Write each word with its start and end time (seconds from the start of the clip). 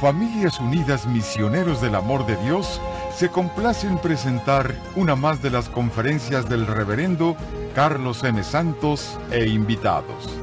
Familias 0.00 0.60
Unidas 0.60 1.08
Misioneros 1.08 1.80
del 1.80 1.96
Amor 1.96 2.24
de 2.24 2.36
Dios 2.36 2.80
se 3.12 3.30
complace 3.30 3.88
en 3.88 3.98
presentar 3.98 4.72
una 4.94 5.16
más 5.16 5.42
de 5.42 5.50
las 5.50 5.68
conferencias 5.68 6.48
del 6.48 6.68
reverendo 6.68 7.36
Carlos 7.74 8.22
M. 8.22 8.44
Santos 8.44 9.18
e 9.32 9.48
invitados. 9.48 10.38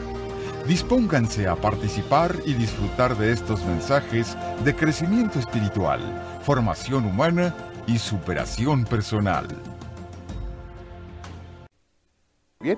Dispónganse 0.68 1.47
a 1.47 1.55
participar 1.55 2.36
y 2.46 2.54
disfrutar 2.54 3.15
de 3.15 3.31
estos 3.31 3.64
mensajes 3.64 4.36
de 4.66 4.76
crecimiento 4.76 5.39
espiritual, 5.39 6.02
formación 6.42 7.06
humana 7.06 7.56
y 7.88 7.98
superación 7.98 8.84
personal. 8.84 9.48
Bien. 12.60 12.78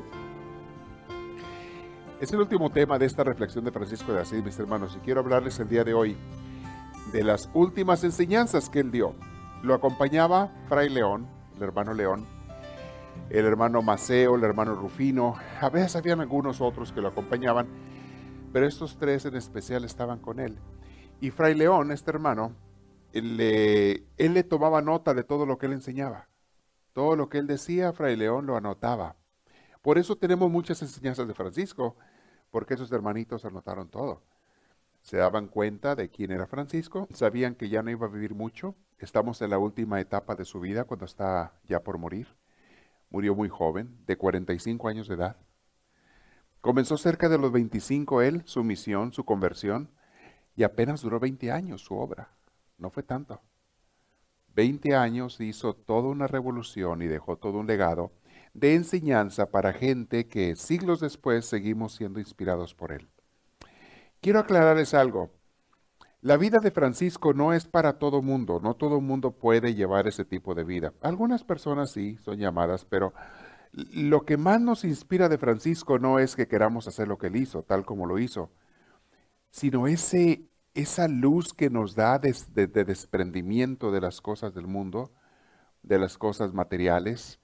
Es 2.21 2.31
el 2.31 2.39
último 2.39 2.69
tema 2.69 2.99
de 2.99 3.07
esta 3.07 3.23
reflexión 3.23 3.65
de 3.65 3.71
Francisco 3.71 4.13
de 4.13 4.21
Asís, 4.21 4.43
mis 4.43 4.59
hermanos, 4.59 4.95
y 4.95 5.03
quiero 5.03 5.21
hablarles 5.21 5.59
el 5.59 5.69
día 5.69 5.83
de 5.83 5.95
hoy 5.95 6.15
de 7.11 7.23
las 7.23 7.49
últimas 7.53 8.03
enseñanzas 8.03 8.69
que 8.69 8.79
él 8.79 8.91
dio. 8.91 9.13
Lo 9.63 9.73
acompañaba 9.73 10.51
Fray 10.67 10.89
León, 10.89 11.27
el 11.55 11.63
hermano 11.63 11.93
León, 11.93 12.25
el 13.29 13.45
hermano 13.45 13.81
Maceo, 13.81 14.35
el 14.35 14.43
hermano 14.43 14.75
Rufino, 14.75 15.35
a 15.61 15.69
veces 15.69 15.95
habían 15.95 16.19
algunos 16.19 16.61
otros 16.61 16.91
que 16.91 17.01
lo 17.01 17.09
acompañaban, 17.09 17.67
pero 18.51 18.67
estos 18.67 18.97
tres 18.97 19.25
en 19.25 19.35
especial 19.35 19.83
estaban 19.85 20.19
con 20.19 20.39
él. 20.39 20.57
Y 21.21 21.31
Fray 21.31 21.55
León, 21.55 21.91
este 21.91 22.11
hermano, 22.11 22.53
él 23.13 23.37
le, 23.37 24.03
le 24.17 24.43
tomaba 24.43 24.81
nota 24.81 25.13
de 25.13 25.23
todo 25.23 25.45
lo 25.45 25.57
que 25.57 25.65
él 25.65 25.73
enseñaba. 25.73 26.29
Todo 26.93 27.15
lo 27.15 27.29
que 27.29 27.37
él 27.37 27.47
decía, 27.47 27.93
Fray 27.93 28.15
León 28.15 28.45
lo 28.45 28.57
anotaba. 28.57 29.15
Por 29.81 29.97
eso 29.97 30.15
tenemos 30.17 30.51
muchas 30.51 30.81
enseñanzas 30.81 31.27
de 31.27 31.33
Francisco, 31.33 31.95
porque 32.51 32.73
esos 32.73 32.91
hermanitos 32.91 33.45
anotaron 33.45 33.89
todo 33.89 34.23
se 35.07 35.15
daban 35.15 35.47
cuenta 35.47 35.95
de 35.95 36.09
quién 36.09 36.31
era 36.31 36.47
Francisco, 36.47 37.07
sabían 37.13 37.55
que 37.55 37.69
ya 37.69 37.81
no 37.81 37.89
iba 37.89 38.07
a 38.07 38.09
vivir 38.09 38.35
mucho, 38.35 38.75
estamos 38.99 39.41
en 39.41 39.51
la 39.51 39.57
última 39.57 40.01
etapa 40.01 40.35
de 40.35 40.43
su 40.43 40.59
vida 40.59 40.83
cuando 40.83 41.05
está 41.05 41.53
ya 41.63 41.81
por 41.81 41.97
morir. 41.97 42.27
Murió 43.09 43.33
muy 43.33 43.47
joven, 43.47 44.03
de 44.05 44.17
45 44.17 44.89
años 44.89 45.07
de 45.07 45.15
edad. 45.15 45.37
Comenzó 46.59 46.97
cerca 46.97 47.29
de 47.29 47.37
los 47.37 47.53
25 47.53 48.21
él, 48.21 48.41
su 48.43 48.65
misión, 48.65 49.13
su 49.13 49.23
conversión, 49.23 49.91
y 50.57 50.63
apenas 50.63 50.99
duró 50.99 51.21
20 51.21 51.53
años 51.53 51.83
su 51.83 51.95
obra. 51.95 52.35
No 52.77 52.89
fue 52.89 53.03
tanto. 53.03 53.39
20 54.55 54.93
años 54.93 55.39
hizo 55.39 55.73
toda 55.73 56.09
una 56.09 56.27
revolución 56.27 57.01
y 57.01 57.07
dejó 57.07 57.37
todo 57.37 57.59
un 57.59 57.67
legado 57.67 58.11
de 58.53 58.75
enseñanza 58.75 59.51
para 59.51 59.71
gente 59.71 60.27
que 60.27 60.57
siglos 60.57 60.99
después 60.99 61.45
seguimos 61.45 61.95
siendo 61.95 62.19
inspirados 62.19 62.75
por 62.75 62.91
él. 62.91 63.07
Quiero 64.21 64.39
aclararles 64.39 64.93
algo. 64.93 65.31
La 66.21 66.37
vida 66.37 66.57
de 66.61 66.71
Francisco 66.71 67.33
no 67.33 67.53
es 67.53 67.67
para 67.67 67.99
todo 67.99 68.21
mundo, 68.23 68.59
no 68.61 68.75
todo 68.75 68.99
mundo 68.99 69.31
puede 69.31 69.75
llevar 69.75 70.07
ese 70.07 70.25
tipo 70.25 70.55
de 70.55 70.63
vida. 70.63 70.93
Algunas 71.01 71.43
personas 71.43 71.91
sí 71.91 72.17
son 72.17 72.39
llamadas, 72.39 72.85
pero 72.85 73.13
lo 73.71 74.25
que 74.25 74.35
más 74.37 74.59
nos 74.59 74.83
inspira 74.83 75.29
de 75.29 75.37
Francisco 75.37 75.99
no 75.99 76.17
es 76.17 76.35
que 76.35 76.47
queramos 76.47 76.87
hacer 76.87 77.07
lo 77.07 77.19
que 77.19 77.27
él 77.27 77.35
hizo, 77.35 77.61
tal 77.63 77.85
como 77.85 78.07
lo 78.07 78.17
hizo, 78.17 78.49
sino 79.51 79.87
ese, 79.87 80.49
esa 80.73 81.07
luz 81.07 81.53
que 81.53 81.69
nos 81.69 81.95
da 81.95 82.17
de, 82.17 82.35
de 82.55 82.83
desprendimiento 82.83 83.91
de 83.91 84.01
las 84.01 84.19
cosas 84.19 84.55
del 84.55 84.65
mundo, 84.67 85.11
de 85.83 85.99
las 85.99 86.17
cosas 86.17 86.53
materiales, 86.53 87.39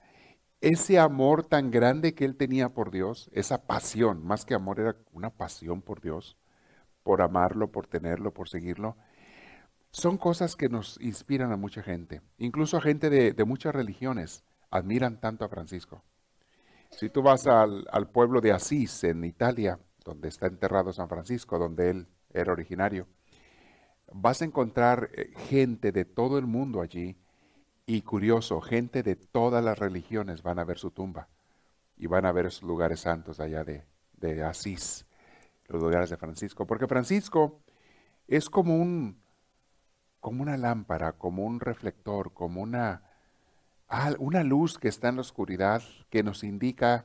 ese 0.60 0.98
amor 0.98 1.44
tan 1.44 1.70
grande 1.70 2.14
que 2.14 2.24
él 2.24 2.36
tenía 2.36 2.70
por 2.70 2.90
Dios, 2.90 3.30
esa 3.32 3.66
pasión, 3.66 4.24
más 4.26 4.44
que 4.44 4.54
amor 4.54 4.80
era 4.80 4.96
una 5.12 5.30
pasión 5.30 5.80
por 5.80 6.00
Dios 6.00 6.36
por 7.04 7.22
amarlo, 7.22 7.70
por 7.70 7.86
tenerlo, 7.86 8.32
por 8.32 8.48
seguirlo, 8.48 8.96
son 9.92 10.18
cosas 10.18 10.56
que 10.56 10.68
nos 10.68 11.00
inspiran 11.00 11.52
a 11.52 11.56
mucha 11.56 11.82
gente. 11.82 12.20
Incluso 12.38 12.78
a 12.78 12.80
gente 12.80 13.10
de, 13.10 13.44
muchas 13.44 13.72
religiones 13.72 14.42
admiran 14.70 15.20
tanto 15.20 15.44
a 15.44 15.48
Francisco. 15.48 16.02
Si 16.90 17.10
tú 17.10 17.22
vas 17.22 17.46
al, 17.46 18.08
pueblo 18.12 18.40
de 18.40 18.52
Asís, 18.52 19.04
en 19.04 19.22
Italia, 19.24 19.78
donde 20.04 20.28
está 20.28 20.46
enterrado 20.46 20.92
San 20.92 21.08
Francisco, 21.08 21.58
donde 21.58 21.90
él 21.90 22.08
era 22.32 22.52
originario, 22.52 23.06
vas 24.12 24.42
a 24.42 24.46
encontrar 24.46 25.10
eh, 25.12 25.30
gente 25.48 25.92
de 25.92 26.04
todo 26.04 26.38
el 26.38 26.46
mundo 26.46 26.80
allí 26.80 27.16
y 27.86 28.02
curioso, 28.02 28.60
gente 28.60 29.02
de 29.02 29.14
todas 29.14 29.62
las 29.62 29.78
religiones 29.78 30.42
van 30.42 30.58
a 30.58 30.64
ver 30.64 30.78
su 30.78 30.90
tumba 30.90 31.28
y 31.96 32.06
van 32.06 32.24
a 32.26 32.32
ver 32.32 32.46
esos 32.46 32.62
lugares 32.62 33.00
santos 33.00 33.40
allá 33.40 33.62
de, 33.62 33.84
de 34.14 34.42
Asís 34.42 35.06
los 35.68 35.82
lugares 35.82 36.10
de 36.10 36.16
Francisco, 36.16 36.66
porque 36.66 36.86
Francisco 36.86 37.60
es 38.28 38.50
como 38.50 38.76
un 38.76 39.22
como 40.24 40.42
una 40.42 40.56
lámpara, 40.56 41.12
como 41.12 41.44
un 41.44 41.60
reflector, 41.60 42.32
como 42.32 42.62
una, 42.62 43.02
una 44.18 44.42
luz 44.42 44.78
que 44.78 44.88
está 44.88 45.10
en 45.10 45.16
la 45.16 45.20
oscuridad 45.20 45.82
que 46.08 46.22
nos 46.22 46.44
indica 46.44 47.04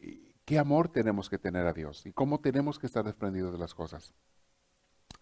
eh, 0.00 0.34
qué 0.44 0.58
amor 0.58 0.90
tenemos 0.90 1.30
que 1.30 1.38
tener 1.38 1.66
a 1.66 1.72
Dios 1.72 2.04
y 2.04 2.12
cómo 2.12 2.40
tenemos 2.40 2.78
que 2.78 2.86
estar 2.86 3.06
desprendidos 3.06 3.54
de 3.54 3.58
las 3.58 3.72
cosas. 3.72 4.12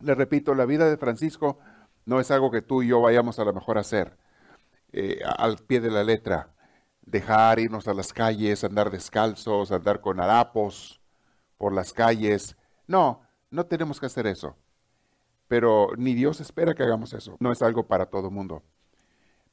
Le 0.00 0.16
repito, 0.16 0.56
la 0.56 0.64
vida 0.64 0.90
de 0.90 0.96
Francisco 0.96 1.60
no 2.04 2.18
es 2.18 2.32
algo 2.32 2.50
que 2.50 2.62
tú 2.62 2.82
y 2.82 2.88
yo 2.88 3.00
vayamos 3.00 3.38
a 3.38 3.44
lo 3.44 3.52
mejor 3.52 3.78
a 3.78 3.82
hacer 3.82 4.18
eh, 4.90 5.20
al 5.24 5.58
pie 5.58 5.78
de 5.78 5.92
la 5.92 6.02
letra, 6.02 6.52
dejar 7.02 7.60
irnos 7.60 7.86
a 7.86 7.94
las 7.94 8.12
calles, 8.12 8.64
andar 8.64 8.90
descalzos, 8.90 9.70
andar 9.70 10.00
con 10.00 10.18
harapos 10.18 11.00
por 11.58 11.72
las 11.72 11.92
calles, 11.92 12.56
no, 12.90 13.20
no 13.52 13.66
tenemos 13.66 14.00
que 14.00 14.06
hacer 14.06 14.26
eso. 14.26 14.56
Pero 15.46 15.90
ni 15.96 16.12
Dios 16.12 16.40
espera 16.40 16.74
que 16.74 16.82
hagamos 16.82 17.12
eso. 17.12 17.36
No 17.38 17.52
es 17.52 17.62
algo 17.62 17.86
para 17.86 18.06
todo 18.06 18.32
mundo. 18.32 18.64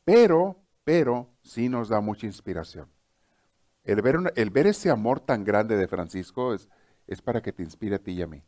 Pero, 0.04 0.58
pero, 0.84 1.30
sí 1.44 1.70
nos 1.70 1.88
da 1.88 2.02
mucha 2.02 2.26
inspiración. 2.26 2.90
El 3.84 4.02
ver, 4.02 4.18
el 4.36 4.50
ver 4.50 4.66
ese 4.66 4.90
amor 4.90 5.20
tan 5.20 5.44
grande 5.44 5.78
de 5.78 5.88
Francisco 5.88 6.56
es, 6.56 6.68
es 7.06 7.22
para 7.22 7.44
que 7.44 7.54
te 7.54 7.62
inspire 7.62 7.98
a 7.98 8.00
ti 8.00 8.14
y 8.14 8.24
a 8.24 8.28
mí. 8.28 8.44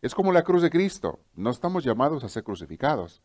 Es 0.00 0.14
como 0.14 0.30
la 0.30 0.44
cruz 0.44 0.62
de 0.62 0.70
Cristo. 0.70 1.18
No 1.34 1.50
estamos 1.50 1.82
llamados 1.82 2.22
a 2.22 2.28
ser 2.28 2.44
crucificados, 2.44 3.22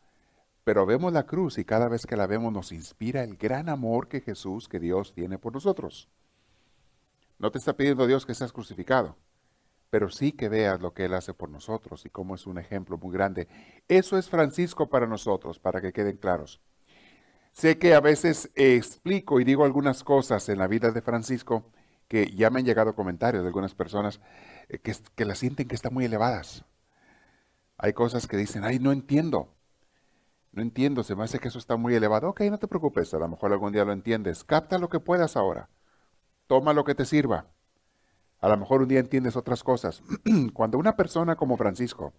pero 0.63 0.87
vemos 0.87 1.13
la 1.13 1.27
cruz 1.27 1.59
y 1.59 1.65
cada 1.65 1.89
vez 1.89 2.07
que 2.07 2.17
la 2.17 2.25
vemos 2.25 2.51
nos 2.51 2.71
inspira 2.71 3.23
el 3.23 3.37
gran 3.37 3.69
amor 3.69 4.07
que 4.07 4.21
Jesús, 4.21 4.67
que 4.67 4.79
Dios 4.79 5.13
tiene 5.13 5.37
por 5.37 5.53
nosotros. 5.53 6.09
No 7.37 7.51
te 7.51 7.59
está 7.59 7.73
pidiendo 7.73 8.07
Dios 8.07 8.25
que 8.25 8.33
seas 8.33 8.51
crucificado 8.51 9.15
pero 9.89 10.09
sí 10.09 10.31
que 10.31 10.49
veas 10.49 10.81
lo 10.81 10.93
que 10.93 11.05
Él 11.05 11.13
hace 11.13 11.33
por 11.33 11.49
nosotros 11.49 12.05
y 12.05 12.09
cómo 12.09 12.35
es 12.35 12.47
un 12.47 12.57
ejemplo 12.57 12.97
muy 12.97 13.13
grande. 13.13 13.47
Eso 13.87 14.17
es 14.17 14.29
Francisco 14.29 14.89
para 14.89 15.07
nosotros, 15.07 15.59
para 15.59 15.81
que 15.81 15.93
queden 15.93 16.17
claros. 16.17 16.61
Sé 17.53 17.79
que 17.79 17.95
a 17.95 18.01
veces 18.01 18.51
explico 18.55 19.39
y 19.39 19.43
digo 19.43 19.65
algunas 19.65 20.03
cosas 20.03 20.47
en 20.49 20.59
la 20.59 20.67
vida 20.67 20.91
de 20.91 21.01
Francisco 21.01 21.71
que 22.07 22.27
ya 22.35 22.49
me 22.49 22.59
han 22.59 22.65
llegado 22.65 22.95
comentarios 22.95 23.43
de 23.43 23.47
algunas 23.47 23.73
personas 23.75 24.21
eh, 24.69 24.79
que, 24.79 24.93
que 25.15 25.25
la 25.25 25.35
sienten 25.35 25.67
que 25.67 25.75
están 25.75 25.93
muy 25.93 26.05
elevadas. 26.05 26.65
Hay 27.77 27.93
cosas 27.93 28.27
que 28.27 28.37
dicen, 28.37 28.63
ay, 28.63 28.79
no 28.79 28.91
entiendo. 28.91 29.55
No 30.51 30.61
entiendo, 30.61 31.03
se 31.03 31.15
me 31.15 31.23
hace 31.23 31.39
que 31.39 31.49
eso 31.49 31.59
está 31.59 31.77
muy 31.77 31.93
elevado. 31.95 32.29
Ok, 32.29 32.41
no 32.41 32.57
te 32.57 32.67
preocupes, 32.67 33.13
a 33.13 33.19
lo 33.19 33.27
mejor 33.27 33.51
algún 33.51 33.73
día 33.73 33.85
lo 33.85 33.93
entiendes. 33.93 34.43
Capta 34.43 34.77
lo 34.79 34.89
que 34.89 34.99
puedas 34.99 35.35
ahora. 35.37 35.69
Toma 36.47 36.73
lo 36.73 36.83
que 36.83 36.95
te 36.95 37.05
sirva. 37.05 37.47
A 38.39 38.49
lo 38.49 38.57
mejor 38.57 38.81
un 38.81 38.87
día 38.87 38.99
entiendes 38.99 39.35
otras 39.35 39.63
cosas. 39.63 40.03
Cuando 40.53 40.77
una 40.77 40.95
persona 40.95 41.35
como 41.35 41.57
Francisco 41.57 42.13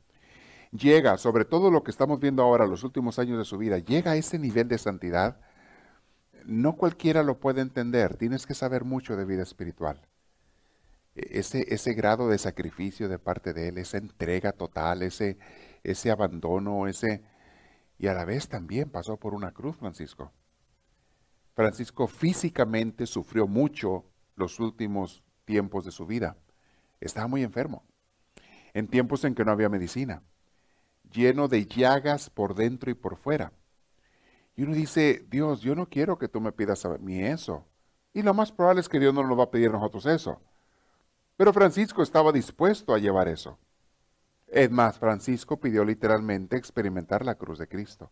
llega, 0.72 1.16
sobre 1.16 1.44
todo 1.44 1.70
lo 1.70 1.82
que 1.82 1.90
estamos 1.90 2.20
viendo 2.20 2.42
ahora, 2.42 2.66
los 2.66 2.84
últimos 2.84 3.18
años 3.18 3.38
de 3.38 3.44
su 3.44 3.56
vida, 3.58 3.78
llega 3.78 4.12
a 4.12 4.16
ese 4.16 4.38
nivel 4.38 4.68
de 4.68 4.78
santidad, 4.78 5.40
no 6.44 6.76
cualquiera 6.76 7.22
lo 7.22 7.38
puede 7.38 7.60
entender. 7.60 8.16
Tienes 8.16 8.46
que 8.46 8.54
saber 8.54 8.84
mucho 8.84 9.16
de 9.16 9.24
vida 9.24 9.42
espiritual. 9.42 10.00
E-, 11.14 11.38
ese, 11.38 11.72
ese 11.72 11.94
grado 11.94 12.28
de 12.28 12.38
sacrificio 12.38 13.08
de 13.08 13.18
parte 13.18 13.52
de 13.52 13.68
él, 13.68 13.78
esa 13.78 13.98
entrega 13.98 14.52
total, 14.52 15.02
ese, 15.02 15.38
ese 15.82 16.10
abandono, 16.10 16.86
ese... 16.86 17.22
Y 18.00 18.06
a 18.06 18.14
la 18.14 18.24
vez 18.24 18.48
también 18.48 18.90
pasó 18.90 19.16
por 19.16 19.34
una 19.34 19.50
cruz, 19.52 19.76
Francisco. 19.76 20.32
Francisco 21.54 22.06
físicamente 22.06 23.06
sufrió 23.06 23.48
mucho 23.48 24.04
los 24.36 24.60
últimos 24.60 25.24
tiempos 25.48 25.86
de 25.86 25.90
su 25.90 26.06
vida. 26.06 26.36
Estaba 27.00 27.26
muy 27.26 27.42
enfermo, 27.42 27.82
en 28.74 28.86
tiempos 28.86 29.24
en 29.24 29.34
que 29.34 29.46
no 29.46 29.50
había 29.50 29.70
medicina, 29.70 30.22
lleno 31.10 31.48
de 31.48 31.64
llagas 31.64 32.28
por 32.28 32.54
dentro 32.54 32.90
y 32.90 32.94
por 32.94 33.16
fuera. 33.16 33.50
Y 34.56 34.64
uno 34.64 34.74
dice, 34.74 35.24
Dios, 35.30 35.62
yo 35.62 35.74
no 35.74 35.88
quiero 35.88 36.18
que 36.18 36.28
tú 36.28 36.38
me 36.42 36.52
pidas 36.52 36.84
a 36.84 36.98
mí 36.98 37.22
eso. 37.22 37.64
Y 38.12 38.20
lo 38.20 38.34
más 38.34 38.52
probable 38.52 38.82
es 38.82 38.90
que 38.90 39.00
Dios 39.00 39.14
no 39.14 39.26
nos 39.26 39.38
va 39.38 39.44
a 39.44 39.50
pedir 39.50 39.70
a 39.70 39.72
nosotros 39.72 40.04
eso. 40.04 40.38
Pero 41.38 41.54
Francisco 41.54 42.02
estaba 42.02 42.30
dispuesto 42.30 42.92
a 42.92 42.98
llevar 42.98 43.28
eso. 43.28 43.58
Es 44.48 44.70
más, 44.70 44.98
Francisco 44.98 45.58
pidió 45.58 45.82
literalmente 45.82 46.58
experimentar 46.58 47.24
la 47.24 47.36
cruz 47.36 47.58
de 47.58 47.68
Cristo. 47.68 48.10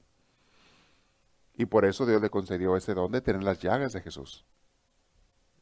Y 1.55 1.67
por 1.67 1.85
eso 1.85 2.07
Dios 2.07 2.23
le 2.23 2.31
concedió 2.31 2.77
ese 2.77 2.95
don 2.95 3.13
de 3.13 3.21
tener 3.21 3.43
las 3.43 3.61
llagas 3.61 3.93
de 3.93 4.01
Jesús. 4.01 4.47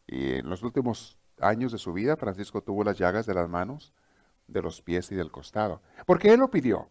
Y 0.06 0.34
en 0.34 0.48
los 0.48 0.62
últimos 0.62 1.18
años 1.40 1.72
de 1.72 1.78
su 1.78 1.92
vida, 1.92 2.16
Francisco 2.16 2.62
tuvo 2.62 2.84
las 2.84 2.98
llagas 2.98 3.26
de 3.26 3.34
las 3.34 3.48
manos, 3.48 3.92
de 4.46 4.62
los 4.62 4.82
pies 4.82 5.10
y 5.12 5.14
del 5.14 5.30
costado. 5.30 5.82
Porque 6.06 6.32
él 6.32 6.40
lo 6.40 6.50
pidió. 6.50 6.88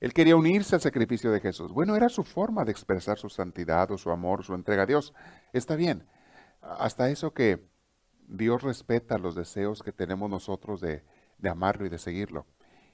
Él 0.00 0.12
quería 0.12 0.36
unirse 0.36 0.76
al 0.76 0.80
sacrificio 0.80 1.32
de 1.32 1.40
Jesús. 1.40 1.72
Bueno, 1.72 1.96
era 1.96 2.08
su 2.08 2.22
forma 2.22 2.64
de 2.64 2.70
expresar 2.70 3.18
su 3.18 3.28
santidad 3.28 3.90
o 3.90 3.98
su 3.98 4.10
amor, 4.10 4.44
su 4.44 4.54
entrega 4.54 4.84
a 4.84 4.86
Dios. 4.86 5.12
Está 5.52 5.74
bien. 5.74 6.06
Hasta 6.60 7.10
eso 7.10 7.32
que 7.32 7.68
Dios 8.28 8.62
respeta 8.62 9.18
los 9.18 9.34
deseos 9.34 9.82
que 9.82 9.92
tenemos 9.92 10.30
nosotros 10.30 10.80
de, 10.80 11.02
amarlo 11.48 11.86
y 11.86 11.88
de 11.88 11.98
seguirlo. 11.98 12.46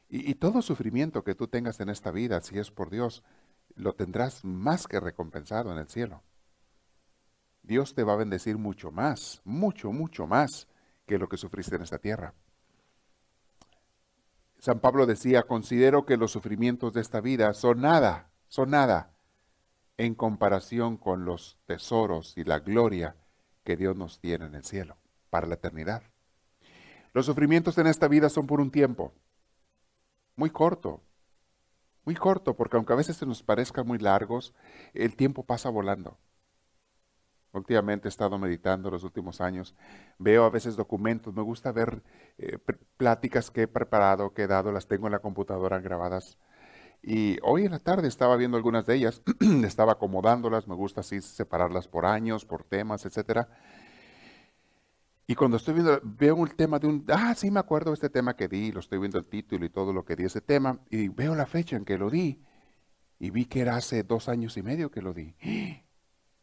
Y, 0.09 0.31
y, 0.31 0.35
todo 0.35 0.63
sufrimiento 0.63 1.25
que 1.25 1.35
tú 1.35 1.49
tengas 1.49 1.81
en 1.81 1.89
esta 1.89 2.11
vida, 2.11 2.41
si 2.41 2.59
es 2.59 2.71
por 2.71 2.91
Dios, 2.91 3.25
lo 3.75 3.95
tendrás 3.95 4.45
más 4.45 4.87
que 4.87 5.01
recompensado 5.01 5.73
en 5.73 5.79
el 5.79 5.89
cielo. 5.89 6.23
Dios 7.65 7.95
te 7.95 8.05
va 8.05 8.13
a 8.13 8.17
bendecir 8.17 8.59
mucho 8.59 8.91
más, 8.91 9.41
mucho, 9.45 9.91
mucho 9.91 10.27
más 10.27 10.69
que 11.07 11.19
lo 11.19 11.29
que 11.29 11.39
sufriste 11.39 11.77
en 11.77 11.83
esta 11.83 11.99
tierra. 11.99 12.35
San 14.59 14.81
Pablo 14.81 15.07
decía, 15.07 15.43
considero 15.43 16.07
que 16.07 16.17
los 16.17 16.31
sufrimientos 16.31 16.93
de 16.93 17.01
esta 17.01 17.21
vida 17.21 17.53
son 17.55 17.81
nada, 17.81 18.31
son 18.49 18.71
nada, 18.71 19.15
en 19.97 20.15
comparación 20.15 20.97
con 20.97 21.25
los 21.25 21.59
tesoros 21.67 22.37
y 22.37 22.45
la 22.45 22.61
gloria 22.61 23.17
que 23.65 23.77
Dios 23.77 23.97
nos 23.97 24.21
tiene 24.21 24.47
en 24.47 24.55
el 24.55 24.65
cielo, 24.65 24.97
para 25.31 25.47
la 25.47 25.55
eternidad. 25.55 26.03
Los 27.13 27.27
sufrimientos 27.27 27.79
en 27.79 27.87
esta 27.87 28.09
vida 28.09 28.29
son 28.29 28.47
por 28.47 28.61
un 28.61 28.71
tiempo, 28.71 29.13
muy 30.37 30.51
corto, 30.51 31.01
muy 32.05 32.15
corto, 32.15 32.57
porque 32.57 32.77
aunque 32.77 32.93
a 32.93 32.97
veces 32.97 33.17
se 33.17 33.27
nos 33.27 33.43
parezcan 33.43 33.87
muy 33.87 33.99
largos, 33.99 34.53
el 34.93 35.17
tiempo 35.17 35.45
pasa 35.45 35.71
volando. 35.71 36.19
Últimamente 37.55 38.09
he 38.09 38.11
estado 38.11 38.39
meditando 38.39 38.91
los 38.91 39.05
últimos 39.05 39.41
años. 39.41 39.75
Veo 40.19 40.45
a 40.45 40.51
veces 40.51 40.77
documentos. 40.77 41.35
Me 41.35 41.43
gusta 41.43 41.73
ver 41.73 42.03
eh, 42.39 42.59
pláticas 42.97 43.51
que 43.51 43.63
he 43.63 43.69
preparado, 43.69 44.35
que 44.35 44.43
he 44.43 44.47
dado. 44.47 44.73
Las 44.73 44.87
tengo 44.87 45.07
en 45.07 45.13
la 45.13 45.21
computadora 45.21 45.79
grabadas. 45.81 46.37
Y 47.03 47.39
hoy 47.43 47.65
en 47.65 47.73
la 47.73 47.79
tarde 47.79 48.09
estaba 48.09 48.37
viendo 48.37 48.57
algunas 48.57 48.87
de 48.87 48.97
ellas. 48.97 49.23
estaba 49.65 49.93
acomodándolas. 49.93 50.69
Me 50.69 50.75
gusta 50.75 51.01
así 51.01 51.21
separarlas 51.21 51.89
por 51.89 52.07
años, 52.07 52.45
por 52.45 52.65
temas, 52.65 53.07
etcétera. 53.07 53.49
Y 55.27 55.35
cuando 55.35 55.57
estoy 55.57 55.75
viendo, 55.75 55.99
veo 56.03 56.37
un 56.37 56.49
tema 56.49 56.79
de 56.79 56.87
un, 56.87 57.05
ah, 57.09 57.35
sí 57.35 57.51
me 57.51 57.61
acuerdo 57.61 57.91
de 57.91 57.95
este 57.95 58.11
tema 58.11 58.37
que 58.37 58.47
di, 58.47 58.73
lo 58.73 58.81
estoy 58.81 58.99
viendo 58.99 59.19
el 59.19 59.27
título 59.27 59.65
y 59.65 59.71
todo 59.71 59.93
lo 59.93 60.05
que 60.05 60.17
di 60.17 60.25
ese 60.25 60.43
tema, 60.43 60.81
y 60.91 61.09
veo 61.09 61.35
la 61.35 61.47
fecha 61.47 61.77
en 61.77 61.87
que 61.87 61.97
lo 61.97 62.11
di, 62.11 62.43
y 63.19 63.31
vi 63.31 63.47
que 63.47 63.61
era 63.61 63.77
hace 63.77 64.03
dos 64.03 64.29
años 64.29 64.59
y 64.59 64.63
medio 64.63 64.91
que 64.91 65.01
lo 65.01 65.15
di. 65.15 65.35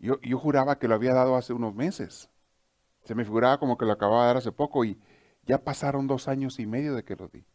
Yo, 0.02 0.18
juraba 0.40 0.80
que 0.80 0.88
lo 0.88 0.96
había 0.96 1.14
dado 1.14 1.36
hace 1.36 1.54
unos 1.54 1.76
meses. 1.76 2.30
Se 3.04 3.14
me 3.14 3.24
figuraba 3.24 3.60
como 3.60 3.78
que 3.78 3.86
lo 3.86 3.92
acababa 3.92 4.24
de 4.24 4.28
dar 4.28 4.38
hace 4.38 4.52
poco 4.52 4.84
y 4.84 5.00
ya 5.46 5.64
pasaron 5.64 6.08
dos 6.08 6.28
años 6.28 6.60
y 6.60 6.66
medio 6.66 6.96
de 6.96 7.04
que 7.04 7.16
lo 7.16 7.28
di. 7.28 7.46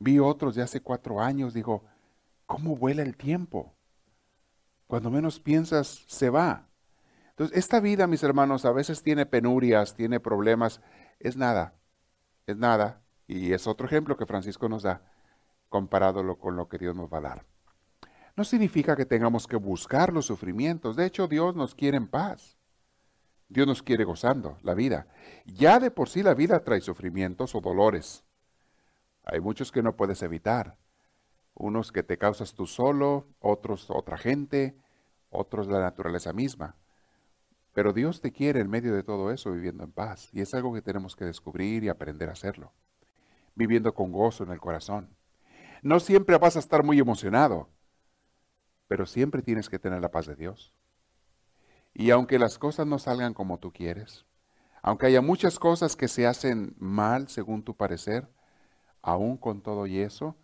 Vi 0.00 0.18
otros 0.18 0.56
de 0.56 0.62
hace 0.62 0.80
cuatro 0.80 1.20
años, 1.20 1.54
digo, 1.54 1.84
¿cómo 2.46 2.76
vuela 2.76 3.02
el 3.02 3.16
tiempo? 3.16 3.72
Cuando 4.88 5.10
menos 5.10 5.38
piensas, 5.38 6.04
se 6.08 6.28
va. 6.28 6.68
Entonces, 7.30 7.56
esta 7.56 7.78
vida, 7.78 8.08
mis 8.08 8.24
hermanos, 8.24 8.64
a 8.64 8.72
veces 8.72 9.04
tiene 9.04 9.24
penurias, 9.24 9.94
tiene 9.94 10.18
problemas. 10.18 10.80
Es 11.20 11.36
nada, 11.36 11.74
es 12.46 12.56
nada. 12.56 13.00
Y 13.28 13.52
es 13.52 13.68
otro 13.68 13.86
ejemplo 13.86 14.16
que 14.16 14.26
Francisco 14.26 14.68
nos 14.68 14.82
da, 14.82 15.02
comparado 15.68 16.36
con 16.36 16.56
lo 16.56 16.68
que 16.68 16.78
Dios 16.78 16.96
nos 16.96 17.12
va 17.12 17.18
a 17.18 17.22
dar 17.22 17.59
no 18.40 18.44
significa 18.44 18.96
que 18.96 19.04
tengamos 19.04 19.46
que 19.46 19.56
buscar 19.56 20.14
los 20.14 20.24
sufrimientos. 20.24 20.96
De 20.96 21.04
hecho, 21.04 21.28
Dios 21.28 21.54
nos 21.56 21.74
quiere 21.74 21.98
en 21.98 22.08
paz. 22.08 22.56
Dios 23.50 23.66
nos 23.66 23.82
quiere 23.82 24.04
gozando 24.04 24.56
la 24.62 24.72
vida. 24.72 25.08
Ya 25.44 25.78
de 25.78 25.90
por 25.90 26.08
sí 26.08 26.22
la 26.22 26.32
vida 26.32 26.64
trae 26.64 26.80
sufrimientos 26.80 27.54
o 27.54 27.60
dolores. 27.60 28.24
Hay 29.24 29.40
muchos 29.40 29.70
que 29.70 29.82
no 29.82 29.94
puedes 29.94 30.22
evitar. 30.22 30.78
Unos 31.52 31.92
que 31.92 32.02
te 32.02 32.16
causas 32.16 32.54
tú 32.54 32.66
solo, 32.66 33.26
otros 33.40 33.90
otra 33.90 34.16
gente, 34.16 34.74
otros 35.28 35.66
la 35.66 35.80
naturaleza 35.80 36.32
misma. 36.32 36.76
Pero 37.74 37.92
Dios 37.92 38.22
te 38.22 38.32
quiere 38.32 38.60
en 38.60 38.70
medio 38.70 38.94
de 38.94 39.02
todo 39.02 39.32
eso 39.32 39.52
viviendo 39.52 39.84
en 39.84 39.92
paz. 39.92 40.30
Y 40.32 40.40
es 40.40 40.54
algo 40.54 40.72
que 40.72 40.80
tenemos 40.80 41.14
que 41.14 41.26
descubrir 41.26 41.84
y 41.84 41.90
aprender 41.90 42.30
a 42.30 42.32
hacerlo. 42.32 42.72
Viviendo 43.54 43.92
con 43.92 44.12
gozo 44.12 44.44
en 44.44 44.50
el 44.50 44.60
corazón. 44.60 45.14
No 45.82 46.00
siempre 46.00 46.38
vas 46.38 46.56
a 46.56 46.60
estar 46.60 46.82
muy 46.82 46.98
emocionado 46.98 47.68
pero 48.90 49.06
siempre 49.06 49.40
tienes 49.40 49.68
que 49.68 49.78
tener 49.78 50.00
la 50.00 50.10
paz 50.10 50.26
de 50.26 50.34
Dios. 50.34 50.74
Y 51.94 52.10
aunque 52.10 52.40
las 52.40 52.58
cosas 52.58 52.88
no 52.88 52.98
salgan 52.98 53.34
como 53.34 53.60
tú 53.60 53.72
quieres, 53.72 54.26
aunque 54.82 55.06
haya 55.06 55.20
muchas 55.20 55.60
cosas 55.60 55.94
que 55.94 56.08
se 56.08 56.26
hacen 56.26 56.74
mal 56.76 57.28
según 57.28 57.62
tu 57.62 57.76
parecer, 57.76 58.28
aún 59.00 59.36
con 59.36 59.62
todo 59.62 59.86
y 59.86 60.00
eso, 60.00 60.34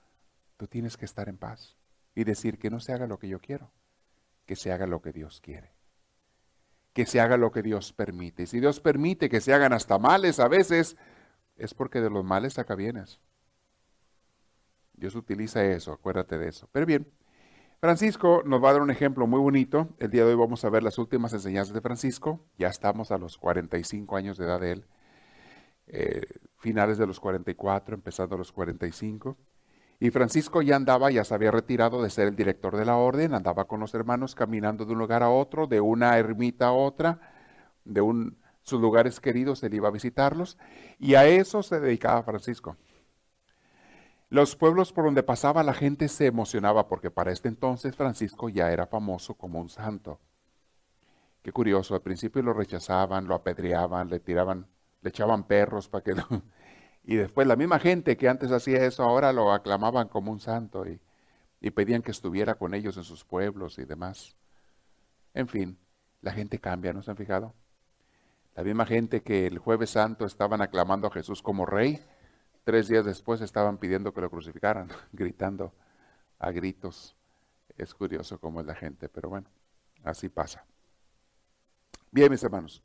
tú 0.58 0.68
tienes 0.68 0.96
que 0.96 1.06
estar 1.06 1.28
en 1.28 1.38
paz 1.38 1.76
y 2.14 2.22
decir 2.22 2.56
que 2.60 2.70
no 2.70 2.78
se 2.78 2.92
haga 2.92 3.08
lo 3.08 3.18
que 3.18 3.26
yo 3.26 3.40
quiero, 3.40 3.72
que 4.46 4.54
se 4.54 4.70
haga 4.70 4.86
lo 4.86 5.02
que 5.02 5.12
Dios 5.12 5.40
quiere, 5.40 5.72
que 6.92 7.04
se 7.04 7.18
haga 7.18 7.36
lo 7.36 7.50
que 7.50 7.62
Dios 7.62 7.92
permite. 7.92 8.44
Y 8.44 8.46
si 8.46 8.60
Dios 8.60 8.78
permite 8.78 9.28
que 9.28 9.40
se 9.40 9.54
hagan 9.54 9.72
hasta 9.72 9.98
males 9.98 10.38
a 10.38 10.46
veces, 10.46 10.96
es 11.56 11.74
porque 11.74 12.00
de 12.00 12.10
los 12.10 12.24
males 12.24 12.60
acá 12.60 12.76
vienes. 12.76 13.18
Dios 14.92 15.16
utiliza 15.16 15.64
eso, 15.64 15.92
acuérdate 15.92 16.38
de 16.38 16.48
eso. 16.48 16.68
Pero 16.70 16.86
bien, 16.86 17.12
Francisco 17.80 18.42
nos 18.46 18.62
va 18.62 18.70
a 18.70 18.72
dar 18.72 18.82
un 18.82 18.90
ejemplo 18.90 19.26
muy 19.26 19.38
bonito. 19.38 19.88
El 19.98 20.10
día 20.10 20.24
de 20.24 20.30
hoy 20.30 20.36
vamos 20.36 20.64
a 20.64 20.70
ver 20.70 20.82
las 20.82 20.98
últimas 20.98 21.32
enseñanzas 21.34 21.74
de 21.74 21.82
Francisco. 21.82 22.40
Ya 22.58 22.68
estamos 22.68 23.10
a 23.10 23.18
los 23.18 23.36
45 23.36 24.16
años 24.16 24.38
de 24.38 24.44
edad 24.46 24.60
de 24.60 24.72
él. 24.72 24.86
Eh, 25.88 26.22
finales 26.58 26.96
de 26.98 27.06
los 27.06 27.20
44, 27.20 27.94
empezando 27.94 28.34
a 28.34 28.38
los 28.38 28.50
45. 28.50 29.36
Y 30.00 30.10
Francisco 30.10 30.62
ya 30.62 30.76
andaba, 30.76 31.10
ya 31.10 31.24
se 31.24 31.34
había 31.34 31.50
retirado 31.50 32.02
de 32.02 32.10
ser 32.10 32.28
el 32.28 32.36
director 32.36 32.76
de 32.76 32.84
la 32.84 32.96
orden, 32.96 33.34
andaba 33.34 33.66
con 33.66 33.80
los 33.80 33.94
hermanos 33.94 34.34
caminando 34.34 34.84
de 34.84 34.92
un 34.92 34.98
lugar 34.98 35.22
a 35.22 35.30
otro, 35.30 35.66
de 35.66 35.80
una 35.80 36.18
ermita 36.18 36.66
a 36.66 36.72
otra, 36.72 37.20
de 37.84 38.00
un, 38.00 38.38
sus 38.62 38.80
lugares 38.80 39.20
queridos, 39.20 39.62
él 39.62 39.74
iba 39.74 39.88
a 39.88 39.92
visitarlos, 39.92 40.58
y 40.98 41.14
a 41.14 41.26
eso 41.26 41.62
se 41.62 41.80
dedicaba 41.80 42.22
Francisco. 42.24 42.76
Los 44.28 44.56
pueblos 44.56 44.92
por 44.92 45.04
donde 45.04 45.22
pasaba 45.22 45.62
la 45.62 45.74
gente 45.74 46.08
se 46.08 46.26
emocionaba 46.26 46.88
porque 46.88 47.10
para 47.10 47.30
este 47.30 47.48
entonces 47.48 47.94
Francisco 47.94 48.48
ya 48.48 48.72
era 48.72 48.86
famoso 48.86 49.34
como 49.34 49.60
un 49.60 49.68
santo. 49.68 50.20
Qué 51.42 51.52
curioso, 51.52 51.94
al 51.94 52.02
principio 52.02 52.42
lo 52.42 52.52
rechazaban, 52.52 53.28
lo 53.28 53.36
apedreaban, 53.36 54.10
le 54.10 54.18
tiraban, 54.18 54.66
le 55.02 55.10
echaban 55.10 55.44
perros 55.44 55.88
para 55.88 56.02
que. 56.02 56.14
Y 57.08 57.14
después 57.14 57.46
la 57.46 57.54
misma 57.54 57.78
gente 57.78 58.16
que 58.16 58.28
antes 58.28 58.50
hacía 58.50 58.84
eso 58.84 59.04
ahora 59.04 59.32
lo 59.32 59.52
aclamaban 59.52 60.08
como 60.08 60.32
un 60.32 60.40
santo 60.40 60.84
y, 60.88 61.00
y 61.60 61.70
pedían 61.70 62.02
que 62.02 62.10
estuviera 62.10 62.56
con 62.56 62.74
ellos 62.74 62.96
en 62.96 63.04
sus 63.04 63.24
pueblos 63.24 63.78
y 63.78 63.84
demás. 63.84 64.36
En 65.32 65.46
fin, 65.46 65.78
la 66.20 66.32
gente 66.32 66.58
cambia, 66.58 66.92
¿no 66.92 67.02
se 67.02 67.12
han 67.12 67.16
fijado? 67.16 67.54
La 68.56 68.64
misma 68.64 68.86
gente 68.86 69.22
que 69.22 69.46
el 69.46 69.58
jueves 69.58 69.90
santo 69.90 70.26
estaban 70.26 70.62
aclamando 70.62 71.06
a 71.06 71.12
Jesús 71.12 71.42
como 71.42 71.64
rey, 71.64 72.02
Tres 72.66 72.88
días 72.88 73.04
después 73.04 73.40
estaban 73.42 73.78
pidiendo 73.78 74.12
que 74.12 74.20
lo 74.20 74.28
crucificaran, 74.28 74.88
gritando 75.12 75.72
a 76.40 76.50
gritos. 76.50 77.14
Es 77.78 77.94
curioso 77.94 78.40
cómo 78.40 78.60
es 78.60 78.66
la 78.66 78.74
gente, 78.74 79.08
pero 79.08 79.28
bueno, 79.28 79.46
así 80.02 80.28
pasa. 80.28 80.66
Bien, 82.10 82.28
mis 82.28 82.42
hermanos. 82.42 82.82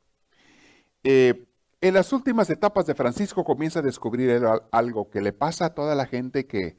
Eh, 1.02 1.48
en 1.80 1.94
las 1.94 2.12
últimas 2.12 2.48
etapas 2.48 2.86
de 2.86 2.94
Francisco 2.94 3.42
comienza 3.42 3.80
a 3.80 3.82
descubrir 3.82 4.40
algo 4.70 5.10
que 5.10 5.20
le 5.20 5.32
pasa 5.32 5.64
a 5.64 5.74
toda 5.74 5.96
la 5.96 6.06
gente 6.06 6.46
que, 6.46 6.76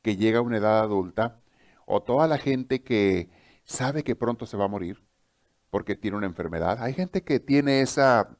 que 0.00 0.14
llega 0.14 0.38
a 0.38 0.42
una 0.42 0.58
edad 0.58 0.78
adulta 0.78 1.40
o 1.86 2.04
toda 2.04 2.28
la 2.28 2.38
gente 2.38 2.84
que 2.84 3.30
sabe 3.64 4.04
que 4.04 4.14
pronto 4.14 4.46
se 4.46 4.56
va 4.56 4.66
a 4.66 4.68
morir 4.68 5.02
porque 5.70 5.96
tiene 5.96 6.18
una 6.18 6.26
enfermedad. 6.26 6.80
Hay 6.80 6.92
gente 6.92 7.24
que 7.24 7.40
tiene 7.40 7.80
esa 7.80 8.38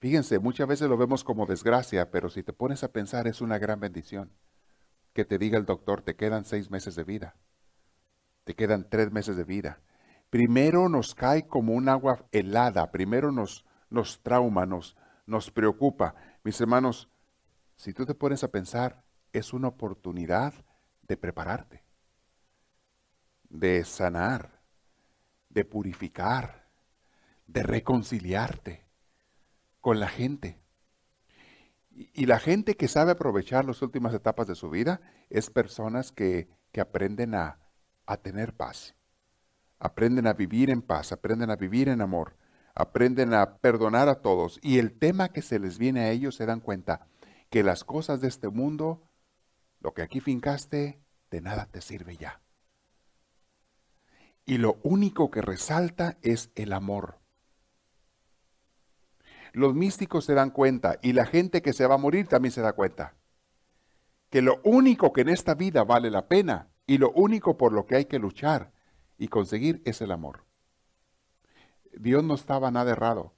Fíjense, 0.00 0.38
muchas 0.38 0.68
veces 0.68 0.88
lo 0.88 0.96
vemos 0.96 1.24
como 1.24 1.46
desgracia, 1.46 2.10
pero 2.10 2.28
si 2.30 2.42
te 2.42 2.52
pones 2.52 2.84
a 2.84 2.92
pensar 2.92 3.26
es 3.26 3.40
una 3.40 3.58
gran 3.58 3.80
bendición. 3.80 4.32
Que 5.12 5.24
te 5.24 5.38
diga 5.38 5.58
el 5.58 5.66
doctor, 5.66 6.02
te 6.02 6.14
quedan 6.14 6.44
seis 6.44 6.70
meses 6.70 6.94
de 6.94 7.02
vida, 7.02 7.34
te 8.44 8.54
quedan 8.54 8.88
tres 8.88 9.10
meses 9.10 9.36
de 9.36 9.42
vida. 9.42 9.80
Primero 10.30 10.88
nos 10.88 11.14
cae 11.14 11.48
como 11.48 11.72
un 11.72 11.88
agua 11.88 12.26
helada, 12.30 12.92
primero 12.92 13.32
nos, 13.32 13.64
nos 13.90 14.22
trauma, 14.22 14.66
nos, 14.66 14.96
nos 15.26 15.50
preocupa. 15.50 16.14
Mis 16.44 16.60
hermanos, 16.60 17.08
si 17.74 17.92
tú 17.92 18.06
te 18.06 18.14
pones 18.14 18.44
a 18.44 18.52
pensar, 18.52 19.02
es 19.32 19.52
una 19.52 19.68
oportunidad 19.68 20.54
de 21.02 21.16
prepararte, 21.16 21.82
de 23.48 23.84
sanar, 23.84 24.60
de 25.48 25.64
purificar, 25.64 26.68
de 27.46 27.62
reconciliarte 27.64 28.87
con 29.80 30.00
la 30.00 30.08
gente. 30.08 30.58
Y 31.90 32.26
la 32.26 32.38
gente 32.38 32.76
que 32.76 32.88
sabe 32.88 33.12
aprovechar 33.12 33.64
las 33.64 33.82
últimas 33.82 34.14
etapas 34.14 34.46
de 34.46 34.54
su 34.54 34.70
vida 34.70 35.00
es 35.30 35.50
personas 35.50 36.12
que, 36.12 36.48
aprenden 36.78 37.34
a, 37.34 37.58
a 38.06 38.18
tener 38.18 38.54
paz, 38.54 38.94
aprenden 39.80 40.28
a 40.28 40.32
vivir 40.32 40.70
en 40.70 40.80
paz, 40.80 41.10
aprenden 41.10 41.50
a 41.50 41.56
vivir 41.56 41.88
en 41.88 42.00
amor, 42.00 42.36
aprenden 42.76 43.34
a 43.34 43.56
perdonar 43.56 44.08
a 44.08 44.20
todos. 44.22 44.60
Y 44.62 44.78
el 44.78 44.96
tema 44.96 45.30
que 45.30 45.42
se 45.42 45.58
les 45.58 45.76
viene 45.76 46.02
a 46.02 46.10
ellos 46.10 46.36
se 46.36 46.46
dan 46.46 46.60
cuenta 46.60 47.08
que 47.50 47.64
las 47.64 47.82
cosas 47.82 48.20
de 48.20 48.28
este 48.28 48.48
mundo, 48.48 49.02
lo 49.80 49.92
que 49.92 50.02
aquí 50.02 50.20
fincaste, 50.20 51.02
de 51.30 51.40
nada 51.40 51.66
te 51.66 51.80
sirve 51.80 52.16
ya. 52.16 52.40
Y 54.44 54.58
lo 54.58 54.78
único 54.82 55.30
que 55.30 55.42
resalta 55.42 56.16
es 56.22 56.50
el 56.54 56.72
amor. 56.72 57.18
Los 59.58 59.74
místicos 59.74 60.24
se 60.24 60.34
dan 60.34 60.50
cuenta 60.50 61.00
y 61.02 61.14
la 61.14 61.26
gente 61.26 61.62
que 61.62 61.72
se 61.72 61.84
va 61.84 61.96
a 61.96 61.98
morir 61.98 62.28
también 62.28 62.52
se 62.52 62.60
da 62.60 62.74
cuenta 62.74 63.16
que 64.30 64.40
lo 64.40 64.60
único 64.62 65.12
que 65.12 65.22
en 65.22 65.30
esta 65.30 65.54
vida 65.54 65.82
vale 65.82 66.12
la 66.12 66.28
pena 66.28 66.68
y 66.86 66.98
lo 66.98 67.10
único 67.10 67.56
por 67.56 67.72
lo 67.72 67.84
que 67.84 67.96
hay 67.96 68.04
que 68.04 68.20
luchar 68.20 68.70
y 69.18 69.26
conseguir 69.26 69.82
es 69.84 70.00
el 70.00 70.12
amor. 70.12 70.44
Dios 71.92 72.22
no 72.22 72.36
estaba 72.36 72.70
nada 72.70 72.92
errado. 72.92 73.34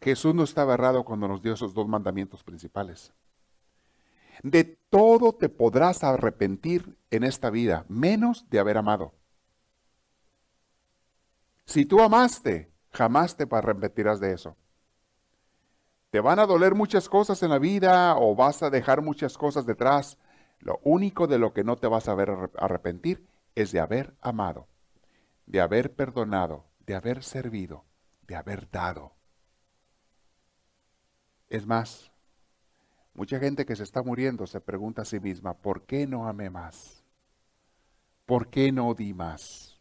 Jesús 0.00 0.34
no 0.34 0.44
estaba 0.44 0.72
errado 0.72 1.04
cuando 1.04 1.28
nos 1.28 1.42
dio 1.42 1.52
esos 1.52 1.74
dos 1.74 1.88
mandamientos 1.88 2.42
principales. 2.42 3.12
De 4.42 4.64
todo 4.64 5.34
te 5.34 5.50
podrás 5.50 6.04
arrepentir 6.04 6.96
en 7.10 7.22
esta 7.22 7.50
vida, 7.50 7.84
menos 7.90 8.48
de 8.48 8.60
haber 8.60 8.78
amado. 8.78 9.12
Si 11.66 11.84
tú 11.84 12.00
amaste, 12.00 12.72
jamás 12.92 13.36
te 13.36 13.46
arrepentirás 13.50 14.20
de 14.20 14.32
eso. 14.32 14.56
Te 16.14 16.20
van 16.20 16.38
a 16.38 16.46
doler 16.46 16.76
muchas 16.76 17.08
cosas 17.08 17.42
en 17.42 17.50
la 17.50 17.58
vida 17.58 18.16
o 18.16 18.36
vas 18.36 18.62
a 18.62 18.70
dejar 18.70 19.02
muchas 19.02 19.36
cosas 19.36 19.66
detrás. 19.66 20.16
Lo 20.60 20.78
único 20.84 21.26
de 21.26 21.40
lo 21.40 21.52
que 21.52 21.64
no 21.64 21.74
te 21.74 21.88
vas 21.88 22.06
a 22.06 22.14
ver 22.14 22.30
arrepentir 22.56 23.26
es 23.56 23.72
de 23.72 23.80
haber 23.80 24.14
amado, 24.20 24.68
de 25.46 25.60
haber 25.60 25.92
perdonado, 25.96 26.66
de 26.86 26.94
haber 26.94 27.24
servido, 27.24 27.84
de 28.28 28.36
haber 28.36 28.70
dado. 28.70 29.16
Es 31.48 31.66
más, 31.66 32.12
mucha 33.12 33.40
gente 33.40 33.66
que 33.66 33.74
se 33.74 33.82
está 33.82 34.00
muriendo 34.04 34.46
se 34.46 34.60
pregunta 34.60 35.02
a 35.02 35.06
sí 35.06 35.18
misma, 35.18 35.54
¿por 35.54 35.82
qué 35.82 36.06
no 36.06 36.28
amé 36.28 36.48
más? 36.48 37.02
¿Por 38.24 38.50
qué 38.50 38.70
no 38.70 38.94
di 38.94 39.14
más? 39.14 39.80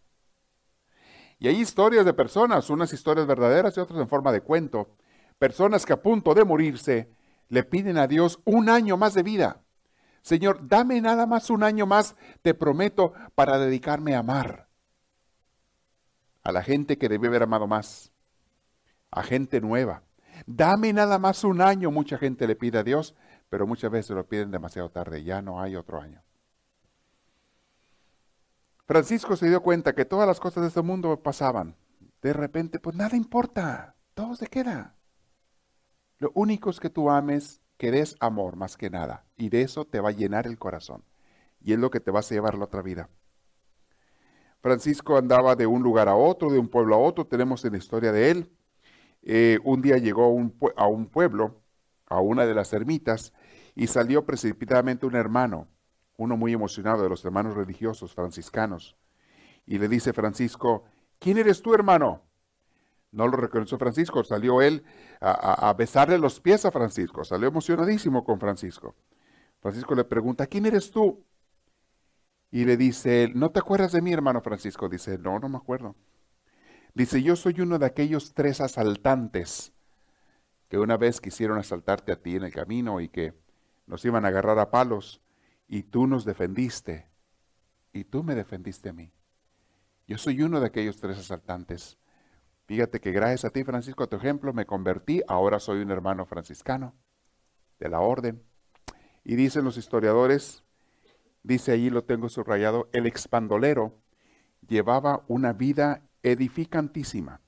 Y 1.38 1.48
hay 1.48 1.62
historias 1.62 2.06
de 2.06 2.13
personas, 2.13 2.72
unas 2.72 2.92
historias 2.92 3.28
verdaderas 3.28 3.78
y 3.78 3.82
otras 3.82 4.00
en 4.00 4.10
forma 4.10 4.32
de 4.32 4.42
cuento, 4.42 4.96
personas 5.40 5.86
que 5.86 5.94
a 5.94 6.02
punto 6.02 6.34
de 6.34 6.46
morirse 6.46 7.10
le 7.50 7.63
piden 7.63 7.98
a 7.98 8.08
Dios 8.08 8.40
un 8.46 8.70
año 8.70 8.98
más 8.98 9.13
de 9.13 9.24
vida. 9.24 9.62
Señor, 10.22 10.68
dame 10.68 11.02
nada 11.02 11.25
más 11.25 11.50
un 11.50 11.63
año 11.63 11.86
más, 11.86 12.16
te 12.42 12.54
prometo, 12.54 13.13
para 13.36 13.58
dedicarme 13.58 14.16
a 14.16 14.20
amar 14.20 14.68
a 16.44 16.52
la 16.52 16.62
gente 16.62 16.98
que 16.98 17.10
debe 17.10 17.28
haber 17.28 17.44
amado 17.44 17.68
más, 17.68 18.12
a 19.12 19.24
gente 19.24 19.62
nueva. 19.62 20.04
Dame 20.46 20.92
nada 20.94 21.18
más 21.18 21.44
un 21.44 21.62
año, 21.62 21.92
mucha 21.92 22.18
gente 22.18 22.48
le 22.48 22.56
pide 22.56 22.80
a 22.80 22.84
Dios, 22.84 23.16
pero 23.50 23.66
muchas 23.66 23.92
veces 23.92 24.12
lo 24.12 24.28
piden 24.28 24.52
demasiado 24.52 24.90
tarde, 24.90 25.24
ya 25.24 25.42
no 25.42 25.62
hay 25.62 25.75
otro 25.75 26.02
año. 26.02 26.22
Francisco 28.86 29.36
se 29.38 29.48
dio 29.48 29.62
cuenta 29.62 29.94
que 29.94 30.06
todas 30.06 30.28
las 30.28 30.40
cosas 30.40 30.63
de 30.63 30.68
este 30.68 30.82
mundo 30.82 31.22
pasaban. 31.22 31.75
De 32.22 32.34
repente, 32.34 32.80
pues 32.80 32.96
nada 32.96 33.16
importa, 33.16 33.96
todo 34.13 34.36
se 34.36 34.48
queda. 34.48 34.96
Lo 36.24 36.32
único 36.36 36.70
es 36.70 36.80
que 36.80 36.89
tú 36.89 37.10
ames, 37.10 37.60
que 37.75 37.92
des 37.92 38.15
amor 38.22 38.56
más 38.56 38.77
que 38.77 38.89
nada. 38.89 39.25
Y 39.36 39.50
de 39.50 39.62
eso 39.62 39.84
te 39.84 40.00
va 40.00 40.08
a 40.08 40.13
llenar 40.13 40.48
el 40.48 40.58
corazón. 40.58 41.03
Y 41.60 41.74
es 41.74 41.80
lo 41.80 41.89
que 41.89 42.00
te 42.00 42.12
vas 42.12 42.32
a 42.32 42.36
llevar 42.36 42.58
la 42.58 42.63
otra 42.63 42.82
vida. 42.82 43.10
Francisco 44.62 45.18
andaba 45.18 45.58
de 45.58 45.68
un 45.68 45.84
lugar 45.84 46.08
a 46.08 46.15
otro, 46.15 46.50
de 46.50 46.60
un 46.60 46.70
pueblo 46.70 46.96
a 46.96 46.98
otro. 46.98 47.27
Tenemos 47.27 47.65
en 47.65 47.74
la 47.74 47.77
historia 47.77 48.13
de 48.13 48.32
él. 48.32 48.50
Eh, 49.22 49.60
un 49.65 49.82
día 49.82 49.98
llegó 49.98 50.24
a 50.77 50.88
un 50.88 51.08
pueblo, 51.08 51.62
a 52.06 52.22
una 52.22 52.46
de 52.46 52.53
las 52.53 52.72
ermitas, 52.72 53.34
y 53.75 53.88
salió 53.88 54.25
precipitadamente 54.25 55.06
un 55.06 55.18
hermano, 55.18 55.68
uno 56.15 56.38
muy 56.38 56.53
emocionado 56.53 57.03
de 57.03 57.10
los 57.10 57.25
hermanos 57.25 57.53
religiosos 57.53 58.13
franciscanos. 58.13 58.96
Y 59.65 59.77
le 59.77 59.89
dice 59.89 60.13
Francisco, 60.13 60.86
¿quién 61.20 61.38
eres 61.38 61.62
tú, 61.62 61.74
hermano? 61.74 62.22
No 63.13 63.27
lo 63.27 63.38
reconoció 63.38 63.77
Francisco, 63.77 64.24
salió 64.24 64.62
él 64.62 64.84
a, 65.22 65.72
besarle 65.77 66.17
los 66.17 66.39
pies 66.39 66.65
a 66.65 66.72
Francisco, 66.72 67.24
salió 67.24 67.48
emocionadísimo 67.48 68.24
con 68.24 68.39
Francisco. 68.39 68.96
Francisco 69.62 69.93
le 69.93 70.03
pregunta, 70.03 70.48
¿quién 70.48 70.65
eres 70.65 70.89
tú? 70.89 71.24
Y 72.51 72.65
le 72.65 72.75
dice, 72.75 73.32
¿no 73.36 73.51
te 73.51 73.60
acuerdas 73.60 73.91
de 73.91 74.01
mí, 74.01 74.12
hermano 74.12 74.41
Francisco? 74.41 74.89
Dice, 74.89 75.20
no, 75.20 75.39
no 75.39 75.48
me 75.48 75.58
acuerdo. 75.58 75.96
Dice, 76.96 77.22
yo 77.22 77.36
soy 77.36 77.62
uno 77.62 77.77
de 77.77 77.86
aquellos 77.86 78.34
tres 78.34 78.60
asaltantes 78.62 79.74
que 80.67 80.79
una 80.79 80.98
vez 80.98 81.22
quisieron 81.22 81.60
asaltarte 81.60 82.12
a 82.12 82.15
ti 82.15 82.36
en 82.36 82.43
el 82.43 82.51
camino 82.51 83.00
y 83.00 83.10
que 83.10 83.36
nos 83.86 84.03
iban 84.05 84.25
a 84.25 84.29
agarrar 84.29 84.58
a 84.58 84.72
palos 84.72 85.22
y 85.67 85.84
tú 85.84 86.08
nos 86.08 86.25
defendiste 86.25 87.08
y 87.91 88.05
tú 88.05 88.24
me 88.24 88.34
defendiste 88.34 88.89
a 88.89 88.93
mí. 88.93 89.12
Yo 90.08 90.17
soy 90.17 90.41
uno 90.41 90.60
de 90.60 90.65
aquellos 90.65 90.98
tres 90.98 91.20
asaltantes. 91.20 92.00
Fíjate 92.65 93.01
que 93.01 93.12
gracias 93.12 93.46
a 93.46 93.50
ti, 93.50 93.63
Francisco, 93.63 94.03
a 94.03 94.08
tu 94.08 94.15
ejemplo, 94.15 94.53
me 94.53 94.65
convertí, 94.65 95.22
ahora 95.27 95.60
soy 95.60 95.82
un 95.82 95.91
hermano 95.91 96.25
franciscano 96.25 96.96
de 97.79 97.89
la 97.89 98.00
orden. 98.00 98.41
Y 99.24 99.36
dicen 99.36 99.65
los 99.65 99.77
historiadores, 99.77 100.63
dice 101.43 101.74
allí, 101.74 101.89
lo 101.89 102.03
tengo 102.03 102.29
subrayado, 102.29 102.89
el 102.93 103.05
expandolero 103.05 104.01
llevaba 104.67 105.24
una 105.27 105.53
vida 105.53 106.03
edificantísima. 106.24 107.41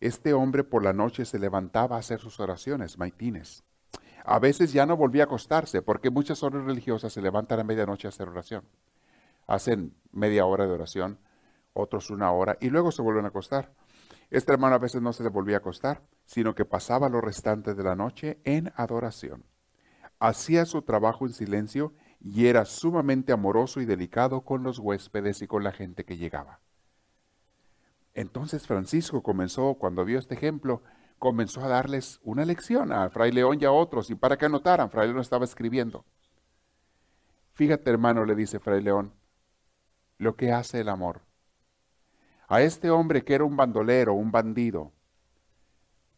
Este 0.00 0.34
hombre 0.34 0.62
por 0.62 0.84
la 0.84 0.92
noche 0.92 1.24
se 1.24 1.38
levantaba 1.38 1.96
a 1.96 2.00
hacer 2.00 2.20
sus 2.20 2.38
oraciones, 2.38 2.98
maitines. 2.98 3.64
A 4.24 4.38
veces 4.38 4.72
ya 4.72 4.84
no 4.84 4.96
volvía 4.96 5.22
a 5.22 5.26
acostarse, 5.26 5.80
porque 5.80 6.10
muchas 6.10 6.42
horas 6.42 6.64
religiosas 6.64 7.12
se 7.12 7.22
levantan 7.22 7.60
a 7.60 7.64
medianoche 7.64 8.08
a 8.08 8.10
hacer 8.10 8.28
oración. 8.28 8.64
Hacen 9.46 9.94
media 10.12 10.44
hora 10.44 10.66
de 10.66 10.72
oración, 10.72 11.18
otros 11.72 12.10
una 12.10 12.30
hora, 12.32 12.58
y 12.60 12.68
luego 12.68 12.92
se 12.92 13.02
vuelven 13.02 13.24
a 13.24 13.28
acostar. 13.28 13.72
Este 14.30 14.52
hermano 14.52 14.74
a 14.74 14.78
veces 14.78 15.00
no 15.00 15.12
se 15.12 15.22
le 15.22 15.28
volvía 15.28 15.56
a 15.56 15.58
acostar, 15.58 16.02
sino 16.24 16.54
que 16.54 16.64
pasaba 16.64 17.08
los 17.08 17.22
restantes 17.22 17.76
de 17.76 17.84
la 17.84 17.94
noche 17.94 18.40
en 18.44 18.72
adoración. 18.76 19.44
Hacía 20.18 20.64
su 20.64 20.82
trabajo 20.82 21.26
en 21.26 21.32
silencio 21.32 21.92
y 22.20 22.46
era 22.46 22.64
sumamente 22.64 23.32
amoroso 23.32 23.80
y 23.80 23.84
delicado 23.84 24.40
con 24.40 24.62
los 24.62 24.78
huéspedes 24.78 25.42
y 25.42 25.46
con 25.46 25.62
la 25.62 25.72
gente 25.72 26.04
que 26.04 26.16
llegaba. 26.16 26.60
Entonces 28.14 28.66
Francisco 28.66 29.22
comenzó, 29.22 29.74
cuando 29.74 30.04
vio 30.04 30.18
este 30.18 30.34
ejemplo, 30.34 30.82
comenzó 31.18 31.62
a 31.62 31.68
darles 31.68 32.18
una 32.24 32.44
lección 32.44 32.90
a 32.90 33.08
Fray 33.10 33.30
León 33.30 33.58
y 33.60 33.64
a 33.66 33.70
otros, 33.70 34.10
y 34.10 34.14
para 34.14 34.36
que 34.36 34.46
anotaran, 34.46 34.90
Fray 34.90 35.08
León 35.08 35.20
estaba 35.20 35.44
escribiendo. 35.44 36.04
Fíjate 37.52 37.90
hermano, 37.90 38.24
le 38.24 38.34
dice 38.34 38.58
Fray 38.58 38.82
León, 38.82 39.12
lo 40.18 40.34
que 40.34 40.50
hace 40.50 40.80
el 40.80 40.88
amor 40.88 41.25
a 42.48 42.62
este 42.62 42.90
hombre 42.90 43.24
que 43.24 43.34
era 43.34 43.44
un 43.44 43.56
bandolero, 43.56 44.14
un 44.14 44.30
bandido. 44.30 44.92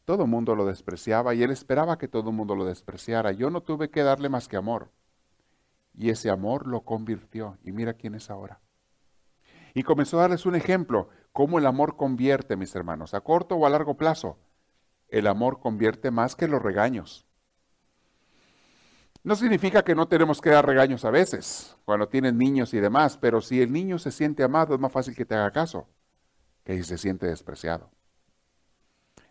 Todo 0.04 0.24
el 0.24 0.28
mundo 0.28 0.54
lo 0.54 0.66
despreciaba 0.66 1.34
y 1.34 1.42
él 1.42 1.50
esperaba 1.50 1.98
que 1.98 2.08
todo 2.08 2.30
el 2.30 2.36
mundo 2.36 2.54
lo 2.54 2.64
despreciara. 2.64 3.32
Yo 3.32 3.50
no 3.50 3.62
tuve 3.62 3.90
que 3.90 4.02
darle 4.02 4.28
más 4.28 4.48
que 4.48 4.56
amor. 4.56 4.90
Y 5.94 6.10
ese 6.10 6.30
amor 6.30 6.66
lo 6.66 6.82
convirtió. 6.82 7.58
Y 7.62 7.72
mira 7.72 7.94
quién 7.94 8.14
es 8.14 8.30
ahora. 8.30 8.60
Y 9.74 9.82
comenzó 9.82 10.18
a 10.18 10.22
darles 10.22 10.46
un 10.46 10.54
ejemplo, 10.54 11.08
cómo 11.32 11.58
el 11.58 11.66
amor 11.66 11.96
convierte, 11.96 12.56
mis 12.56 12.74
hermanos, 12.74 13.12
a 13.12 13.20
corto 13.20 13.56
o 13.56 13.66
a 13.66 13.70
largo 13.70 13.96
plazo. 13.96 14.38
El 15.08 15.26
amor 15.26 15.60
convierte 15.60 16.10
más 16.10 16.36
que 16.36 16.48
los 16.48 16.62
regaños. 16.62 17.26
No 19.22 19.36
significa 19.36 19.82
que 19.82 19.94
no 19.94 20.08
tenemos 20.08 20.40
que 20.40 20.50
dar 20.50 20.64
regaños 20.64 21.04
a 21.04 21.10
veces, 21.10 21.76
cuando 21.84 22.08
tienen 22.08 22.38
niños 22.38 22.72
y 22.72 22.80
demás, 22.80 23.18
pero 23.18 23.40
si 23.40 23.60
el 23.60 23.72
niño 23.72 23.98
se 23.98 24.10
siente 24.10 24.42
amado 24.42 24.74
es 24.74 24.80
más 24.80 24.92
fácil 24.92 25.14
que 25.14 25.26
te 25.26 25.34
haga 25.34 25.50
caso 25.50 25.86
que 26.76 26.84
se 26.84 26.98
siente 26.98 27.26
despreciado. 27.26 27.90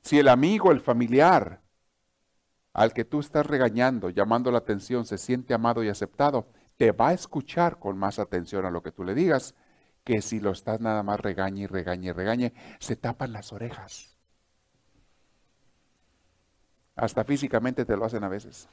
Si 0.02 0.18
el 0.18 0.28
amigo, 0.28 0.72
el 0.72 0.82
familiar 0.82 1.62
al 2.74 2.94
que 2.94 3.06
tú 3.06 3.20
estás 3.20 3.46
regañando, 3.46 4.10
llamando 4.10 4.50
la 4.50 4.58
atención, 4.60 5.06
se 5.06 5.20
siente 5.20 5.54
amado 5.54 5.84
y 5.84 5.90
aceptado, 5.90 6.48
te 6.78 6.92
va 6.92 7.10
a 7.10 7.14
escuchar 7.14 7.78
con 7.78 7.98
más 7.98 8.18
atención 8.18 8.66
a 8.66 8.72
lo 8.72 8.82
que 8.82 8.92
tú 8.92 9.04
le 9.04 9.14
digas, 9.14 9.54
que 10.04 10.22
si 10.22 10.40
lo 10.40 10.52
estás 10.52 10.80
nada 10.80 11.04
más 11.04 11.20
regañe 11.20 11.62
y 11.62 11.68
regañe 11.68 12.08
y 12.08 12.12
regañe, 12.12 12.54
se 12.80 12.96
tapan 12.96 13.34
las 13.34 13.54
orejas. 13.54 14.16
Hasta 16.96 17.24
físicamente 17.24 17.86
te 17.86 17.96
lo 17.96 18.06
hacen 18.06 18.24
a 18.24 18.30
veces. 18.30 18.68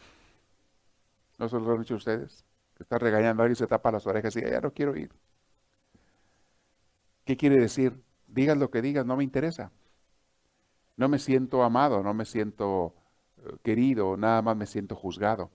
¿No 1.38 1.48
se 1.48 1.58
lo 1.60 1.72
han 1.72 1.80
dicho 1.80 1.96
ustedes? 1.96 2.44
Que 2.74 2.82
está 2.82 2.98
regañando 2.98 3.42
a 3.42 3.44
alguien 3.44 3.56
y 3.56 3.58
se 3.58 3.66
tapa 3.66 3.92
las 3.92 4.06
orejas 4.06 4.34
y 4.36 4.40
ya 4.40 4.60
no 4.60 4.72
quiero 4.72 4.96
ir. 4.96 5.10
¿Qué 7.24 7.36
quiere 7.36 7.56
decir? 7.56 8.02
Digas 8.34 8.56
lo 8.58 8.70
que 8.70 8.82
digas, 8.82 9.06
no 9.06 9.16
me 9.16 9.24
interesa. 9.24 9.70
No 10.96 11.08
me 11.08 11.18
siento 11.18 11.62
amado, 11.62 12.02
no 12.02 12.14
me 12.14 12.24
siento 12.24 12.94
eh, 13.38 13.56
querido, 13.62 14.16
nada 14.16 14.42
más 14.42 14.56
me 14.56 14.66
siento 14.66 14.94
juzgado. 14.94 15.50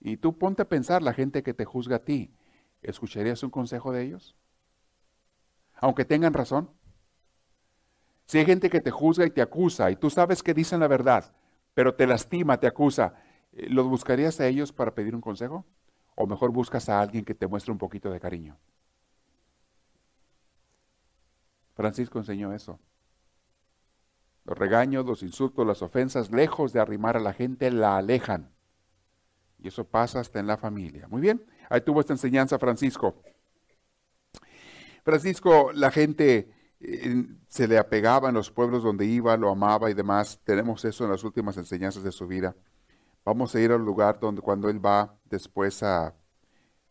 Y 0.00 0.16
tú 0.16 0.38
ponte 0.38 0.62
a 0.62 0.68
pensar, 0.68 1.02
la 1.02 1.12
gente 1.12 1.42
que 1.42 1.54
te 1.54 1.64
juzga 1.64 1.96
a 1.96 2.04
ti, 2.04 2.32
¿escucharías 2.82 3.42
un 3.42 3.50
consejo 3.50 3.92
de 3.92 4.02
ellos? 4.02 4.36
Aunque 5.74 6.04
tengan 6.04 6.32
razón. 6.32 6.70
Si 8.26 8.38
hay 8.38 8.46
gente 8.46 8.70
que 8.70 8.80
te 8.80 8.90
juzga 8.90 9.26
y 9.26 9.30
te 9.30 9.42
acusa 9.42 9.90
y 9.90 9.96
tú 9.96 10.08
sabes 10.08 10.42
que 10.42 10.54
dicen 10.54 10.80
la 10.80 10.88
verdad, 10.88 11.32
pero 11.74 11.94
te 11.94 12.06
lastima, 12.06 12.58
te 12.60 12.66
acusa, 12.66 13.14
eh, 13.52 13.66
¿los 13.68 13.86
buscarías 13.88 14.40
a 14.40 14.46
ellos 14.46 14.72
para 14.72 14.94
pedir 14.94 15.14
un 15.14 15.20
consejo? 15.20 15.66
¿O 16.14 16.26
mejor 16.26 16.52
buscas 16.52 16.88
a 16.88 17.00
alguien 17.00 17.24
que 17.24 17.34
te 17.34 17.46
muestre 17.46 17.72
un 17.72 17.78
poquito 17.78 18.10
de 18.10 18.20
cariño? 18.20 18.58
Francisco 21.80 22.18
enseñó 22.18 22.52
eso. 22.52 22.78
Los 24.44 24.58
regaños, 24.58 25.06
los 25.06 25.22
insultos, 25.22 25.66
las 25.66 25.80
ofensas, 25.80 26.30
lejos 26.30 26.74
de 26.74 26.80
arrimar 26.80 27.16
a 27.16 27.20
la 27.20 27.32
gente, 27.32 27.70
la 27.70 27.96
alejan. 27.96 28.50
Y 29.58 29.68
eso 29.68 29.84
pasa 29.84 30.20
hasta 30.20 30.40
en 30.40 30.46
la 30.46 30.58
familia. 30.58 31.08
Muy 31.08 31.22
bien, 31.22 31.42
ahí 31.70 31.80
tuvo 31.80 32.00
esta 32.00 32.12
enseñanza 32.12 32.58
Francisco. 32.58 33.22
Francisco, 35.04 35.72
la 35.72 35.90
gente 35.90 36.52
eh, 36.80 37.24
se 37.48 37.66
le 37.66 37.78
apegaba 37.78 38.28
en 38.28 38.34
los 38.34 38.50
pueblos 38.50 38.82
donde 38.82 39.06
iba, 39.06 39.34
lo 39.38 39.48
amaba 39.48 39.90
y 39.90 39.94
demás. 39.94 40.38
Tenemos 40.44 40.84
eso 40.84 41.04
en 41.04 41.12
las 41.12 41.24
últimas 41.24 41.56
enseñanzas 41.56 42.02
de 42.02 42.12
su 42.12 42.26
vida. 42.26 42.54
Vamos 43.24 43.54
a 43.54 43.60
ir 43.60 43.72
al 43.72 43.82
lugar 43.82 44.20
donde 44.20 44.42
cuando 44.42 44.68
él 44.68 44.84
va 44.84 45.18
después 45.24 45.82
a, 45.82 46.14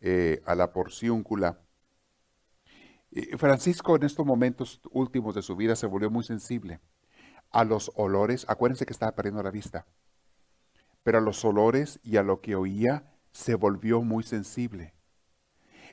eh, 0.02 0.42
a 0.48 0.56
la 0.56 0.74
porciúncula. 0.74 1.60
Francisco 3.38 3.96
en 3.96 4.04
estos 4.04 4.26
momentos 4.26 4.82
últimos 4.92 5.36
de 5.36 5.42
su 5.42 5.56
vida 5.56 5.76
se 5.76 5.88
volvió 5.88 6.10
muy 6.10 6.24
sensible 6.24 6.80
a 7.52 7.64
los 7.64 7.92
olores. 7.96 8.46
Acuérdense 8.48 8.86
que 8.86 8.94
estaba 8.94 9.16
perdiendo 9.16 9.44
la 9.44 9.52
vista. 9.52 9.86
Pero 11.04 11.18
a 11.18 11.22
los 11.22 11.44
olores 11.44 12.00
y 12.04 12.18
a 12.18 12.24
lo 12.24 12.42
que 12.42 12.56
oía 12.56 13.12
se 13.32 13.56
volvió 13.56 14.02
muy 14.02 14.24
sensible. 14.24 14.94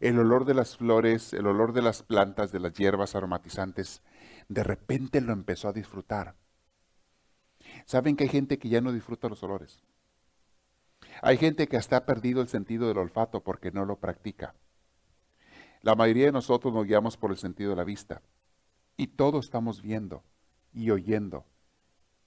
El 0.00 0.18
olor 0.18 0.44
de 0.44 0.54
las 0.54 0.76
flores, 0.76 1.32
el 1.32 1.46
olor 1.46 1.72
de 1.72 1.80
las 1.80 2.02
plantas, 2.02 2.52
de 2.52 2.60
las 2.60 2.74
hierbas 2.74 3.14
aromatizantes, 3.14 4.02
de 4.48 4.62
repente 4.62 5.20
lo 5.22 5.32
empezó 5.32 5.68
a 5.68 5.72
disfrutar. 5.72 6.36
¿Saben 7.86 8.16
que 8.16 8.24
hay 8.24 8.30
gente 8.30 8.58
que 8.58 8.68
ya 8.68 8.82
no 8.82 8.92
disfruta 8.92 9.28
los 9.28 9.42
olores? 9.42 9.82
Hay 11.22 11.38
gente 11.38 11.66
que 11.66 11.78
hasta 11.78 11.96
ha 11.96 12.06
perdido 12.06 12.42
el 12.42 12.48
sentido 12.48 12.88
del 12.88 12.98
olfato 12.98 13.42
porque 13.42 13.70
no 13.70 13.86
lo 13.86 13.96
practica. 13.96 14.54
La 15.86 15.94
mayoría 15.94 16.26
de 16.26 16.32
nosotros 16.32 16.74
nos 16.74 16.84
guiamos 16.84 17.16
por 17.16 17.30
el 17.30 17.36
sentido 17.36 17.70
de 17.70 17.76
la 17.76 17.84
vista 17.84 18.20
y 18.96 19.06
todos 19.06 19.44
estamos 19.44 19.82
viendo 19.82 20.24
y 20.72 20.90
oyendo, 20.90 21.44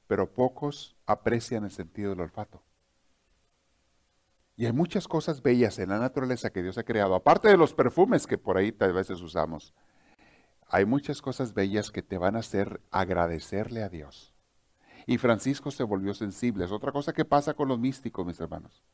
pero 0.07 0.31
pocos 0.33 0.95
aprecian 1.05 1.65
el 1.65 1.71
sentido 1.71 2.11
del 2.11 2.21
olfato. 2.21 2.63
Y 4.55 4.65
hay 4.65 4.71
muchas 4.71 5.09
cosas 5.09 5.41
bellas 5.41 5.77
en 5.77 5.89
la 5.89 5.99
naturaleza 5.99 6.51
que 6.51 6.63
Dios 6.63 6.77
ha 6.77 6.85
creado, 6.85 7.15
aparte 7.15 7.49
de 7.49 7.57
los 7.57 7.73
perfumes 7.73 8.27
que 8.27 8.37
por 8.37 8.55
ahí 8.55 8.71
tal 8.71 8.93
veces 8.93 9.19
usamos. 9.19 9.73
Hay 10.69 10.85
muchas 10.85 11.21
cosas 11.21 11.53
bellas 11.53 11.91
que 11.91 12.01
te 12.01 12.17
van 12.17 12.37
a 12.37 12.39
hacer 12.39 12.79
agradecerle 12.91 13.83
a 13.83 13.89
Dios. 13.89 14.33
Y 15.05 15.17
Francisco 15.17 15.69
se 15.69 15.83
volvió 15.83 16.13
sensible. 16.13 16.63
Es 16.63 16.71
otra 16.71 16.93
cosa 16.93 17.11
que 17.11 17.25
pasa 17.25 17.53
con 17.53 17.67
los 17.67 17.77
místicos, 17.77 18.25
mis 18.25 18.39
hermanos. 18.39 18.85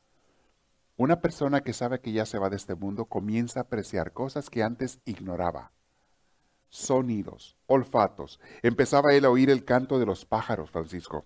Una 0.98 1.20
persona 1.20 1.62
que 1.62 1.74
sabe 1.74 2.00
que 2.00 2.14
ya 2.14 2.26
se 2.26 2.40
va 2.40 2.50
de 2.50 2.56
este 2.56 2.76
mundo 2.76 3.06
comienza 3.06 3.60
a 3.60 3.64
apreciar 3.64 4.14
cosas 4.14 4.50
que 4.50 4.64
antes 4.64 5.00
ignoraba. 5.04 5.74
Sonidos, 6.70 7.58
olfatos. 7.68 8.40
Empezaba 8.64 9.14
él 9.14 9.26
a 9.26 9.30
oír 9.30 9.50
el 9.50 9.66
canto 9.66 10.00
de 10.00 10.06
los 10.06 10.26
pájaros, 10.26 10.72
Francisco. 10.72 11.26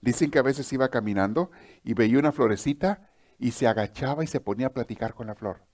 Dicen 0.00 0.30
que 0.30 0.38
a 0.38 0.42
veces 0.42 0.72
iba 0.72 0.88
caminando 0.88 1.50
y 1.84 1.92
veía 1.92 2.18
una 2.18 2.32
florecita 2.32 3.10
y 3.38 3.50
se 3.50 3.66
agachaba 3.66 4.24
y 4.24 4.26
se 4.26 4.40
ponía 4.40 4.68
a 4.68 4.72
platicar 4.72 5.14
con 5.14 5.26
la 5.26 5.34
flor. 5.34 5.66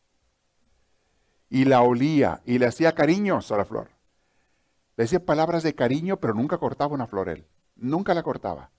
Y 1.48 1.64
la 1.66 1.82
olía 1.82 2.42
y 2.44 2.58
le 2.58 2.66
hacía 2.66 2.96
cariños 2.96 3.52
a 3.52 3.56
la 3.56 3.64
flor. 3.64 3.90
Le 4.96 5.04
decía 5.04 5.24
palabras 5.24 5.62
de 5.62 5.74
cariño, 5.76 6.18
pero 6.18 6.34
nunca 6.34 6.58
cortaba 6.58 6.94
una 6.94 7.06
flor 7.06 7.28
él. 7.28 7.46
Nunca 7.76 8.14
la 8.14 8.24
cortaba. 8.24 8.72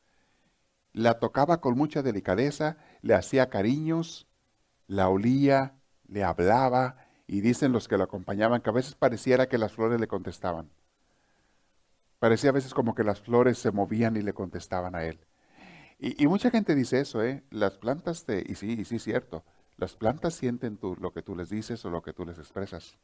La 0.91 1.19
tocaba 1.19 1.62
con 1.62 1.77
mucha 1.77 2.01
delicadeza, 2.01 2.77
le 3.01 3.13
hacía 3.13 3.50
cariños, 3.50 4.27
la 4.88 5.10
olía, 5.10 5.75
le 6.08 6.24
hablaba, 6.24 6.98
y 7.27 7.41
dicen 7.41 7.74
los 7.74 7.88
que 7.88 7.98
lo 7.98 8.06
acompañaban 8.06 8.62
que 8.62 8.70
a 8.70 8.74
veces 8.74 8.96
pareciera 8.96 9.50
que 9.50 9.58
las 9.58 9.74
flores 9.74 10.00
le 10.00 10.08
contestaban. 10.08 10.70
Parecía 12.19 12.50
a 12.50 12.54
veces 12.54 12.73
como 12.73 12.95
que 12.95 13.04
las 13.04 13.21
flores 13.21 13.58
se 13.60 13.71
movían 13.71 14.15
y 14.15 14.21
le 14.21 14.34
contestaban 14.34 14.95
a 14.95 15.04
él. 15.04 15.19
Y, 16.00 16.28
mucha 16.28 16.52
gente 16.52 16.76
dice 16.76 17.00
eso, 17.00 17.23
¿eh? 17.23 17.43
Las 17.50 17.80
plantas, 17.80 18.23
te, 18.23 18.43
y 18.47 18.54
sí, 18.54 18.76
y 18.80 18.86
sí, 18.86 19.00
cierto, 19.00 19.43
las 19.78 19.95
plantas 19.95 20.36
sienten 20.36 20.80
lo 20.82 21.12
que 21.12 21.23
tú 21.23 21.36
les 21.36 21.50
dices 21.50 21.84
o 21.86 21.89
lo 21.89 22.04
que 22.04 22.13
tú 22.13 22.23
les 22.23 22.38
expresas. 22.38 22.97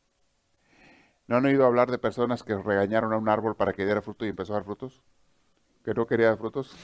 ¿No 1.27 1.37
han 1.37 1.45
oído 1.45 1.65
hablar 1.65 1.89
de 1.89 1.97
personas 1.97 2.43
que 2.43 2.55
regañaron 2.55 3.13
a 3.13 3.17
un 3.17 3.29
árbol 3.29 3.55
para 3.55 3.73
que 3.73 3.85
diera 3.85 4.01
fruto 4.01 4.25
y 4.25 4.29
empezó 4.29 4.53
a 4.53 4.57
dar 4.57 4.65
frutos? 4.65 5.01
¿Que 5.83 5.93
no 5.93 6.05
quería 6.05 6.27
dar 6.27 6.37
frutos? 6.37 6.75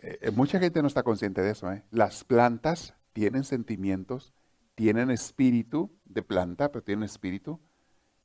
Eh, 0.00 0.18
eh, 0.22 0.30
mucha 0.30 0.58
gente 0.58 0.80
no 0.80 0.88
está 0.88 1.02
consciente 1.02 1.42
de 1.42 1.50
eso. 1.50 1.70
¿eh? 1.72 1.84
Las 1.90 2.24
plantas 2.24 2.94
tienen 3.12 3.44
sentimientos, 3.44 4.32
tienen 4.74 5.10
espíritu 5.10 5.90
de 6.04 6.22
planta, 6.22 6.70
pero 6.70 6.84
tienen 6.84 7.04
espíritu. 7.04 7.60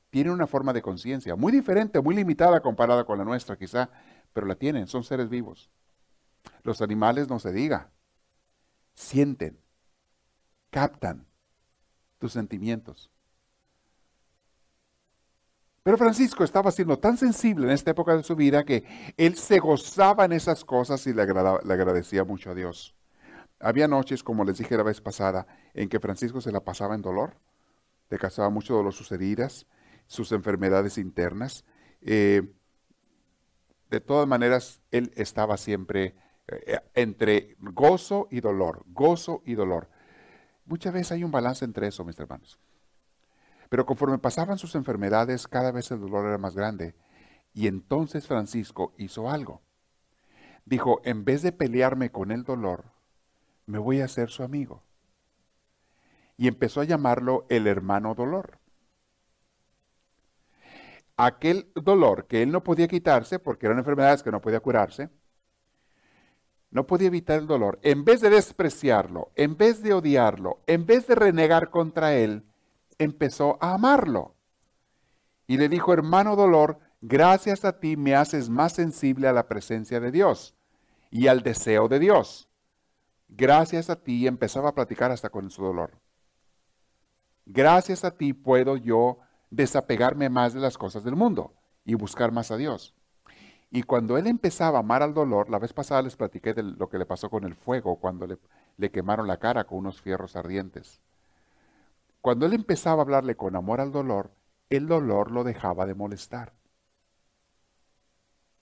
Tienen 0.09 0.33
una 0.33 0.45
forma 0.45 0.73
de 0.73 0.83
conciencia 0.83 1.35
muy 1.35 1.51
diferente, 1.51 1.99
muy 1.99 2.15
limitada 2.15 2.61
comparada 2.61 3.03
con 3.03 3.17
la 3.17 3.25
nuestra 3.25 3.57
quizá, 3.57 3.89
pero 4.31 4.45
la 4.45 4.55
tienen, 4.55 4.85
son 4.85 5.03
seres 5.03 5.27
vivos. 5.27 5.71
Los 6.61 6.81
animales 6.83 7.29
no 7.29 7.39
se 7.39 7.51
diga, 7.51 7.89
sienten, 8.93 9.59
captan 10.69 11.25
tus 12.19 12.33
sentimientos. 12.33 13.09
Pero 15.83 15.97
Francisco 15.97 16.45
estaba 16.45 16.71
siendo 16.71 16.97
tan 16.97 17.17
sensible 17.17 17.65
en 17.65 17.73
esta 17.73 17.91
época 17.91 18.15
de 18.15 18.23
su 18.23 18.37
vida 18.37 18.63
que 18.63 18.85
él 19.17 19.35
se 19.35 19.59
gozaba 19.59 20.23
en 20.23 20.31
esas 20.31 20.63
cosas 20.63 21.05
y 21.07 21.13
le, 21.13 21.25
le 21.25 21.73
agradecía 21.73 22.23
mucho 22.23 22.51
a 22.51 22.55
Dios. 22.55 22.95
Había 23.59 23.87
noches, 23.87 24.23
como 24.23 24.45
les 24.45 24.57
dije 24.57 24.77
la 24.77 24.83
vez 24.83 25.01
pasada, 25.01 25.45
en 25.73 25.89
que 25.89 25.99
Francisco 25.99 26.39
se 26.39 26.53
la 26.53 26.61
pasaba 26.61 26.95
en 26.95 27.01
dolor, 27.01 27.35
le 28.09 28.17
causaba 28.17 28.49
mucho 28.49 28.75
dolor 28.75 28.93
sus 28.93 29.11
heridas, 29.11 29.67
sus 30.07 30.31
enfermedades 30.31 30.97
internas. 30.97 31.65
Eh, 32.01 32.43
de 33.89 33.99
todas 33.99 34.27
maneras, 34.27 34.81
él 34.91 35.11
estaba 35.15 35.57
siempre 35.57 36.15
eh, 36.47 36.79
entre 36.93 37.55
gozo 37.59 38.27
y 38.31 38.39
dolor, 38.39 38.83
gozo 38.87 39.41
y 39.45 39.55
dolor. 39.55 39.89
Muchas 40.65 40.93
veces 40.93 41.11
hay 41.13 41.23
un 41.23 41.31
balance 41.31 41.65
entre 41.65 41.87
eso, 41.87 42.05
mis 42.05 42.19
hermanos. 42.19 42.59
Pero 43.73 43.87
conforme 43.87 44.19
pasaban 44.19 44.59
sus 44.59 44.75
enfermedades, 44.75 45.47
cada 45.47 45.71
vez 45.71 45.89
el 45.89 45.99
dolor 45.99 46.27
era 46.27 46.37
más 46.37 46.55
grande. 46.55 46.93
Y 47.55 47.65
entonces 47.65 48.27
Francisco 48.27 48.93
hizo 48.99 49.31
algo. 49.31 49.63
Dijo, 50.63 51.01
en 51.05 51.25
vez 51.25 51.41
de 51.41 51.53
pelearme 51.53 52.11
con 52.11 52.29
el 52.29 52.43
dolor, 52.43 52.91
me 53.65 53.79
voy 53.79 54.01
a 54.01 54.05
hacer 54.05 54.29
su 54.29 54.43
amigo. 54.43 54.83
Y 56.37 56.47
empezó 56.47 56.81
a 56.81 56.83
llamarlo 56.83 57.47
el 57.49 57.65
hermano 57.65 58.13
dolor 58.13 58.59
aquel 61.17 61.71
dolor 61.73 62.27
que 62.27 62.43
él 62.43 62.51
no 62.51 62.63
podía 62.63 62.87
quitarse, 62.87 63.39
porque 63.39 63.65
eran 63.65 63.79
enfermedades 63.79 64.21
que 64.21 64.29
no 64.31 64.39
podía 64.39 64.59
curarse, 64.59 65.09
no 66.69 66.85
podía 66.85 67.07
evitar 67.07 67.39
el 67.39 67.47
dolor, 67.47 67.79
en 67.81 68.05
vez 68.05 68.21
de 68.21 68.29
despreciarlo, 68.29 69.31
en 69.35 69.57
vez 69.57 69.81
de 69.81 69.93
odiarlo, 69.93 70.59
en 70.67 70.85
vez 70.85 71.07
de 71.07 71.15
renegar 71.15 71.71
contra 71.71 72.13
él, 72.13 72.45
empezó 73.03 73.57
a 73.61 73.73
amarlo. 73.73 74.35
Y 75.47 75.57
le 75.57 75.69
dijo, 75.69 75.93
hermano 75.93 76.35
dolor, 76.35 76.79
gracias 77.01 77.65
a 77.65 77.79
ti 77.79 77.97
me 77.97 78.15
haces 78.15 78.49
más 78.49 78.73
sensible 78.73 79.27
a 79.27 79.33
la 79.33 79.47
presencia 79.47 79.99
de 79.99 80.11
Dios 80.11 80.55
y 81.11 81.27
al 81.27 81.43
deseo 81.43 81.87
de 81.87 81.99
Dios. 81.99 82.49
Gracias 83.27 83.89
a 83.89 83.95
ti 83.95 84.27
empezaba 84.27 84.69
a 84.69 84.75
platicar 84.75 85.11
hasta 85.11 85.29
con 85.29 85.49
su 85.49 85.63
dolor. 85.63 85.99
Gracias 87.45 88.05
a 88.05 88.11
ti 88.11 88.33
puedo 88.33 88.77
yo 88.77 89.19
desapegarme 89.49 90.29
más 90.29 90.53
de 90.53 90.59
las 90.59 90.77
cosas 90.77 91.03
del 91.03 91.15
mundo 91.15 91.53
y 91.83 91.95
buscar 91.95 92.31
más 92.31 92.51
a 92.51 92.57
Dios. 92.57 92.95
Y 93.69 93.83
cuando 93.83 94.17
él 94.17 94.27
empezaba 94.27 94.77
a 94.77 94.81
amar 94.81 95.01
al 95.01 95.13
dolor, 95.13 95.49
la 95.49 95.59
vez 95.59 95.73
pasada 95.73 96.03
les 96.03 96.15
platiqué 96.15 96.53
de 96.53 96.63
lo 96.63 96.89
que 96.89 96.99
le 96.99 97.07
pasó 97.07 97.29
con 97.29 97.43
el 97.43 97.55
fuego 97.55 97.95
cuando 97.95 98.27
le, 98.27 98.37
le 98.77 98.91
quemaron 98.91 99.27
la 99.27 99.37
cara 99.37 99.63
con 99.63 99.79
unos 99.79 99.99
fierros 99.99 100.35
ardientes. 100.35 101.01
Cuando 102.23 102.45
él 102.45 102.53
empezaba 102.53 103.01
a 103.01 103.03
hablarle 103.03 103.35
con 103.35 103.53
amor 103.57 103.81
al 103.81 103.91
dolor, 103.91 104.31
el 104.69 104.87
dolor 104.87 105.29
lo 105.29 105.43
dejaba 105.43 105.85
de 105.85 105.93
molestar. 105.93 106.53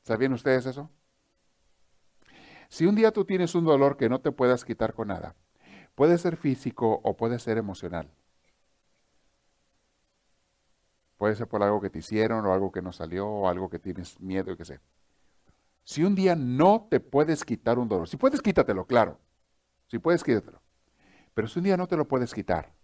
¿Sabían 0.02 0.34
ustedes 0.34 0.66
eso? 0.66 0.90
Si 2.70 2.88
un 2.88 2.96
día 2.96 3.12
tú 3.12 3.24
tienes 3.24 3.54
un 3.54 3.64
dolor 3.64 3.98
que 3.98 4.10
no 4.10 4.20
te 4.20 4.32
puedas 4.32 4.66
quitar 4.66 4.96
con 4.96 5.10
nada, 5.10 5.36
puede 5.94 6.18
ser 6.18 6.38
físico 6.38 7.02
o 7.04 7.16
puede 7.16 7.38
ser 7.38 7.60
emocional. 7.60 8.10
Puede 11.18 11.36
ser 11.36 11.48
por 11.48 11.62
algo 11.62 11.80
que 11.82 11.92
te 11.92 12.00
hicieron 12.00 12.44
o 12.48 12.54
algo 12.54 12.72
que 12.72 12.82
no 12.82 12.92
salió 12.92 13.28
o 13.28 13.48
algo 13.48 13.70
que 13.70 13.78
tienes 13.78 14.20
miedo, 14.20 14.58
que 14.58 14.66
sé. 14.66 14.80
Si 15.84 16.04
un 16.04 16.16
día 16.16 16.36
no 16.36 16.88
te 16.90 17.00
puedes 17.00 17.46
quitar 17.46 17.78
un 17.78 17.88
dolor, 17.88 18.08
si 18.08 18.18
puedes 18.18 18.42
quítatelo, 18.42 18.88
claro. 18.88 19.20
Si 19.86 20.00
puedes 20.00 20.24
quítatelo. 20.24 20.64
Pero 21.36 21.48
si 21.48 21.60
un 21.60 21.66
día 21.66 21.78
no 21.78 21.88
te 21.88 21.96
lo 21.96 22.08
puedes 22.08 22.34
quitar, 22.34 22.81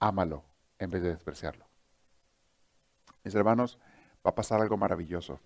ámalo 0.00 0.44
en 0.78 0.90
vez 0.90 1.02
de 1.02 1.10
despreciarlo. 1.10 1.66
Mis 3.22 3.34
hermanos, 3.34 3.78
va 4.26 4.30
a 4.30 4.34
pasar 4.34 4.60
algo 4.60 4.76
maravilloso. 4.76 5.40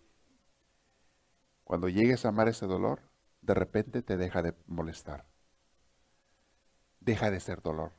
Cuando 1.64 1.88
llegues 1.88 2.24
a 2.24 2.28
amar 2.28 2.48
ese 2.48 2.66
dolor, 2.66 3.02
de 3.42 3.54
repente 3.54 4.02
te 4.02 4.16
deja 4.16 4.42
de 4.42 4.54
molestar. 4.66 5.26
Deja 7.00 7.30
de 7.30 7.40
ser 7.40 7.60
dolor 7.60 7.92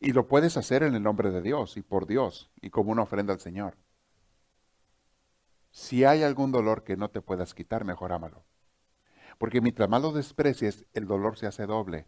Y 0.00 0.12
lo 0.12 0.28
puedes 0.28 0.58
hacer 0.58 0.82
en 0.82 0.94
el 0.94 1.02
nombre 1.02 1.30
de 1.30 1.40
Dios 1.40 1.78
y 1.78 1.82
por 1.82 2.06
Dios 2.06 2.50
y 2.60 2.68
como 2.68 2.92
una 2.92 3.02
ofrenda 3.02 3.32
al 3.32 3.40
Señor. 3.40 3.78
Si 5.70 6.04
hay 6.04 6.22
algún 6.22 6.52
dolor 6.52 6.84
que 6.84 6.96
no 6.96 7.10
te 7.10 7.22
puedas 7.22 7.54
quitar, 7.54 7.84
mejor 7.84 8.12
ámalo. 8.12 8.44
Porque 9.38 9.60
mientras 9.60 9.88
más 9.88 10.02
lo 10.02 10.12
desprecies, 10.12 10.86
el 10.92 11.06
dolor 11.06 11.38
se 11.38 11.46
hace 11.46 11.66
doble. 11.66 12.06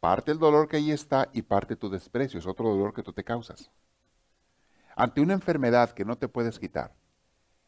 Parte 0.00 0.32
el 0.32 0.38
dolor 0.38 0.66
que 0.66 0.78
ahí 0.78 0.90
está 0.90 1.28
y 1.32 1.42
parte 1.42 1.76
tu 1.76 1.90
desprecio. 1.90 2.38
Es 2.38 2.46
otro 2.46 2.70
dolor 2.70 2.94
que 2.94 3.02
tú 3.02 3.12
te 3.12 3.22
causas. 3.22 3.70
Ante 4.96 5.20
una 5.20 5.34
enfermedad 5.34 5.90
que 5.90 6.04
no 6.04 6.16
te 6.16 6.28
puedes 6.28 6.58
quitar, 6.58 6.94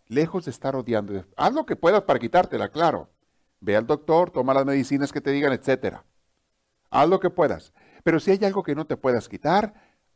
lejos 0.08 0.46
de 0.46 0.50
estar 0.50 0.74
odiando, 0.74 1.24
haz 1.36 1.52
lo 1.52 1.64
que 1.64 1.76
puedas 1.76 2.02
para 2.02 2.18
quitártela, 2.18 2.68
claro. 2.70 3.08
Ve 3.60 3.76
al 3.76 3.86
doctor, 3.86 4.30
toma 4.30 4.54
las 4.54 4.66
medicinas 4.66 5.12
que 5.12 5.20
te 5.20 5.30
digan, 5.30 5.52
etc. 5.52 5.98
Haz 6.90 7.08
lo 7.08 7.20
que 7.20 7.30
puedas. 7.30 7.72
Pero 8.02 8.18
si 8.18 8.32
hay 8.32 8.44
algo 8.44 8.62
que 8.62 8.74
no 8.74 8.86
te 8.86 8.96
puedas 8.96 9.28
quitar, 9.28 9.74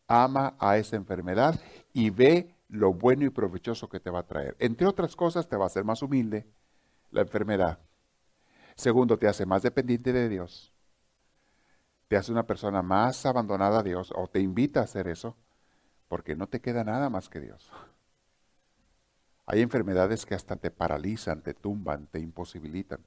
ama 0.08 0.56
a 0.58 0.78
esa 0.78 0.96
enfermedad 0.96 1.60
y 1.92 2.10
ve 2.10 2.54
lo 2.68 2.92
bueno 2.92 3.24
y 3.24 3.30
provechoso 3.30 3.88
que 3.88 4.00
te 4.00 4.10
va 4.10 4.20
a 4.20 4.26
traer. 4.26 4.56
Entre 4.58 4.86
otras 4.86 5.14
cosas, 5.14 5.48
te 5.48 5.56
va 5.56 5.64
a 5.64 5.68
hacer 5.68 5.84
más 5.84 6.02
humilde 6.02 6.46
la 7.10 7.22
enfermedad. 7.22 7.78
Segundo, 8.74 9.18
te 9.18 9.28
hace 9.28 9.46
más 9.46 9.62
dependiente 9.62 10.12
de 10.12 10.28
Dios. 10.28 10.75
Te 12.08 12.16
hace 12.16 12.30
una 12.30 12.46
persona 12.46 12.82
más 12.82 13.26
abandonada 13.26 13.80
a 13.80 13.82
Dios 13.82 14.12
o 14.14 14.28
te 14.28 14.40
invita 14.40 14.80
a 14.80 14.84
hacer 14.84 15.08
eso 15.08 15.36
porque 16.08 16.36
no 16.36 16.46
te 16.46 16.60
queda 16.60 16.84
nada 16.84 17.10
más 17.10 17.28
que 17.28 17.40
Dios. 17.40 17.70
Hay 19.44 19.60
enfermedades 19.60 20.24
que 20.26 20.34
hasta 20.34 20.56
te 20.56 20.70
paralizan, 20.70 21.42
te 21.42 21.54
tumban, 21.54 22.06
te 22.06 22.20
imposibilitan. 22.20 23.00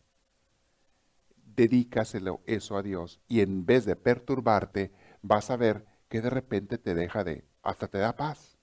Dedícaselo 1.55 2.41
eso 2.45 2.77
a 2.77 2.81
Dios 2.81 3.21
y 3.27 3.41
en 3.41 3.65
vez 3.65 3.85
de 3.85 3.95
perturbarte, 3.95 4.91
vas 5.21 5.49
a 5.49 5.57
ver 5.57 5.85
que 6.07 6.21
de 6.21 6.29
repente 6.29 6.77
te 6.77 6.95
deja 6.95 7.23
de, 7.23 7.45
hasta 7.61 7.87
te 7.87 7.97
da 7.97 8.15
paz. 8.15 8.57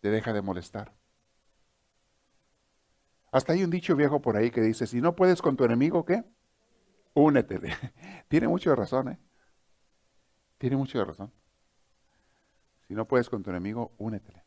Te 0.00 0.10
deja 0.10 0.32
de 0.32 0.42
molestar. 0.42 0.92
Hasta 3.32 3.54
hay 3.54 3.64
un 3.64 3.70
dicho 3.70 3.96
viejo 3.96 4.20
por 4.20 4.36
ahí 4.36 4.50
que 4.50 4.60
dice, 4.60 4.86
si 4.86 5.00
no 5.00 5.16
puedes 5.16 5.40
con 5.40 5.56
tu 5.56 5.64
enemigo, 5.64 6.04
¿qué? 6.04 6.24
Únetele. 7.14 7.74
Tiene 8.28 8.48
mucho 8.48 8.74
razón, 8.74 9.08
¿eh? 9.08 9.18
Tiene 10.58 10.76
mucho 10.76 10.98
de 10.98 11.04
razón. 11.04 11.32
Si 12.86 12.94
no 12.94 13.06
puedes 13.06 13.28
con 13.28 13.42
tu 13.42 13.50
enemigo, 13.50 13.92
únetele. 13.98 14.44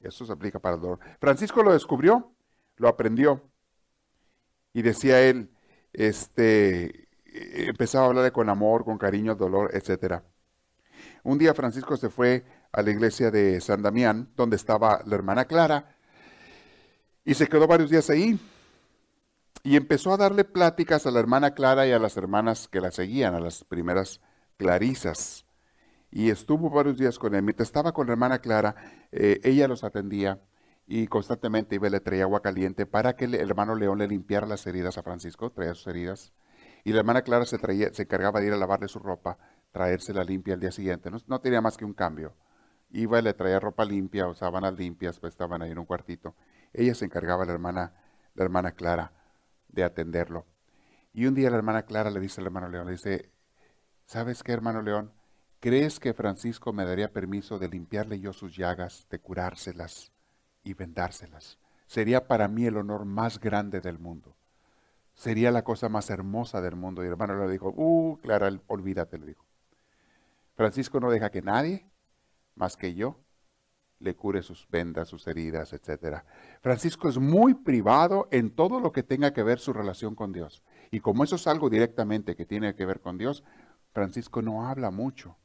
Eso 0.00 0.24
se 0.24 0.32
aplica 0.32 0.58
para 0.58 0.76
el 0.76 0.80
dolor. 0.80 0.98
Francisco 1.20 1.62
lo 1.62 1.72
descubrió, 1.72 2.32
lo 2.76 2.88
aprendió. 2.88 3.42
Y 4.72 4.82
decía 4.82 5.20
él, 5.20 5.50
este, 5.92 7.08
empezaba 7.66 8.06
a 8.06 8.08
hablarle 8.08 8.32
con 8.32 8.48
amor, 8.48 8.84
con 8.84 8.96
cariño, 8.96 9.34
dolor, 9.34 9.70
etc. 9.74 10.22
Un 11.22 11.38
día 11.38 11.54
Francisco 11.54 11.96
se 11.96 12.08
fue 12.08 12.44
a 12.72 12.82
la 12.82 12.90
iglesia 12.90 13.30
de 13.30 13.60
San 13.60 13.82
Damián, 13.82 14.30
donde 14.36 14.56
estaba 14.56 15.02
la 15.04 15.14
hermana 15.14 15.44
Clara, 15.44 15.96
y 17.24 17.34
se 17.34 17.46
quedó 17.46 17.66
varios 17.66 17.90
días 17.90 18.08
ahí. 18.08 18.38
Y 19.62 19.76
empezó 19.76 20.12
a 20.12 20.16
darle 20.16 20.44
pláticas 20.44 21.06
a 21.06 21.10
la 21.10 21.20
hermana 21.20 21.52
Clara 21.52 21.86
y 21.86 21.92
a 21.92 21.98
las 21.98 22.16
hermanas 22.16 22.68
que 22.68 22.80
la 22.80 22.90
seguían, 22.90 23.34
a 23.34 23.40
las 23.40 23.64
primeras 23.64 24.20
clarisas. 24.56 25.44
Y 26.10 26.30
estuvo 26.30 26.70
varios 26.70 26.96
días 26.96 27.18
con 27.18 27.34
él. 27.34 27.42
Mientras 27.42 27.68
estaba 27.68 27.92
con 27.92 28.06
la 28.06 28.12
hermana 28.12 28.38
Clara, 28.38 28.74
eh, 29.12 29.40
ella 29.44 29.68
los 29.68 29.84
atendía 29.84 30.40
y 30.86 31.06
constantemente 31.06 31.76
iba 31.76 31.88
y 31.88 31.90
le 31.90 32.00
traía 32.00 32.24
agua 32.24 32.40
caliente 32.40 32.86
para 32.86 33.14
que 33.16 33.26
el 33.26 33.34
hermano 33.34 33.74
León 33.74 33.98
le 33.98 34.08
limpiara 34.08 34.46
las 34.46 34.66
heridas 34.66 34.98
a 34.98 35.02
Francisco, 35.02 35.50
traía 35.50 35.74
sus 35.74 35.86
heridas. 35.86 36.32
Y 36.82 36.92
la 36.92 37.00
hermana 37.00 37.22
Clara 37.22 37.44
se, 37.44 37.58
traía, 37.58 37.92
se 37.92 38.02
encargaba 38.02 38.40
de 38.40 38.46
ir 38.46 38.52
a 38.54 38.56
lavarle 38.56 38.88
su 38.88 38.98
ropa, 38.98 39.38
traérsela 39.72 40.24
limpia 40.24 40.54
al 40.54 40.60
día 40.60 40.72
siguiente. 40.72 41.10
No, 41.10 41.18
no 41.26 41.40
tenía 41.40 41.60
más 41.60 41.76
que 41.76 41.84
un 41.84 41.92
cambio. 41.92 42.34
Iba 42.90 43.18
y 43.18 43.22
le 43.22 43.34
traía 43.34 43.60
ropa 43.60 43.84
limpia 43.84 44.26
o 44.26 44.34
sábanas 44.34 44.76
limpias, 44.76 45.20
pues 45.20 45.34
estaban 45.34 45.62
ahí 45.62 45.70
en 45.70 45.78
un 45.78 45.84
cuartito. 45.84 46.34
Ella 46.72 46.94
se 46.94 47.04
encargaba, 47.04 47.44
la 47.44 47.52
hermana, 47.52 47.92
la 48.34 48.44
hermana 48.44 48.72
Clara, 48.72 49.12
de 49.72 49.84
atenderlo. 49.84 50.46
Y 51.12 51.26
un 51.26 51.34
día 51.34 51.50
la 51.50 51.56
hermana 51.56 51.82
Clara 51.82 52.10
le 52.10 52.20
dice 52.20 52.40
al 52.40 52.46
hermano 52.46 52.68
León, 52.68 52.86
le 52.86 52.92
dice, 52.92 53.30
¿sabes 54.06 54.42
qué, 54.42 54.52
hermano 54.52 54.82
León? 54.82 55.12
¿Crees 55.60 56.00
que 56.00 56.14
Francisco 56.14 56.72
me 56.72 56.84
daría 56.84 57.12
permiso 57.12 57.58
de 57.58 57.68
limpiarle 57.68 58.18
yo 58.20 58.32
sus 58.32 58.56
llagas, 58.56 59.06
de 59.10 59.18
curárselas 59.18 60.12
y 60.64 60.74
vendárselas? 60.74 61.58
Sería 61.86 62.26
para 62.28 62.48
mí 62.48 62.66
el 62.66 62.76
honor 62.76 63.04
más 63.04 63.40
grande 63.40 63.80
del 63.80 63.98
mundo. 63.98 64.36
Sería 65.14 65.50
la 65.50 65.64
cosa 65.64 65.88
más 65.88 66.08
hermosa 66.08 66.60
del 66.60 66.76
mundo. 66.76 67.02
Y 67.02 67.06
el 67.06 67.12
hermano 67.12 67.44
le 67.44 67.50
dijo, 67.50 67.74
uh, 67.76 68.18
Clara, 68.22 68.50
olvídate, 68.68 69.18
le 69.18 69.26
dijo. 69.26 69.44
Francisco 70.54 71.00
no 71.00 71.10
deja 71.10 71.30
que 71.30 71.42
nadie, 71.42 71.90
más 72.54 72.76
que 72.76 72.94
yo, 72.94 73.18
le 74.00 74.16
cure 74.16 74.42
sus 74.42 74.66
vendas, 74.68 75.08
sus 75.08 75.26
heridas, 75.26 75.72
etc. 75.72 76.22
Francisco 76.60 77.08
es 77.08 77.18
muy 77.18 77.54
privado 77.54 78.28
en 78.30 78.50
todo 78.50 78.80
lo 78.80 78.92
que 78.92 79.02
tenga 79.02 79.32
que 79.32 79.42
ver 79.42 79.58
su 79.58 79.72
relación 79.72 80.14
con 80.14 80.32
Dios. 80.32 80.62
Y 80.90 81.00
como 81.00 81.22
eso 81.22 81.36
es 81.36 81.46
algo 81.46 81.70
directamente 81.70 82.34
que 82.34 82.46
tiene 82.46 82.74
que 82.74 82.86
ver 82.86 83.00
con 83.00 83.18
Dios, 83.18 83.44
Francisco 83.92 84.42
no 84.42 84.66
habla 84.66 84.90
mucho, 84.90 85.36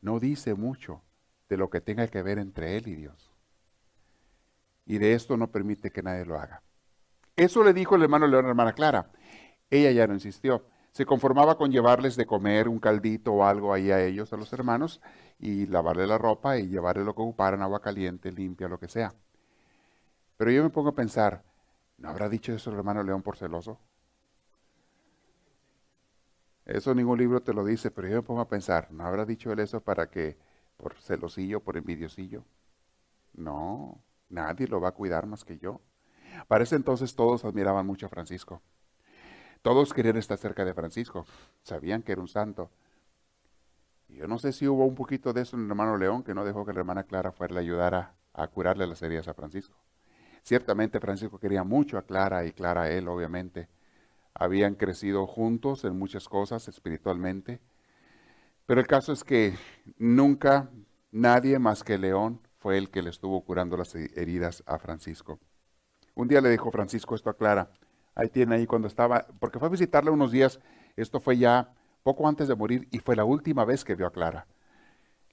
no 0.00 0.20
dice 0.20 0.54
mucho 0.54 1.02
de 1.48 1.56
lo 1.56 1.70
que 1.70 1.80
tenga 1.80 2.06
que 2.08 2.22
ver 2.22 2.38
entre 2.38 2.76
él 2.76 2.88
y 2.88 2.94
Dios. 2.94 3.32
Y 4.84 4.98
de 4.98 5.14
esto 5.14 5.36
no 5.36 5.50
permite 5.50 5.90
que 5.90 6.02
nadie 6.02 6.24
lo 6.24 6.38
haga. 6.38 6.62
Eso 7.36 7.64
le 7.64 7.72
dijo 7.72 7.96
el 7.96 8.02
hermano 8.02 8.26
León 8.26 8.44
a 8.44 8.48
la 8.48 8.50
hermana 8.50 8.72
Clara. 8.74 9.10
Ella 9.70 9.92
ya 9.92 10.06
no 10.06 10.14
insistió 10.14 10.66
se 10.98 11.06
conformaba 11.06 11.56
con 11.56 11.70
llevarles 11.70 12.16
de 12.16 12.26
comer 12.26 12.68
un 12.68 12.80
caldito 12.80 13.32
o 13.32 13.44
algo 13.44 13.72
ahí 13.72 13.92
a 13.92 14.04
ellos, 14.04 14.32
a 14.32 14.36
los 14.36 14.52
hermanos, 14.52 15.00
y 15.38 15.66
lavarle 15.66 16.08
la 16.08 16.18
ropa 16.18 16.58
y 16.58 16.66
llevarle 16.66 17.04
lo 17.04 17.14
que 17.14 17.22
ocuparan, 17.22 17.62
agua 17.62 17.80
caliente, 17.80 18.32
limpia, 18.32 18.66
lo 18.66 18.80
que 18.80 18.88
sea. 18.88 19.14
Pero 20.36 20.50
yo 20.50 20.64
me 20.64 20.70
pongo 20.70 20.88
a 20.88 20.94
pensar, 20.96 21.44
¿no 21.98 22.08
habrá 22.08 22.28
dicho 22.28 22.52
eso 22.52 22.70
el 22.70 22.78
hermano 22.78 23.04
León 23.04 23.22
por 23.22 23.36
celoso? 23.36 23.78
Eso 26.66 26.92
ningún 26.96 27.18
libro 27.20 27.44
te 27.44 27.54
lo 27.54 27.64
dice, 27.64 27.92
pero 27.92 28.08
yo 28.08 28.16
me 28.16 28.22
pongo 28.22 28.40
a 28.40 28.48
pensar, 28.48 28.90
¿no 28.90 29.04
habrá 29.04 29.24
dicho 29.24 29.52
él 29.52 29.60
eso 29.60 29.80
para 29.80 30.10
que, 30.10 30.36
por 30.76 30.94
celosillo, 30.94 31.60
por 31.62 31.76
envidiosillo? 31.76 32.44
No, 33.34 34.02
nadie 34.30 34.66
lo 34.66 34.80
va 34.80 34.88
a 34.88 34.94
cuidar 34.94 35.26
más 35.26 35.44
que 35.44 35.58
yo. 35.58 35.80
Para 36.48 36.64
ese 36.64 36.74
entonces 36.74 37.14
todos 37.14 37.44
admiraban 37.44 37.86
mucho 37.86 38.06
a 38.06 38.08
Francisco. 38.08 38.62
Todos 39.68 39.92
querían 39.92 40.16
estar 40.16 40.38
cerca 40.38 40.64
de 40.64 40.72
Francisco, 40.72 41.26
sabían 41.62 42.02
que 42.02 42.12
era 42.12 42.22
un 42.22 42.28
santo. 42.28 42.70
Y 44.08 44.14
yo 44.14 44.26
no 44.26 44.38
sé 44.38 44.54
si 44.54 44.66
hubo 44.66 44.86
un 44.86 44.94
poquito 44.94 45.34
de 45.34 45.42
eso 45.42 45.56
en 45.56 45.64
el 45.64 45.68
hermano 45.68 45.98
León, 45.98 46.22
que 46.22 46.32
no 46.32 46.42
dejó 46.42 46.64
que 46.64 46.72
la 46.72 46.78
hermana 46.78 47.04
Clara 47.04 47.32
fuera 47.32 47.56
a 47.56 47.58
ayudar 47.58 48.16
a, 48.32 48.48
curarle 48.48 48.86
las 48.86 49.02
heridas 49.02 49.28
a 49.28 49.34
Francisco. 49.34 49.76
Ciertamente 50.42 51.00
Francisco 51.00 51.38
quería 51.38 51.64
mucho 51.64 51.98
a 51.98 52.02
Clara 52.06 52.46
y 52.46 52.52
Clara 52.52 52.84
a 52.84 52.90
él, 52.90 53.08
obviamente. 53.08 53.68
Habían 54.32 54.74
crecido 54.74 55.26
juntos 55.26 55.84
en 55.84 55.98
muchas 55.98 56.30
cosas 56.30 56.66
espiritualmente. 56.66 57.60
Pero 58.64 58.80
el 58.80 58.86
caso 58.86 59.12
es 59.12 59.22
que 59.22 59.54
nunca 59.98 60.70
nadie 61.12 61.58
más 61.58 61.84
que 61.84 61.98
León 61.98 62.40
fue 62.56 62.78
el 62.78 62.88
que 62.88 63.02
le 63.02 63.10
estuvo 63.10 63.38
curando 63.44 63.76
las 63.76 63.94
heridas 63.94 64.62
a 64.64 64.78
Francisco. 64.78 65.38
Un 66.14 66.26
día 66.26 66.40
le 66.40 66.48
dijo 66.48 66.70
Francisco 66.70 67.14
esto 67.14 67.28
a 67.28 67.36
Clara, 67.36 67.70
Ahí 68.18 68.28
tiene 68.28 68.56
ahí 68.56 68.66
cuando 68.66 68.88
estaba, 68.88 69.28
porque 69.38 69.60
fue 69.60 69.68
a 69.68 69.70
visitarla 69.70 70.10
unos 70.10 70.32
días, 70.32 70.58
esto 70.96 71.20
fue 71.20 71.38
ya 71.38 71.72
poco 72.02 72.26
antes 72.26 72.48
de 72.48 72.56
morir 72.56 72.88
y 72.90 72.98
fue 72.98 73.14
la 73.14 73.24
última 73.24 73.64
vez 73.64 73.84
que 73.84 73.94
vio 73.94 74.08
a 74.08 74.12
Clara. 74.12 74.48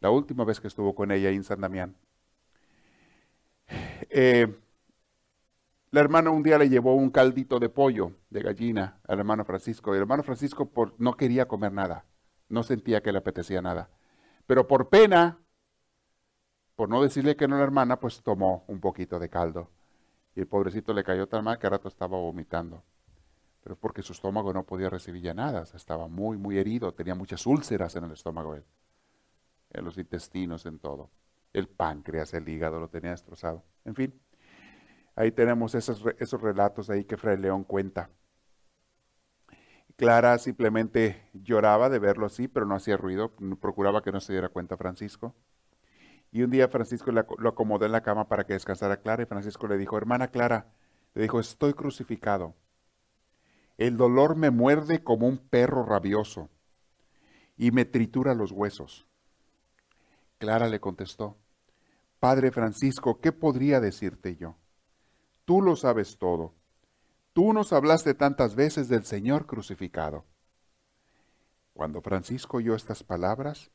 La 0.01 0.11
última 0.11 0.45
vez 0.45 0.61
que 0.61 0.67
estuvo 0.67 0.93
con 0.93 1.11
ella 1.11 1.31
en 1.31 1.43
San 1.43 1.61
Damián. 1.61 1.95
Eh, 4.11 4.55
la 5.89 5.99
hermana 5.99 6.29
un 6.29 6.43
día 6.43 6.59
le 6.59 6.69
llevó 6.69 6.93
un 6.93 7.09
caldito 7.09 7.57
de 7.57 7.69
pollo, 7.69 8.11
de 8.29 8.43
gallina, 8.43 8.99
al 9.07 9.17
hermano 9.17 9.45
Francisco. 9.45 9.91
Y 9.91 9.95
el 9.95 10.01
hermano 10.01 10.21
Francisco 10.21 10.69
por, 10.69 10.93
no 10.99 11.17
quería 11.17 11.47
comer 11.47 11.71
nada, 11.71 12.05
no 12.49 12.61
sentía 12.61 13.01
que 13.01 13.11
le 13.11 13.17
apetecía 13.17 13.63
nada. 13.63 13.89
Pero 14.45 14.67
por 14.67 14.89
pena, 14.89 15.39
por 16.75 16.87
no 16.89 17.01
decirle 17.01 17.35
que 17.35 17.47
no 17.47 17.55
a 17.55 17.57
la 17.57 17.63
hermana, 17.63 17.99
pues 17.99 18.21
tomó 18.21 18.63
un 18.67 18.79
poquito 18.79 19.17
de 19.17 19.29
caldo. 19.29 19.71
Y 20.35 20.41
el 20.41 20.47
pobrecito 20.47 20.93
le 20.93 21.03
cayó 21.03 21.27
tan 21.27 21.43
mal 21.43 21.57
que 21.57 21.67
a 21.67 21.71
rato 21.71 21.87
estaba 21.87 22.17
vomitando. 22.17 22.83
Pero 23.63 23.73
es 23.73 23.79
porque 23.79 24.03
su 24.03 24.13
estómago 24.13 24.53
no 24.53 24.63
podía 24.63 24.89
recibir 24.89 25.23
ya 25.23 25.33
nada. 25.33 25.63
estaba 25.63 26.07
muy, 26.07 26.37
muy 26.37 26.57
herido. 26.57 26.93
Tenía 26.93 27.15
muchas 27.15 27.47
úlceras 27.47 27.95
en 27.95 28.03
el 28.03 28.11
estómago. 28.11 28.55
En 28.55 29.85
los 29.85 29.97
intestinos, 29.97 30.65
en 30.65 30.79
todo. 30.79 31.09
El 31.53 31.67
páncreas, 31.69 32.33
el 32.33 32.47
hígado 32.47 32.79
lo 32.79 32.89
tenía 32.89 33.11
destrozado. 33.11 33.63
En 33.85 33.95
fin, 33.95 34.21
ahí 35.15 35.31
tenemos 35.31 35.73
esos, 35.73 36.03
esos 36.19 36.41
relatos 36.41 36.89
ahí 36.89 37.05
que 37.05 37.17
Fray 37.17 37.37
León 37.37 37.63
cuenta. 37.63 38.09
Clara 39.95 40.37
simplemente 40.37 41.29
lloraba 41.33 41.89
de 41.89 41.99
verlo 41.99 42.25
así, 42.25 42.49
pero 42.49 42.65
no 42.65 42.75
hacía 42.75 42.97
ruido, 42.97 43.31
procuraba 43.61 44.01
que 44.01 44.11
no 44.11 44.19
se 44.19 44.33
diera 44.33 44.49
cuenta 44.49 44.75
Francisco. 44.75 45.33
Y 46.35 46.43
un 46.43 46.51
día 46.51 46.67
Francisco 46.67 47.13
lo 47.13 47.47
acomodó 47.47 47.85
en 47.85 47.93
la 47.93 48.03
cama 48.03 48.27
para 48.27 48.45
que 48.45 48.51
descansara 48.51 48.97
Clara 48.97 49.23
y 49.23 49.25
Francisco 49.25 49.69
le 49.69 49.77
dijo, 49.77 49.95
hermana 49.95 50.31
Clara, 50.31 50.67
le 51.13 51.21
dijo, 51.21 51.39
estoy 51.39 51.73
crucificado. 51.73 52.55
El 53.77 53.95
dolor 53.95 54.35
me 54.35 54.49
muerde 54.49 55.01
como 55.01 55.29
un 55.29 55.37
perro 55.37 55.85
rabioso. 55.85 56.49
y 57.55 57.71
me 57.71 57.85
tritura 57.85 58.33
los 58.33 58.51
huesos. 58.51 59.07
Clara 60.37 60.67
le 60.67 60.81
contestó, 60.81 61.37
Padre 62.19 62.51
Francisco, 62.51 63.21
¿qué 63.21 63.31
podría 63.31 63.79
decirte 63.79 64.35
yo? 64.35 64.57
Tú 65.45 65.61
lo 65.61 65.77
sabes 65.77 66.17
todo. 66.17 66.53
Tú 67.31 67.53
nos 67.53 67.71
hablaste 67.71 68.13
tantas 68.13 68.55
veces 68.55 68.89
del 68.89 69.05
Señor 69.05 69.45
crucificado. 69.45 70.25
Cuando 71.71 72.01
Francisco 72.01 72.57
oyó 72.57 72.75
estas 72.75 73.03
palabras, 73.03 73.71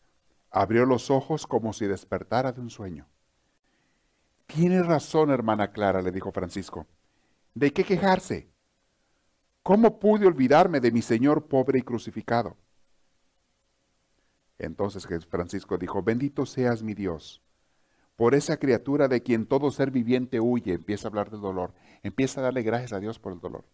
abrió 0.51 0.87
los 0.87 1.11
ojos 1.11 1.47
como 1.47 1.73
si 1.73 1.87
despertara 1.87 2.53
de 2.53 2.61
un 2.61 2.71
sueño. 2.71 3.07
Tienes 4.47 4.87
razón, 4.87 5.31
hermana 5.31 5.73
Clara, 5.73 6.03
le 6.03 6.11
dijo 6.11 6.33
Francisco. 6.33 6.87
¿De 7.55 7.73
qué 7.73 7.85
quejarse? 7.85 8.49
¿Cómo 9.63 9.99
pude 9.99 10.27
olvidarme 10.27 10.81
de 10.81 10.91
mi 10.91 11.03
Señor 11.03 11.47
pobre 11.47 11.79
y 11.79 11.83
crucificado? 11.83 12.57
Entonces 14.59 15.07
Francisco 15.29 15.79
dijo, 15.79 16.03
bendito 16.03 16.45
seas 16.45 16.83
mi 16.83 16.95
Dios, 16.95 17.43
por 18.17 18.35
esa 18.35 18.59
criatura 18.59 19.09
de 19.09 19.23
quien 19.23 19.47
todo 19.47 19.71
ser 19.71 19.91
viviente 19.91 20.41
huye, 20.41 20.75
empieza 20.75 21.09
a 21.09 21.11
hablar 21.11 21.31
del 21.31 21.41
dolor, 21.41 21.73
empieza 22.03 22.41
a 22.41 22.45
darle 22.45 22.63
gracias 22.63 22.93
a 22.93 23.01
Dios 23.01 23.19
por 23.19 23.33
el 23.33 23.41
dolor. 23.41 23.65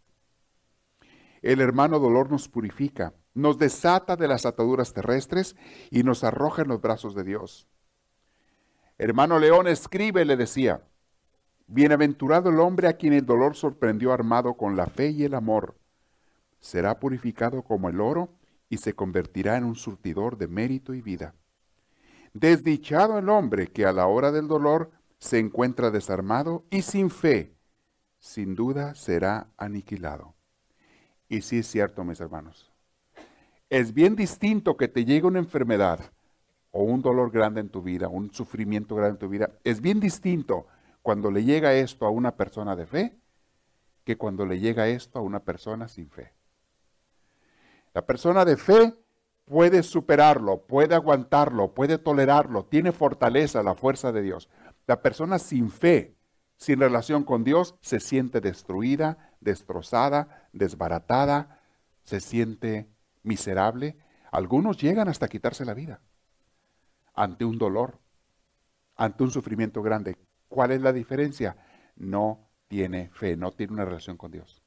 El 1.42 1.60
hermano 1.60 1.98
dolor 1.98 2.30
nos 2.30 2.48
purifica, 2.48 3.12
nos 3.36 3.58
desata 3.58 4.16
de 4.16 4.28
las 4.28 4.46
ataduras 4.46 4.94
terrestres 4.94 5.56
y 5.90 6.02
nos 6.02 6.24
arroja 6.24 6.62
en 6.62 6.68
los 6.68 6.80
brazos 6.80 7.14
de 7.14 7.22
Dios. 7.22 7.68
Hermano 8.96 9.38
León, 9.38 9.68
escribe, 9.68 10.24
le 10.24 10.36
decía. 10.36 10.82
Bienaventurado 11.66 12.48
el 12.48 12.58
hombre 12.60 12.88
a 12.88 12.94
quien 12.94 13.12
el 13.12 13.26
dolor 13.26 13.54
sorprendió 13.54 14.12
armado 14.12 14.54
con 14.54 14.74
la 14.74 14.86
fe 14.86 15.10
y 15.10 15.24
el 15.24 15.34
amor. 15.34 15.76
Será 16.60 16.98
purificado 16.98 17.62
como 17.62 17.90
el 17.90 18.00
oro 18.00 18.30
y 18.70 18.78
se 18.78 18.94
convertirá 18.94 19.58
en 19.58 19.64
un 19.64 19.76
surtidor 19.76 20.38
de 20.38 20.48
mérito 20.48 20.94
y 20.94 21.02
vida. 21.02 21.34
Desdichado 22.32 23.18
el 23.18 23.28
hombre 23.28 23.66
que 23.66 23.84
a 23.84 23.92
la 23.92 24.06
hora 24.06 24.32
del 24.32 24.48
dolor 24.48 24.92
se 25.18 25.38
encuentra 25.38 25.90
desarmado 25.90 26.64
y 26.70 26.82
sin 26.82 27.10
fe, 27.10 27.54
sin 28.18 28.54
duda 28.54 28.94
será 28.94 29.50
aniquilado. 29.58 30.34
Y 31.28 31.42
sí 31.42 31.58
es 31.58 31.66
cierto, 31.66 32.02
mis 32.02 32.20
hermanos. 32.20 32.75
Es 33.68 33.92
bien 33.92 34.14
distinto 34.14 34.76
que 34.76 34.88
te 34.88 35.04
llegue 35.04 35.26
una 35.26 35.40
enfermedad 35.40 36.00
o 36.70 36.82
un 36.82 37.02
dolor 37.02 37.30
grande 37.30 37.60
en 37.60 37.68
tu 37.68 37.82
vida, 37.82 38.08
un 38.08 38.32
sufrimiento 38.32 38.94
grande 38.94 39.14
en 39.14 39.18
tu 39.18 39.28
vida, 39.28 39.50
es 39.64 39.80
bien 39.80 39.98
distinto 39.98 40.66
cuando 41.02 41.30
le 41.30 41.44
llega 41.44 41.74
esto 41.74 42.06
a 42.06 42.10
una 42.10 42.36
persona 42.36 42.76
de 42.76 42.86
fe 42.86 43.16
que 44.04 44.16
cuando 44.16 44.46
le 44.46 44.60
llega 44.60 44.86
esto 44.86 45.18
a 45.18 45.22
una 45.22 45.40
persona 45.40 45.88
sin 45.88 46.08
fe. 46.10 46.32
La 47.92 48.06
persona 48.06 48.44
de 48.44 48.56
fe 48.56 48.94
puede 49.46 49.82
superarlo, 49.82 50.66
puede 50.66 50.94
aguantarlo, 50.94 51.72
puede 51.74 51.98
tolerarlo, 51.98 52.64
tiene 52.64 52.92
fortaleza, 52.92 53.62
la 53.62 53.74
fuerza 53.74 54.12
de 54.12 54.22
Dios. 54.22 54.48
La 54.86 55.00
persona 55.00 55.38
sin 55.38 55.70
fe, 55.70 56.14
sin 56.56 56.78
relación 56.78 57.24
con 57.24 57.42
Dios, 57.42 57.74
se 57.80 57.98
siente 57.98 58.40
destruida, 58.40 59.32
destrozada, 59.40 60.48
desbaratada, 60.52 61.60
se 62.02 62.20
siente 62.20 62.88
miserable. 63.26 63.96
Algunos 64.30 64.80
llegan 64.80 65.08
hasta 65.08 65.28
quitarse 65.28 65.64
la 65.64 65.74
vida 65.74 66.00
ante 67.14 67.44
un 67.44 67.58
dolor, 67.58 67.98
ante 68.94 69.24
un 69.24 69.30
sufrimiento 69.30 69.82
grande. 69.82 70.16
¿Cuál 70.48 70.70
es 70.70 70.82
la 70.82 70.92
diferencia? 70.92 71.56
No 71.96 72.48
tiene 72.68 73.08
fe, 73.10 73.36
no 73.36 73.52
tiene 73.52 73.72
una 73.72 73.84
relación 73.84 74.16
con 74.16 74.30
Dios. 74.30 74.62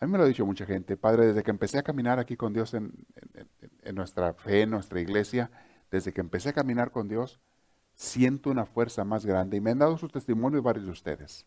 A 0.00 0.06
mí 0.06 0.12
me 0.12 0.18
lo 0.18 0.24
ha 0.24 0.28
dicho 0.28 0.46
mucha 0.46 0.64
gente, 0.64 0.96
Padre, 0.96 1.26
desde 1.26 1.42
que 1.42 1.50
empecé 1.50 1.78
a 1.78 1.82
caminar 1.82 2.20
aquí 2.20 2.36
con 2.36 2.52
Dios 2.52 2.72
en, 2.74 2.92
nuestra 3.92 4.32
fe, 4.32 4.62
en 4.62 4.70
nuestra 4.70 5.00
iglesia, 5.00 5.50
desde 5.90 6.12
que 6.12 6.20
empecé 6.20 6.50
a 6.50 6.52
caminar 6.52 6.92
con 6.92 7.08
Dios, 7.08 7.40
siento 7.94 8.50
una 8.50 8.64
fuerza 8.64 9.02
más 9.02 9.26
grande 9.26 9.56
y 9.56 9.60
me 9.60 9.72
han 9.72 9.80
dado 9.80 9.98
su 9.98 10.08
testimonio 10.08 10.62
varios 10.62 10.86
de 10.86 10.92
ustedes. 10.92 11.46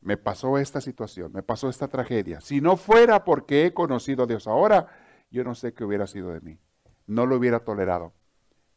Me 0.00 0.16
pasó 0.16 0.58
esta 0.58 0.80
situación, 0.80 1.32
me 1.32 1.42
pasó 1.42 1.68
esta 1.68 1.88
tragedia. 1.88 2.40
Si 2.40 2.60
no 2.60 2.76
fuera 2.76 3.24
porque 3.24 3.66
he 3.66 3.74
conocido 3.74 4.24
a 4.24 4.26
Dios 4.26 4.46
ahora, 4.46 4.88
yo 5.30 5.44
no 5.44 5.54
sé 5.54 5.74
qué 5.74 5.84
hubiera 5.84 6.06
sido 6.06 6.30
de 6.30 6.40
mí 6.40 6.58
no 7.08 7.26
lo 7.26 7.36
hubiera 7.36 7.60
tolerado, 7.60 8.12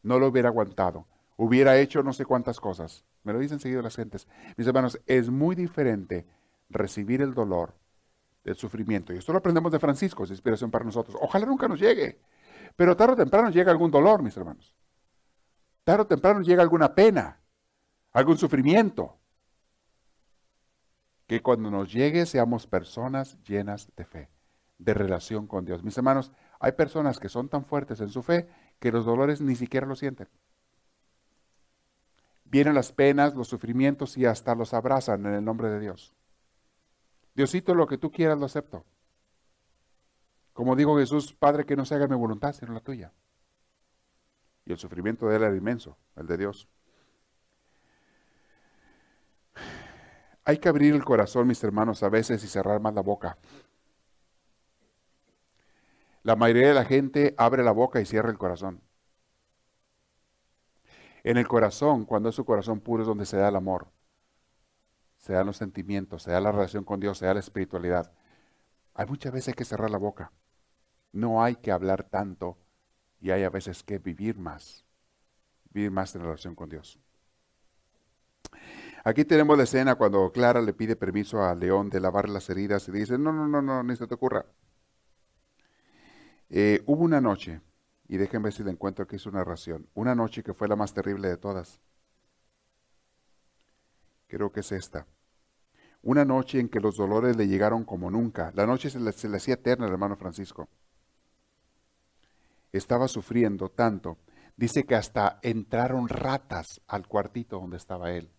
no 0.02 0.18
lo 0.18 0.26
hubiera 0.26 0.48
aguantado, 0.48 1.06
hubiera 1.36 1.78
hecho 1.78 2.02
no 2.02 2.12
sé 2.12 2.24
cuántas 2.24 2.58
cosas. 2.58 3.04
Me 3.22 3.32
lo 3.32 3.38
dicen 3.38 3.60
seguido 3.60 3.82
las 3.82 3.94
gentes. 3.94 4.26
Mis 4.56 4.66
hermanos, 4.66 5.00
es 5.06 5.30
muy 5.30 5.54
diferente 5.54 6.26
recibir 6.68 7.22
el 7.22 7.34
dolor, 7.34 7.74
el 8.42 8.56
sufrimiento. 8.56 9.12
Y 9.12 9.18
esto 9.18 9.32
lo 9.32 9.38
aprendemos 9.38 9.70
de 9.70 9.78
Francisco, 9.78 10.24
es 10.24 10.30
inspiración 10.30 10.72
para 10.72 10.84
nosotros. 10.84 11.16
Ojalá 11.20 11.46
nunca 11.46 11.68
nos 11.68 11.78
llegue, 11.78 12.20
pero 12.74 12.96
tarde 12.96 13.12
o 13.12 13.16
temprano 13.16 13.50
llega 13.50 13.70
algún 13.70 13.90
dolor, 13.90 14.22
mis 14.22 14.36
hermanos. 14.36 14.74
Tarde 15.84 16.02
o 16.02 16.06
temprano 16.06 16.40
llega 16.40 16.62
alguna 16.62 16.94
pena, 16.94 17.38
algún 18.12 18.38
sufrimiento. 18.38 19.18
Que 21.32 21.40
cuando 21.40 21.70
nos 21.70 21.90
llegue 21.90 22.26
seamos 22.26 22.66
personas 22.66 23.42
llenas 23.44 23.90
de 23.96 24.04
fe, 24.04 24.28
de 24.76 24.92
relación 24.92 25.46
con 25.46 25.64
Dios. 25.64 25.82
Mis 25.82 25.96
hermanos, 25.96 26.30
hay 26.60 26.72
personas 26.72 27.18
que 27.18 27.30
son 27.30 27.48
tan 27.48 27.64
fuertes 27.64 28.02
en 28.02 28.10
su 28.10 28.22
fe 28.22 28.50
que 28.78 28.92
los 28.92 29.06
dolores 29.06 29.40
ni 29.40 29.56
siquiera 29.56 29.86
lo 29.86 29.96
sienten. 29.96 30.28
Vienen 32.44 32.74
las 32.74 32.92
penas, 32.92 33.34
los 33.34 33.48
sufrimientos 33.48 34.18
y 34.18 34.26
hasta 34.26 34.54
los 34.54 34.74
abrazan 34.74 35.24
en 35.24 35.32
el 35.32 35.42
nombre 35.42 35.70
de 35.70 35.80
Dios. 35.80 36.14
Diosito, 37.34 37.74
lo 37.74 37.86
que 37.86 37.96
tú 37.96 38.10
quieras 38.10 38.38
lo 38.38 38.44
acepto. 38.44 38.84
Como 40.52 40.76
dijo 40.76 40.98
Jesús, 40.98 41.32
Padre, 41.32 41.64
que 41.64 41.76
no 41.76 41.86
se 41.86 41.94
haga 41.94 42.08
mi 42.08 42.14
voluntad, 42.14 42.52
sino 42.52 42.74
la 42.74 42.80
tuya. 42.80 43.10
Y 44.66 44.72
el 44.72 44.78
sufrimiento 44.78 45.28
de 45.28 45.36
él 45.36 45.44
era 45.44 45.56
inmenso, 45.56 45.96
el 46.14 46.26
de 46.26 46.36
Dios. 46.36 46.68
Hay 50.44 50.58
que 50.58 50.68
abrir 50.68 50.94
el 50.94 51.04
corazón, 51.04 51.46
mis 51.46 51.62
hermanos, 51.62 52.02
a 52.02 52.08
veces 52.08 52.42
y 52.42 52.48
cerrar 52.48 52.80
más 52.80 52.94
la 52.94 53.02
boca. 53.02 53.38
La 56.22 56.36
mayoría 56.36 56.68
de 56.68 56.74
la 56.74 56.84
gente 56.84 57.34
abre 57.36 57.62
la 57.62 57.72
boca 57.72 58.00
y 58.00 58.06
cierra 58.06 58.30
el 58.30 58.38
corazón. 58.38 58.80
En 61.24 61.36
el 61.36 61.46
corazón, 61.46 62.04
cuando 62.04 62.28
es 62.28 62.34
su 62.34 62.44
corazón 62.44 62.80
puro, 62.80 63.02
es 63.02 63.06
donde 63.06 63.26
se 63.26 63.36
da 63.36 63.48
el 63.48 63.56
amor, 63.56 63.88
se 65.18 65.32
dan 65.32 65.46
los 65.46 65.56
sentimientos, 65.56 66.24
se 66.24 66.32
da 66.32 66.40
la 66.40 66.50
relación 66.50 66.84
con 66.84 66.98
Dios, 66.98 67.18
se 67.18 67.26
da 67.26 67.34
la 67.34 67.40
espiritualidad. 67.40 68.12
Hay 68.94 69.06
muchas 69.06 69.32
veces 69.32 69.54
que 69.54 69.64
cerrar 69.64 69.90
la 69.90 69.98
boca. 69.98 70.32
No 71.12 71.42
hay 71.42 71.56
que 71.56 71.70
hablar 71.70 72.04
tanto 72.04 72.58
y 73.20 73.30
hay 73.30 73.44
a 73.44 73.50
veces 73.50 73.84
que 73.84 73.98
vivir 73.98 74.36
más, 74.38 74.84
vivir 75.70 75.92
más 75.92 76.14
en 76.16 76.22
relación 76.22 76.56
con 76.56 76.68
Dios. 76.68 76.98
Aquí 79.04 79.24
tenemos 79.24 79.56
la 79.56 79.64
escena 79.64 79.96
cuando 79.96 80.30
Clara 80.30 80.60
le 80.60 80.74
pide 80.74 80.94
permiso 80.94 81.42
a 81.42 81.54
León 81.54 81.90
de 81.90 82.00
lavar 82.00 82.28
las 82.28 82.48
heridas 82.50 82.86
y 82.88 82.92
dice, 82.92 83.18
no, 83.18 83.32
no, 83.32 83.48
no, 83.48 83.60
no, 83.60 83.82
ni 83.82 83.96
se 83.96 84.06
te 84.06 84.14
ocurra. 84.14 84.46
Eh, 86.50 86.82
hubo 86.86 87.02
una 87.02 87.20
noche, 87.20 87.60
y 88.06 88.16
déjenme 88.16 88.44
ver 88.44 88.52
si 88.52 88.62
le 88.62 88.70
encuentro 88.70 89.06
es 89.10 89.26
una 89.26 89.38
narración, 89.38 89.88
una 89.94 90.14
noche 90.14 90.42
que 90.42 90.54
fue 90.54 90.68
la 90.68 90.76
más 90.76 90.94
terrible 90.94 91.28
de 91.28 91.36
todas. 91.36 91.80
Creo 94.28 94.52
que 94.52 94.60
es 94.60 94.70
esta. 94.70 95.06
Una 96.02 96.24
noche 96.24 96.60
en 96.60 96.68
que 96.68 96.80
los 96.80 96.96
dolores 96.96 97.36
le 97.36 97.48
llegaron 97.48 97.84
como 97.84 98.10
nunca. 98.10 98.52
La 98.54 98.66
noche 98.66 98.88
se 98.88 99.00
le, 99.00 99.12
se 99.12 99.28
le 99.28 99.36
hacía 99.36 99.54
eterna 99.54 99.86
al 99.86 99.92
hermano 99.92 100.16
Francisco. 100.16 100.68
Estaba 102.72 103.08
sufriendo 103.08 103.68
tanto. 103.68 104.18
Dice 104.56 104.84
que 104.84 104.94
hasta 104.94 105.38
entraron 105.42 106.08
ratas 106.08 106.80
al 106.86 107.06
cuartito 107.06 107.58
donde 107.60 107.76
estaba 107.76 108.12
él. 108.12 108.30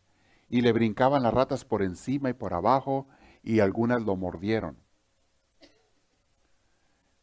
Y 0.54 0.62
le 0.62 0.72
brincaban 0.72 1.24
las 1.24 1.34
ratas 1.34 1.66
por 1.66 1.82
encima 1.82 2.30
y 2.30 2.34
por 2.34 2.54
abajo 2.54 3.08
y 3.42 3.60
algunas 3.60 4.04
lo 4.04 4.16
mordieron. 4.16 4.78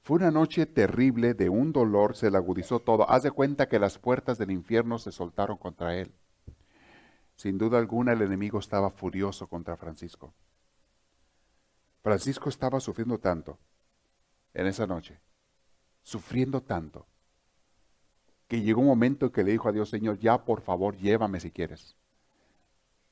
Fue 0.02 0.16
una 0.16 0.32
noche 0.32 0.66
terrible, 0.66 1.34
de 1.34 1.48
un 1.48 1.70
dolor 1.70 2.16
se 2.16 2.28
le 2.28 2.38
agudizó 2.38 2.80
todo. 2.80 3.08
Haz 3.08 3.22
de 3.22 3.30
cuenta 3.30 3.68
que 3.68 3.78
las 3.78 3.98
puertas 4.00 4.36
del 4.36 4.50
infierno 4.50 4.98
se 4.98 5.12
soltaron 5.12 5.58
contra 5.58 5.94
él. 5.94 6.12
Sin 7.36 7.56
duda 7.56 7.78
alguna 7.78 8.14
el 8.14 8.22
enemigo 8.22 8.58
estaba 8.58 8.90
furioso 8.90 9.46
contra 9.46 9.76
Francisco. 9.76 10.34
Francisco 12.02 12.48
estaba 12.48 12.80
sufriendo 12.80 13.18
tanto 13.18 13.60
en 14.54 14.66
esa 14.66 14.88
noche, 14.88 15.20
sufriendo 16.02 16.64
tanto, 16.64 17.06
que 18.48 18.60
llegó 18.60 18.80
un 18.80 18.88
momento 18.88 19.26
en 19.26 19.32
que 19.32 19.44
le 19.44 19.52
dijo 19.52 19.68
a 19.68 19.72
Dios, 19.72 19.88
Señor, 19.88 20.18
ya 20.18 20.44
por 20.44 20.62
favor 20.62 20.96
llévame 20.96 21.38
si 21.38 21.52
quieres. 21.52 21.96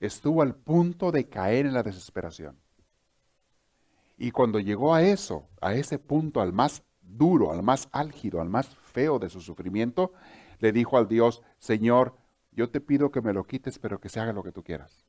Estuvo 0.00 0.42
al 0.42 0.54
punto 0.54 1.10
de 1.10 1.28
caer 1.28 1.66
en 1.66 1.74
la 1.74 1.82
desesperación. 1.82 2.56
Y 4.16 4.30
cuando 4.30 4.58
llegó 4.58 4.94
a 4.94 5.02
eso, 5.02 5.48
a 5.60 5.74
ese 5.74 5.98
punto, 5.98 6.40
al 6.40 6.52
más 6.52 6.82
duro, 7.02 7.52
al 7.52 7.62
más 7.62 7.88
álgido, 7.92 8.40
al 8.40 8.48
más 8.48 8.68
feo 8.68 9.18
de 9.18 9.28
su 9.30 9.40
sufrimiento, 9.40 10.12
le 10.58 10.72
dijo 10.72 10.98
al 10.98 11.08
Dios, 11.08 11.42
Señor, 11.58 12.16
yo 12.52 12.70
te 12.70 12.80
pido 12.80 13.10
que 13.10 13.20
me 13.22 13.32
lo 13.32 13.44
quites, 13.44 13.78
pero 13.78 14.00
que 14.00 14.08
se 14.08 14.20
haga 14.20 14.32
lo 14.32 14.42
que 14.42 14.52
tú 14.52 14.62
quieras. 14.64 15.04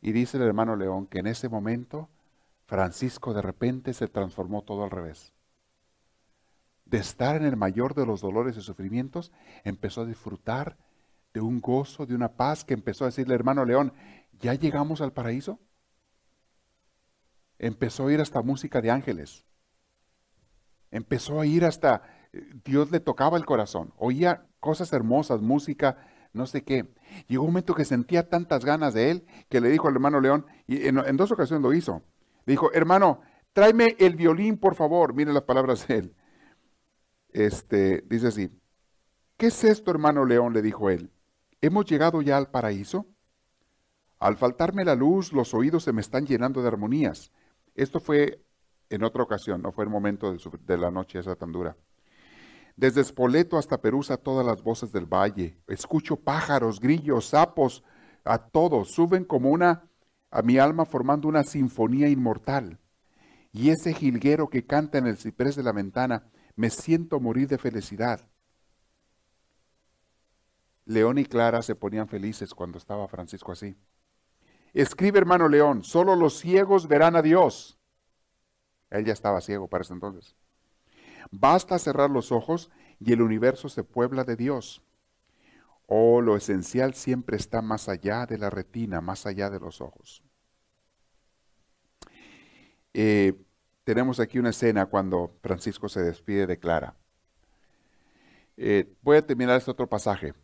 Y 0.00 0.12
dice 0.12 0.38
el 0.38 0.44
hermano 0.44 0.74
León 0.76 1.06
que 1.06 1.18
en 1.18 1.26
ese 1.26 1.48
momento 1.48 2.08
Francisco 2.66 3.34
de 3.34 3.42
repente 3.42 3.92
se 3.92 4.08
transformó 4.08 4.62
todo 4.62 4.84
al 4.84 4.90
revés. 4.90 5.32
de 6.84 6.98
estar 6.98 7.36
en 7.36 7.44
el 7.46 7.56
mayor 7.56 7.94
de 7.94 8.04
los 8.04 8.20
dolores 8.20 8.56
y 8.56 8.60
sufrimientos, 8.60 9.32
empezó 9.64 10.02
a 10.02 10.06
disfrutar 10.06 10.76
de 11.32 11.40
un 11.40 11.60
gozo, 11.60 12.06
de 12.06 12.14
una 12.14 12.36
paz, 12.36 12.64
que 12.64 12.74
empezó 12.74 13.04
a 13.04 13.08
decirle, 13.08 13.34
hermano 13.34 13.64
León, 13.64 13.92
¿ya 14.40 14.54
llegamos 14.54 15.00
al 15.00 15.12
paraíso? 15.12 15.58
Empezó 17.58 18.06
a 18.06 18.12
ir 18.12 18.20
hasta 18.20 18.42
música 18.42 18.80
de 18.80 18.90
ángeles. 18.90 19.44
Empezó 20.90 21.40
a 21.40 21.46
ir 21.46 21.64
hasta, 21.64 22.02
Dios 22.64 22.90
le 22.90 23.00
tocaba 23.00 23.38
el 23.38 23.46
corazón, 23.46 23.94
oía 23.96 24.46
cosas 24.60 24.92
hermosas, 24.92 25.40
música, 25.40 25.96
no 26.32 26.46
sé 26.46 26.64
qué. 26.64 26.92
Llegó 27.28 27.44
un 27.44 27.50
momento 27.50 27.74
que 27.74 27.84
sentía 27.84 28.28
tantas 28.28 28.64
ganas 28.64 28.94
de 28.94 29.10
él 29.10 29.26
que 29.48 29.60
le 29.60 29.70
dijo 29.70 29.88
al 29.88 29.94
hermano 29.94 30.20
León, 30.20 30.46
y 30.66 30.86
en, 30.86 31.16
dos 31.16 31.32
ocasiones 31.32 31.62
lo 31.62 31.72
hizo, 31.72 32.02
dijo, 32.46 32.72
hermano, 32.72 33.20
tráeme 33.52 33.96
el 33.98 34.16
violín, 34.16 34.58
por 34.58 34.74
favor. 34.74 35.14
Mire 35.14 35.32
las 35.32 35.44
palabras 35.44 35.86
de 35.88 35.98
él. 35.98 36.14
Este, 37.30 38.02
dice 38.06 38.28
así, 38.28 38.50
¿qué 39.36 39.46
es 39.46 39.64
esto, 39.64 39.90
hermano 39.90 40.24
León? 40.24 40.52
le 40.52 40.62
dijo 40.62 40.90
él. 40.90 41.10
¿Hemos 41.62 41.86
llegado 41.86 42.20
ya 42.22 42.36
al 42.36 42.50
paraíso? 42.50 43.06
Al 44.18 44.36
faltarme 44.36 44.84
la 44.84 44.96
luz, 44.96 45.32
los 45.32 45.54
oídos 45.54 45.84
se 45.84 45.92
me 45.92 46.00
están 46.00 46.26
llenando 46.26 46.60
de 46.60 46.66
armonías. 46.66 47.30
Esto 47.76 48.00
fue 48.00 48.44
en 48.90 49.04
otra 49.04 49.22
ocasión, 49.22 49.62
no 49.62 49.70
fue 49.70 49.84
el 49.84 49.90
momento 49.90 50.34
de, 50.34 50.76
la 50.76 50.90
noche 50.90 51.20
esa 51.20 51.36
tan 51.36 51.52
dura. 51.52 51.76
Desde 52.76 53.04
Spoleto 53.04 53.58
hasta 53.58 53.80
Perusa, 53.80 54.16
todas 54.16 54.44
las 54.44 54.60
voces 54.64 54.90
del 54.90 55.06
valle. 55.06 55.56
Escucho 55.68 56.16
pájaros, 56.16 56.80
grillos, 56.80 57.26
sapos, 57.26 57.84
a 58.24 58.38
todos. 58.38 58.90
Suben 58.90 59.24
como 59.24 59.50
una 59.50 59.88
a 60.32 60.42
mi 60.42 60.58
alma 60.58 60.84
formando 60.84 61.28
una 61.28 61.44
sinfonía 61.44 62.08
inmortal. 62.08 62.80
Y 63.52 63.70
ese 63.70 63.94
jilguero 63.94 64.48
que 64.48 64.66
canta 64.66 64.98
en 64.98 65.06
el 65.06 65.16
ciprés 65.16 65.54
de 65.54 65.62
la 65.62 65.72
ventana, 65.72 66.24
me 66.56 66.70
siento 66.70 67.20
morir 67.20 67.46
de 67.46 67.58
felicidad. 67.58 68.31
León 70.92 71.18
y 71.18 71.24
Clara 71.24 71.62
se 71.62 71.74
ponían 71.74 72.08
felices 72.08 72.54
cuando 72.54 72.78
estaba 72.78 73.08
Francisco 73.08 73.52
así. 73.52 73.76
Escribe, 74.72 75.18
hermano 75.18 75.48
León, 75.48 75.84
solo 75.84 76.16
los 76.16 76.38
ciegos 76.38 76.88
verán 76.88 77.16
a 77.16 77.22
Dios. 77.22 77.78
Él 78.90 79.04
ya 79.04 79.12
estaba 79.12 79.40
ciego 79.40 79.68
para 79.68 79.82
ese 79.82 79.94
entonces. 79.94 80.36
Basta 81.30 81.78
cerrar 81.78 82.10
los 82.10 82.32
ojos 82.32 82.70
y 83.00 83.12
el 83.12 83.22
universo 83.22 83.68
se 83.68 83.84
puebla 83.84 84.24
de 84.24 84.36
Dios. 84.36 84.82
Oh, 85.86 86.20
lo 86.20 86.36
esencial 86.36 86.94
siempre 86.94 87.36
está 87.36 87.60
más 87.60 87.88
allá 87.88 88.26
de 88.26 88.38
la 88.38 88.50
retina, 88.50 89.00
más 89.00 89.26
allá 89.26 89.50
de 89.50 89.60
los 89.60 89.80
ojos. 89.80 90.22
Eh, 92.94 93.34
tenemos 93.84 94.20
aquí 94.20 94.38
una 94.38 94.50
escena 94.50 94.86
cuando 94.86 95.36
Francisco 95.42 95.88
se 95.88 96.02
despide 96.02 96.46
de 96.46 96.58
Clara. 96.58 96.94
Eh, 98.56 98.94
voy 99.02 99.16
a 99.16 99.26
terminar 99.26 99.58
este 99.58 99.70
otro 99.70 99.88
pasaje. 99.88 100.34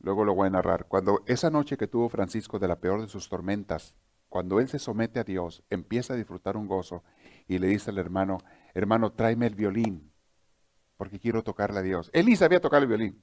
Luego 0.00 0.24
lo 0.24 0.34
voy 0.34 0.46
a 0.46 0.50
narrar. 0.50 0.86
Cuando 0.86 1.22
esa 1.26 1.50
noche 1.50 1.76
que 1.76 1.88
tuvo 1.88 2.08
Francisco 2.08 2.58
de 2.58 2.68
la 2.68 2.80
peor 2.80 3.00
de 3.00 3.08
sus 3.08 3.28
tormentas, 3.28 3.94
cuando 4.28 4.60
él 4.60 4.68
se 4.68 4.78
somete 4.78 5.18
a 5.20 5.24
Dios, 5.24 5.62
empieza 5.70 6.14
a 6.14 6.16
disfrutar 6.16 6.56
un 6.56 6.66
gozo 6.66 7.02
y 7.46 7.58
le 7.58 7.68
dice 7.68 7.90
al 7.90 7.98
hermano, 7.98 8.38
hermano, 8.74 9.12
tráeme 9.12 9.46
el 9.46 9.54
violín, 9.54 10.12
porque 10.96 11.18
quiero 11.18 11.42
tocarle 11.42 11.80
a 11.80 11.82
Dios. 11.82 12.10
Él 12.12 12.26
ni 12.26 12.36
sabía 12.36 12.60
tocar 12.60 12.82
el 12.82 12.88
violín. 12.88 13.22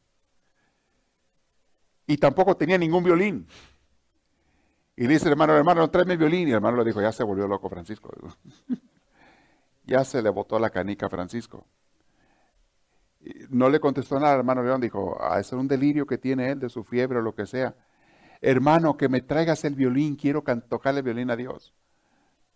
Y 2.07 2.17
tampoco 2.17 2.57
tenía 2.57 2.77
ningún 2.77 3.03
violín. 3.03 3.47
Y 4.95 5.03
le 5.07 5.13
dice, 5.13 5.29
hermano, 5.29 5.55
hermano, 5.55 5.89
tráeme 5.89 6.13
el 6.13 6.19
violín. 6.19 6.47
Y 6.47 6.51
el 6.51 6.55
hermano 6.55 6.77
le 6.77 6.85
dijo, 6.85 7.01
ya 7.01 7.11
se 7.11 7.23
volvió 7.23 7.47
loco 7.47 7.69
Francisco. 7.69 8.11
ya 9.83 10.03
se 10.03 10.21
le 10.21 10.29
botó 10.29 10.59
la 10.59 10.69
canica 10.69 11.05
a 11.05 11.09
Francisco 11.09 11.67
no 13.49 13.69
le 13.69 13.79
contestó 13.79 14.19
nada, 14.19 14.35
hermano 14.35 14.63
León 14.63 14.81
dijo, 14.81 15.17
ah, 15.19 15.39
es 15.39 15.51
un 15.51 15.67
delirio 15.67 16.05
que 16.05 16.17
tiene 16.17 16.51
él 16.51 16.59
de 16.59 16.69
su 16.69 16.83
fiebre 16.83 17.19
o 17.19 17.21
lo 17.21 17.33
que 17.33 17.45
sea. 17.45 17.75
Hermano, 18.41 18.97
que 18.97 19.09
me 19.09 19.21
traigas 19.21 19.63
el 19.65 19.75
violín, 19.75 20.15
quiero 20.15 20.43
tocarle 20.69 20.99
el 20.99 21.05
violín 21.05 21.31
a 21.31 21.35
Dios. 21.35 21.73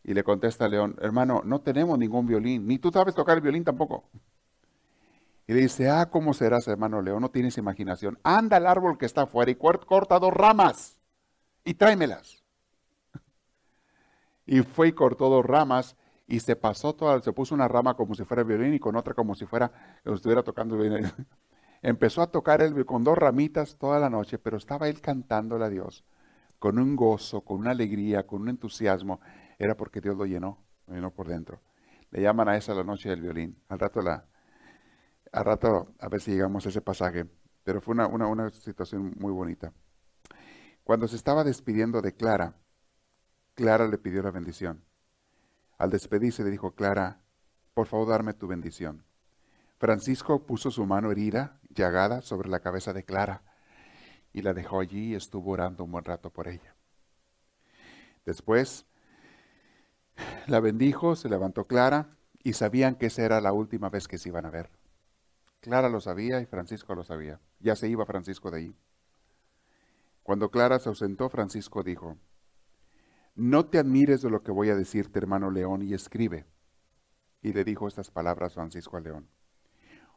Y 0.04 0.14
le 0.14 0.24
contesta 0.24 0.68
León, 0.68 0.96
hermano, 1.02 1.42
no 1.44 1.62
tenemos 1.62 1.98
ningún 1.98 2.28
violín, 2.28 2.68
ni 2.68 2.78
tú 2.80 2.92
sabes 2.92 3.16
tocar 3.16 3.38
el 3.38 3.42
violín 3.42 3.64
tampoco. 3.64 4.10
Y 5.48 5.54
le 5.54 5.62
dice, 5.62 5.90
ah, 5.90 6.10
¿cómo 6.12 6.34
serás, 6.34 6.68
hermano 6.68 7.02
León? 7.02 7.22
No 7.22 7.32
tienes 7.32 7.58
imaginación. 7.58 8.20
Anda 8.24 8.58
al 8.58 8.68
árbol 8.68 9.00
que 9.00 9.08
está 9.08 9.24
afuera 9.24 9.50
y 9.50 9.56
corta 9.56 10.20
dos 10.20 10.34
ramas 10.34 10.98
y 11.64 11.74
tráemelas. 11.74 12.44
Y 14.46 14.62
fue 14.62 14.88
y 14.88 14.92
cortó 14.94 15.30
dos 15.30 15.46
ramas 15.46 15.96
y 16.30 16.40
se 16.40 16.56
pasó 16.56 16.94
toda, 16.96 17.22
se 17.22 17.34
puso 17.34 17.56
una 17.56 17.68
rama 17.68 17.96
como 17.96 18.14
si 18.16 18.24
fuera 18.24 18.44
violín 18.44 18.74
y 18.76 18.80
con 18.80 18.96
otra 18.96 19.14
como 19.16 19.36
si 19.36 19.46
fuera, 19.46 19.72
estuviera 20.06 20.44
tocando 20.44 20.78
violín. 20.78 21.12
Empezó 21.82 22.22
a 22.22 22.28
tocar 22.28 22.62
el, 22.62 22.86
con 22.86 23.04
dos 23.04 23.18
ramitas 23.18 23.78
toda 23.78 24.00
la 24.00 24.10
noche, 24.10 24.38
pero 24.38 24.58
estaba 24.58 24.90
él 24.90 25.02
cantándole 25.02 25.66
a 25.66 25.70
Dios 25.70 26.06
con 26.60 26.78
un 26.78 26.96
gozo, 26.96 27.42
con 27.42 27.60
una 27.60 27.72
alegría, 27.72 28.28
con 28.28 28.42
un 28.44 28.50
entusiasmo. 28.50 29.22
Era 29.58 29.76
porque 29.76 30.02
Dios 30.02 30.16
lo 30.18 30.26
llenó, 30.26 30.60
lo 30.88 30.94
llenó 30.94 31.12
por 31.12 31.28
dentro. 31.28 31.62
Le 32.12 32.22
llaman 32.22 32.50
a 32.50 32.58
esa 32.58 32.74
la 32.74 32.84
noche 32.84 33.10
del 33.10 33.22
violín. 33.22 33.58
Al 33.70 33.80
rato, 33.80 34.02
la, 34.02 34.26
al 35.32 35.46
rato 35.46 35.96
a 36.00 36.10
ver 36.10 36.22
si 36.22 36.32
llegamos 36.32 36.66
a 36.66 36.70
ese 36.70 36.82
pasaje. 36.82 37.26
Pero 37.64 37.82
fue 37.82 37.94
una, 37.94 38.08
una, 38.08 38.28
una 38.28 38.50
situación 38.50 39.14
muy 39.18 39.32
bonita. 39.32 39.74
Cuando 40.84 41.08
se 41.08 41.16
estaba 41.16 41.44
despidiendo 41.44 42.02
de 42.02 42.14
Clara, 42.14 42.56
Clara 43.56 43.88
le 43.88 43.98
pidió 43.98 44.22
la 44.22 44.32
bendición. 44.32 44.84
Al 45.80 45.90
despedirse 45.90 46.44
le 46.44 46.52
dijo, 46.52 46.76
Clara, 46.76 47.22
por 47.74 47.88
favor 47.88 48.10
darme 48.10 48.34
tu 48.34 48.48
bendición. 48.48 49.06
Francisco 49.80 50.46
puso 50.46 50.70
su 50.72 50.86
mano 50.86 51.10
herida, 51.10 51.60
llagada, 51.70 52.22
sobre 52.22 52.50
la 52.50 52.60
cabeza 52.60 52.92
de 52.94 53.06
Clara 53.06 53.42
y 54.34 54.42
la 54.42 54.54
dejó 54.54 54.82
allí 54.82 55.12
y 55.12 55.16
estuvo 55.16 55.52
orando 55.52 55.86
un 55.86 55.92
buen 55.92 56.04
rato 56.04 56.32
por 56.32 56.50
ella. 56.50 56.76
Después 58.26 58.86
la 60.48 60.60
bendijo, 60.60 61.16
se 61.16 61.30
levantó 61.30 61.66
Clara 61.66 62.18
y 62.44 62.54
sabían 62.54 62.96
que 62.96 63.06
esa 63.06 63.24
era 63.24 63.40
la 63.40 63.54
última 63.54 63.90
vez 63.90 64.08
que 64.08 64.18
se 64.18 64.30
iban 64.30 64.46
a 64.46 64.50
ver. 64.50 64.70
Clara 65.62 65.88
lo 65.88 66.02
sabía 66.02 66.42
y 66.42 66.46
Francisco 66.46 66.94
lo 66.94 67.06
sabía. 67.06 67.40
Ya 67.60 67.78
se 67.78 67.88
iba 67.88 68.06
Francisco 68.06 68.52
de 68.52 68.58
allí. 68.58 68.76
Cuando 70.24 70.52
Clara 70.52 70.80
se 70.80 70.90
ausentó, 70.90 71.30
Francisco 71.30 71.84
dijo, 71.84 72.18
no 73.36 73.66
te 73.66 73.80
admires 73.80 74.22
de 74.22 74.30
lo 74.30 74.44
que 74.44 74.52
voy 74.52 74.70
a 74.70 74.76
decirte, 74.76 75.20
hermano 75.20 75.52
León, 75.52 75.82
y 75.82 75.94
escribe. 75.94 76.46
Y 77.42 77.54
le 77.54 77.64
dijo 77.64 77.88
estas 77.88 78.12
palabras 78.12 78.54
Francisco 78.54 78.98
a 78.98 79.00
León. 79.00 79.30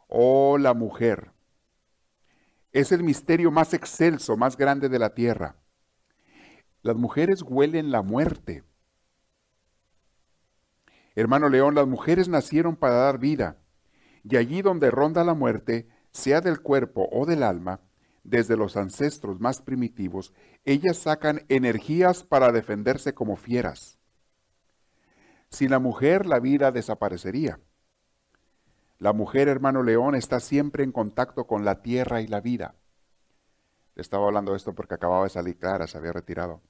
Oh, 0.09 0.59
la 0.59 0.75
mujer. 0.75 1.31
Es 2.73 2.91
el 2.93 3.03
misterio 3.03 3.51
más 3.51 3.75
excelso, 3.75 4.37
más 4.37 4.57
grande 4.57 4.89
de 4.89 4.99
la 4.99 5.15
tierra. 5.15 5.57
Las 6.83 6.97
mujeres 6.97 7.43
huelen 7.43 7.93
la 7.93 8.03
muerte. 8.03 8.65
Hermano 11.15 11.49
León, 11.49 11.75
las 11.75 11.87
mujeres 11.87 12.29
nacieron 12.29 12.77
para 12.77 12.95
dar 12.95 13.19
vida, 13.19 13.59
y 14.25 14.37
allí 14.37 14.63
donde 14.63 14.91
ronda 14.91 15.25
la 15.25 15.35
muerte, 15.35 15.89
sea 16.11 16.41
del 16.41 16.61
cuerpo 16.61 17.09
o 17.13 17.27
del 17.27 17.43
alma, 17.43 17.81
desde 18.25 18.57
los 18.57 18.77
ancestros 18.77 19.41
más 19.41 19.63
primitivos, 19.63 20.33
ellas 20.65 20.97
sacan 20.97 21.45
energías 21.49 22.23
para 22.23 22.53
defenderse 22.53 23.15
como 23.15 23.37
fieras. 23.37 23.99
Sin 25.51 25.71
la 25.71 25.79
mujer 25.79 26.27
la 26.27 26.41
vida 26.41 26.71
desaparecería. 26.73 27.61
La 28.99 29.13
mujer, 29.13 29.49
hermano 29.49 29.83
León, 29.83 30.15
está 30.15 30.39
siempre 30.39 30.85
en 30.85 30.93
contacto 30.93 31.47
con 31.47 31.65
la 31.65 31.83
tierra 31.83 32.21
y 32.21 32.29
la 32.29 32.41
vida. 32.41 32.77
Estaba 33.97 34.27
hablando 34.27 34.53
de 34.53 34.59
esto 34.59 34.75
porque 34.75 34.95
acababa 34.95 35.25
de 35.25 35.31
salir 35.31 35.59
Clara, 35.59 35.87
se 35.87 35.99
había 35.99 36.13
retirado. 36.13 36.63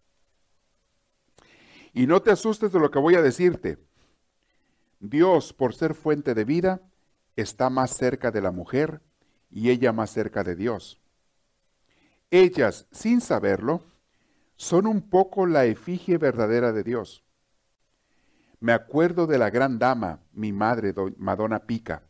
Y 1.92 2.06
no 2.06 2.22
te 2.22 2.30
asustes 2.30 2.72
de 2.72 2.80
lo 2.80 2.90
que 2.90 2.98
voy 2.98 3.14
a 3.14 3.22
decirte. 3.22 3.78
Dios, 4.98 5.52
por 5.52 5.74
ser 5.74 5.94
fuente 5.94 6.32
de 6.32 6.44
vida, 6.44 6.80
está 7.36 7.68
más 7.68 7.90
cerca 7.90 8.30
de 8.30 8.40
la 8.40 8.50
mujer 8.50 9.02
y 9.50 9.70
ella 9.70 9.92
más 9.92 10.10
cerca 10.10 10.42
de 10.42 10.56
Dios. 10.56 11.01
Ellas, 12.32 12.86
sin 12.90 13.20
saberlo, 13.20 13.84
son 14.56 14.86
un 14.86 15.02
poco 15.02 15.46
la 15.46 15.66
efigie 15.66 16.16
verdadera 16.16 16.72
de 16.72 16.82
Dios. 16.82 17.22
Me 18.58 18.72
acuerdo 18.72 19.26
de 19.26 19.36
la 19.36 19.50
gran 19.50 19.78
dama, 19.78 20.20
mi 20.32 20.50
madre, 20.50 20.94
Madonna 21.18 21.66
Pica. 21.66 22.04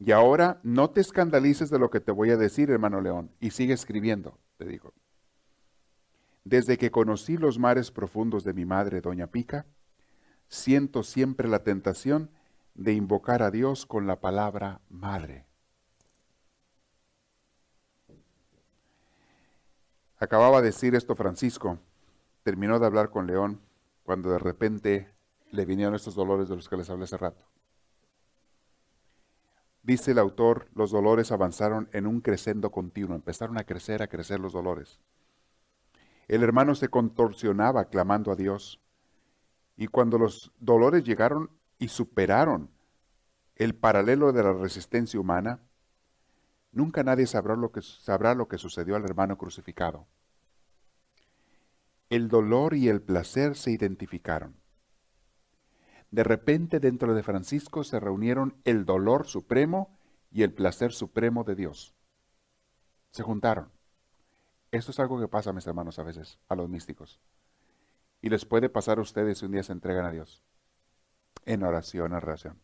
Y 0.00 0.10
ahora 0.10 0.58
no 0.64 0.90
te 0.90 1.00
escandalices 1.00 1.70
de 1.70 1.78
lo 1.78 1.88
que 1.88 2.00
te 2.00 2.10
voy 2.10 2.30
a 2.30 2.36
decir, 2.36 2.68
hermano 2.68 3.00
León, 3.00 3.30
y 3.38 3.50
sigue 3.50 3.74
escribiendo, 3.74 4.40
te 4.56 4.64
digo. 4.64 4.92
Desde 6.42 6.76
que 6.76 6.90
conocí 6.90 7.36
los 7.36 7.60
mares 7.60 7.92
profundos 7.92 8.42
de 8.42 8.54
mi 8.54 8.64
madre, 8.64 9.00
doña 9.00 9.28
Pica, 9.28 9.66
siento 10.48 11.04
siempre 11.04 11.46
la 11.46 11.62
tentación 11.62 12.32
de 12.74 12.94
invocar 12.94 13.44
a 13.44 13.52
Dios 13.52 13.86
con 13.86 14.08
la 14.08 14.20
palabra 14.20 14.80
madre. 14.88 15.46
Acababa 20.22 20.60
de 20.60 20.68
decir 20.68 20.94
esto 20.94 21.16
Francisco, 21.16 21.80
terminó 22.44 22.78
de 22.78 22.86
hablar 22.86 23.10
con 23.10 23.26
León 23.26 23.60
cuando 24.04 24.30
de 24.30 24.38
repente 24.38 25.12
le 25.50 25.64
vinieron 25.64 25.96
estos 25.96 26.14
dolores 26.14 26.48
de 26.48 26.54
los 26.54 26.68
que 26.68 26.76
les 26.76 26.88
hablé 26.90 27.02
hace 27.02 27.16
rato. 27.16 27.44
Dice 29.82 30.12
el 30.12 30.20
autor, 30.20 30.68
los 30.76 30.92
dolores 30.92 31.32
avanzaron 31.32 31.88
en 31.92 32.06
un 32.06 32.20
crescendo 32.20 32.70
continuo, 32.70 33.16
empezaron 33.16 33.58
a 33.58 33.64
crecer, 33.64 34.00
a 34.00 34.06
crecer 34.06 34.38
los 34.38 34.52
dolores. 34.52 35.00
El 36.28 36.44
hermano 36.44 36.76
se 36.76 36.88
contorsionaba 36.88 37.86
clamando 37.86 38.30
a 38.30 38.36
Dios. 38.36 38.80
Y 39.76 39.88
cuando 39.88 40.18
los 40.18 40.52
dolores 40.60 41.02
llegaron 41.02 41.50
y 41.80 41.88
superaron 41.88 42.70
el 43.56 43.74
paralelo 43.74 44.32
de 44.32 44.44
la 44.44 44.52
resistencia 44.52 45.18
humana, 45.18 45.58
nunca 46.72 47.04
nadie 47.04 47.26
sabrá 47.26 47.54
lo 47.54 47.70
que, 47.70 47.82
sabrá 47.82 48.34
lo 48.34 48.48
que 48.48 48.58
sucedió 48.58 48.96
al 48.96 49.04
hermano 49.04 49.38
crucificado. 49.38 50.06
El 52.10 52.28
dolor 52.28 52.74
y 52.74 52.88
el 52.88 53.00
placer 53.00 53.56
se 53.56 53.70
identificaron. 53.70 54.56
De 56.10 56.24
repente 56.24 56.78
dentro 56.78 57.14
de 57.14 57.22
Francisco 57.22 57.84
se 57.84 57.98
reunieron 57.98 58.54
el 58.64 58.84
dolor 58.84 59.26
supremo 59.26 59.96
y 60.30 60.42
el 60.42 60.52
placer 60.52 60.92
supremo 60.92 61.44
de 61.44 61.54
Dios. 61.54 61.94
Se 63.12 63.22
juntaron. 63.22 63.70
Esto 64.72 64.90
es 64.90 65.00
algo 65.00 65.20
que 65.20 65.28
pasa, 65.28 65.52
mis 65.52 65.66
hermanos, 65.66 65.98
a 65.98 66.02
veces, 66.02 66.38
a 66.48 66.54
los 66.54 66.68
místicos. 66.68 67.20
Y 68.20 68.28
les 68.28 68.44
puede 68.44 68.68
pasar 68.68 68.98
a 68.98 69.02
ustedes 69.02 69.38
si 69.38 69.46
un 69.46 69.52
día 69.52 69.62
se 69.62 69.72
entregan 69.72 70.04
a 70.04 70.10
Dios. 70.10 70.42
En 71.44 71.62
oración, 71.62 72.12
en 72.12 72.16
oración. 72.18 72.60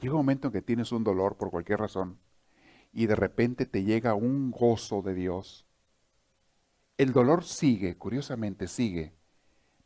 Llega 0.00 0.14
un 0.14 0.20
momento 0.20 0.48
en 0.48 0.52
que 0.52 0.62
tienes 0.62 0.92
un 0.92 1.04
dolor 1.04 1.36
por 1.36 1.50
cualquier 1.50 1.80
razón 1.80 2.18
y 2.94 3.06
de 3.06 3.16
repente 3.16 3.66
te 3.66 3.84
llega 3.84 4.14
un 4.14 4.50
gozo 4.50 5.02
de 5.02 5.14
Dios. 5.14 5.66
El 6.96 7.12
dolor 7.12 7.44
sigue, 7.44 7.98
curiosamente 7.98 8.68
sigue, 8.68 9.12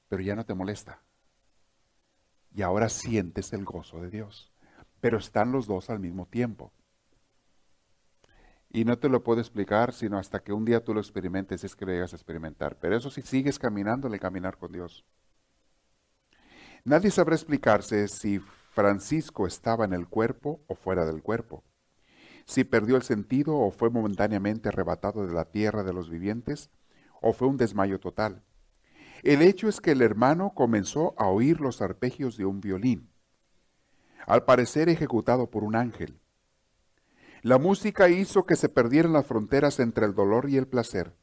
pero 0.09 0.23
ya 0.23 0.37
no 0.37 0.47
te 0.47 0.55
molesta 0.55 1.03
y 2.55 2.63
ahora 2.63 2.89
sientes 2.89 3.53
el 3.53 3.65
gozo 3.65 4.01
de 4.01 4.11
Dios. 4.11 4.53
Pero 5.01 5.19
están 5.19 5.53
los 5.53 5.67
dos 5.67 5.91
al 5.91 6.01
mismo 6.01 6.27
tiempo. 6.27 6.73
Y 8.71 8.85
no 8.85 8.99
te 8.99 9.09
lo 9.09 9.23
puedo 9.23 9.41
explicar 9.41 9.93
sino 9.93 10.19
hasta 10.19 10.41
que 10.41 10.53
un 10.53 10.65
día 10.65 10.83
tú 10.83 10.93
lo 10.93 11.01
experimentes, 11.01 11.65
es 11.65 11.77
que 11.77 11.87
lo 11.87 11.93
llegas 11.93 12.13
a 12.13 12.17
experimentar. 12.17 12.77
Pero 12.79 12.97
eso 12.97 13.11
sí 13.11 13.23
sigues 13.23 13.59
caminando 13.59 14.09
el 14.09 14.19
caminar 14.19 14.59
con 14.59 14.73
Dios. 14.73 15.05
Nadie 16.85 17.11
sabrá 17.11 17.35
explicarse 17.35 18.09
si 18.09 18.41
Francisco 18.41 19.47
estaba 19.47 19.85
en 19.85 19.93
el 19.93 20.09
cuerpo 20.09 20.61
o 20.67 20.75
fuera 20.75 21.07
del 21.07 21.23
cuerpo, 21.23 21.65
si 22.49 22.65
perdió 22.65 22.97
el 22.97 23.03
sentido 23.03 23.59
o 23.59 23.71
fue 23.71 23.91
momentáneamente 23.91 24.71
arrebatado 24.71 25.27
de 25.27 25.35
la 25.35 25.45
tierra 25.45 25.85
de 25.85 25.93
los 25.93 26.09
vivientes, 26.09 26.71
o 27.21 27.35
fue 27.35 27.47
un 27.47 27.59
desmayo 27.59 28.01
total. 28.01 28.43
El 29.23 29.43
hecho 29.43 29.69
es 29.69 29.83
que 29.83 29.91
el 29.91 30.01
hermano 30.01 30.55
comenzó 30.55 31.15
a 31.19 31.27
oír 31.27 31.61
los 31.61 31.83
arpegios 31.83 32.39
de 32.39 32.47
un 32.47 32.63
violín, 32.63 33.11
al 34.27 34.45
parecer 34.45 34.89
ejecutado 34.89 35.51
por 35.51 35.63
un 35.63 35.77
ángel. 35.77 36.21
La 37.43 37.59
música 37.59 38.09
hizo 38.09 38.47
que 38.47 38.57
se 38.57 38.71
perdieran 38.71 39.13
las 39.13 39.27
fronteras 39.27 39.79
entre 39.79 40.07
el 40.07 40.15
dolor 40.15 40.49
y 40.49 40.57
el 40.57 40.67
placer, 40.67 41.15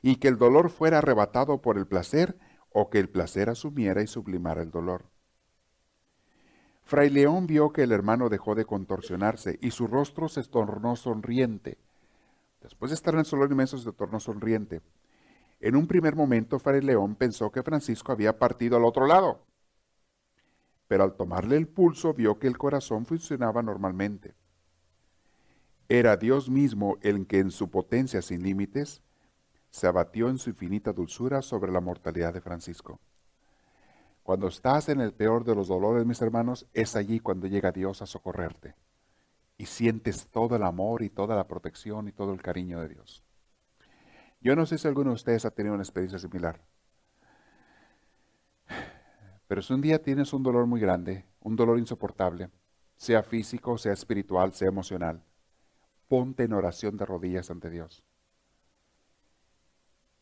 y 0.00 0.16
que 0.16 0.28
el 0.28 0.38
dolor 0.38 0.70
fuera 0.70 0.98
arrebatado 0.98 1.60
por 1.60 1.76
el 1.76 1.86
placer 1.86 2.38
o 2.70 2.88
que 2.88 3.00
el 3.00 3.10
placer 3.10 3.50
asumiera 3.50 4.00
y 4.02 4.06
sublimara 4.06 4.62
el 4.62 4.70
dolor. 4.70 5.09
Fray 6.90 7.08
León 7.08 7.46
vio 7.46 7.72
que 7.72 7.84
el 7.84 7.92
hermano 7.92 8.28
dejó 8.28 8.56
de 8.56 8.64
contorsionarse 8.64 9.60
y 9.62 9.70
su 9.70 9.86
rostro 9.86 10.28
se 10.28 10.42
tornó 10.42 10.96
sonriente. 10.96 11.78
Después 12.60 12.90
de 12.90 12.96
estar 12.96 13.14
en 13.14 13.20
el 13.20 13.26
dolor 13.26 13.52
inmenso 13.52 13.78
se 13.78 13.92
tornó 13.92 14.18
sonriente. 14.18 14.80
En 15.60 15.76
un 15.76 15.86
primer 15.86 16.16
momento, 16.16 16.58
Fray 16.58 16.80
León 16.80 17.14
pensó 17.14 17.52
que 17.52 17.62
Francisco 17.62 18.10
había 18.10 18.40
partido 18.40 18.76
al 18.76 18.84
otro 18.84 19.06
lado, 19.06 19.46
pero 20.88 21.04
al 21.04 21.14
tomarle 21.14 21.58
el 21.58 21.68
pulso 21.68 22.12
vio 22.12 22.40
que 22.40 22.48
el 22.48 22.58
corazón 22.58 23.06
funcionaba 23.06 23.62
normalmente. 23.62 24.34
Era 25.88 26.16
Dios 26.16 26.50
mismo 26.50 26.98
el 27.02 27.24
que 27.28 27.38
en 27.38 27.52
su 27.52 27.70
potencia 27.70 28.20
sin 28.20 28.42
límites 28.42 29.00
se 29.70 29.86
abatió 29.86 30.28
en 30.28 30.38
su 30.38 30.50
infinita 30.50 30.92
dulzura 30.92 31.40
sobre 31.40 31.70
la 31.70 31.80
mortalidad 31.80 32.34
de 32.34 32.40
Francisco. 32.40 32.98
Cuando 34.30 34.46
estás 34.46 34.88
en 34.88 35.00
el 35.00 35.12
peor 35.12 35.42
de 35.42 35.56
los 35.56 35.66
dolores, 35.66 36.06
mis 36.06 36.22
hermanos, 36.22 36.64
es 36.72 36.94
allí 36.94 37.18
cuando 37.18 37.48
llega 37.48 37.72
Dios 37.72 38.00
a 38.00 38.06
socorrerte 38.06 38.76
y 39.58 39.66
sientes 39.66 40.28
todo 40.28 40.54
el 40.54 40.62
amor 40.62 41.02
y 41.02 41.10
toda 41.10 41.34
la 41.34 41.48
protección 41.48 42.06
y 42.06 42.12
todo 42.12 42.32
el 42.32 42.40
cariño 42.40 42.80
de 42.80 42.90
Dios. 42.90 43.24
Yo 44.40 44.54
no 44.54 44.66
sé 44.66 44.78
si 44.78 44.86
alguno 44.86 45.10
de 45.10 45.16
ustedes 45.16 45.44
ha 45.46 45.50
tenido 45.50 45.74
una 45.74 45.82
experiencia 45.82 46.20
similar. 46.20 46.60
Pero 49.48 49.62
si 49.62 49.72
un 49.72 49.80
día 49.80 50.00
tienes 50.00 50.32
un 50.32 50.44
dolor 50.44 50.64
muy 50.66 50.78
grande, 50.80 51.26
un 51.40 51.56
dolor 51.56 51.80
insoportable, 51.80 52.50
sea 52.96 53.24
físico, 53.24 53.78
sea 53.78 53.94
espiritual, 53.94 54.52
sea 54.52 54.68
emocional, 54.68 55.24
ponte 56.06 56.44
en 56.44 56.52
oración 56.52 56.96
de 56.96 57.04
rodillas 57.04 57.50
ante 57.50 57.68
Dios. 57.68 58.04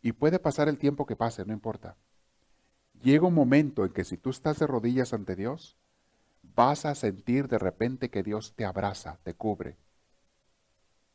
Y 0.00 0.12
puede 0.12 0.38
pasar 0.38 0.66
el 0.66 0.78
tiempo 0.78 1.04
que 1.04 1.14
pase, 1.14 1.44
no 1.44 1.52
importa. 1.52 1.98
Llega 3.03 3.26
un 3.26 3.34
momento 3.34 3.84
en 3.84 3.92
que 3.92 4.05
si 4.05 4.16
tú 4.16 4.30
estás 4.30 4.59
de 4.59 4.66
rodillas 4.66 5.12
ante 5.12 5.36
Dios, 5.36 5.76
vas 6.42 6.84
a 6.84 6.94
sentir 6.94 7.49
de 7.49 7.59
repente 7.59 8.11
que 8.11 8.22
Dios 8.22 8.55
te 8.55 8.64
abraza, 8.64 9.18
te 9.22 9.34
cubre, 9.34 9.76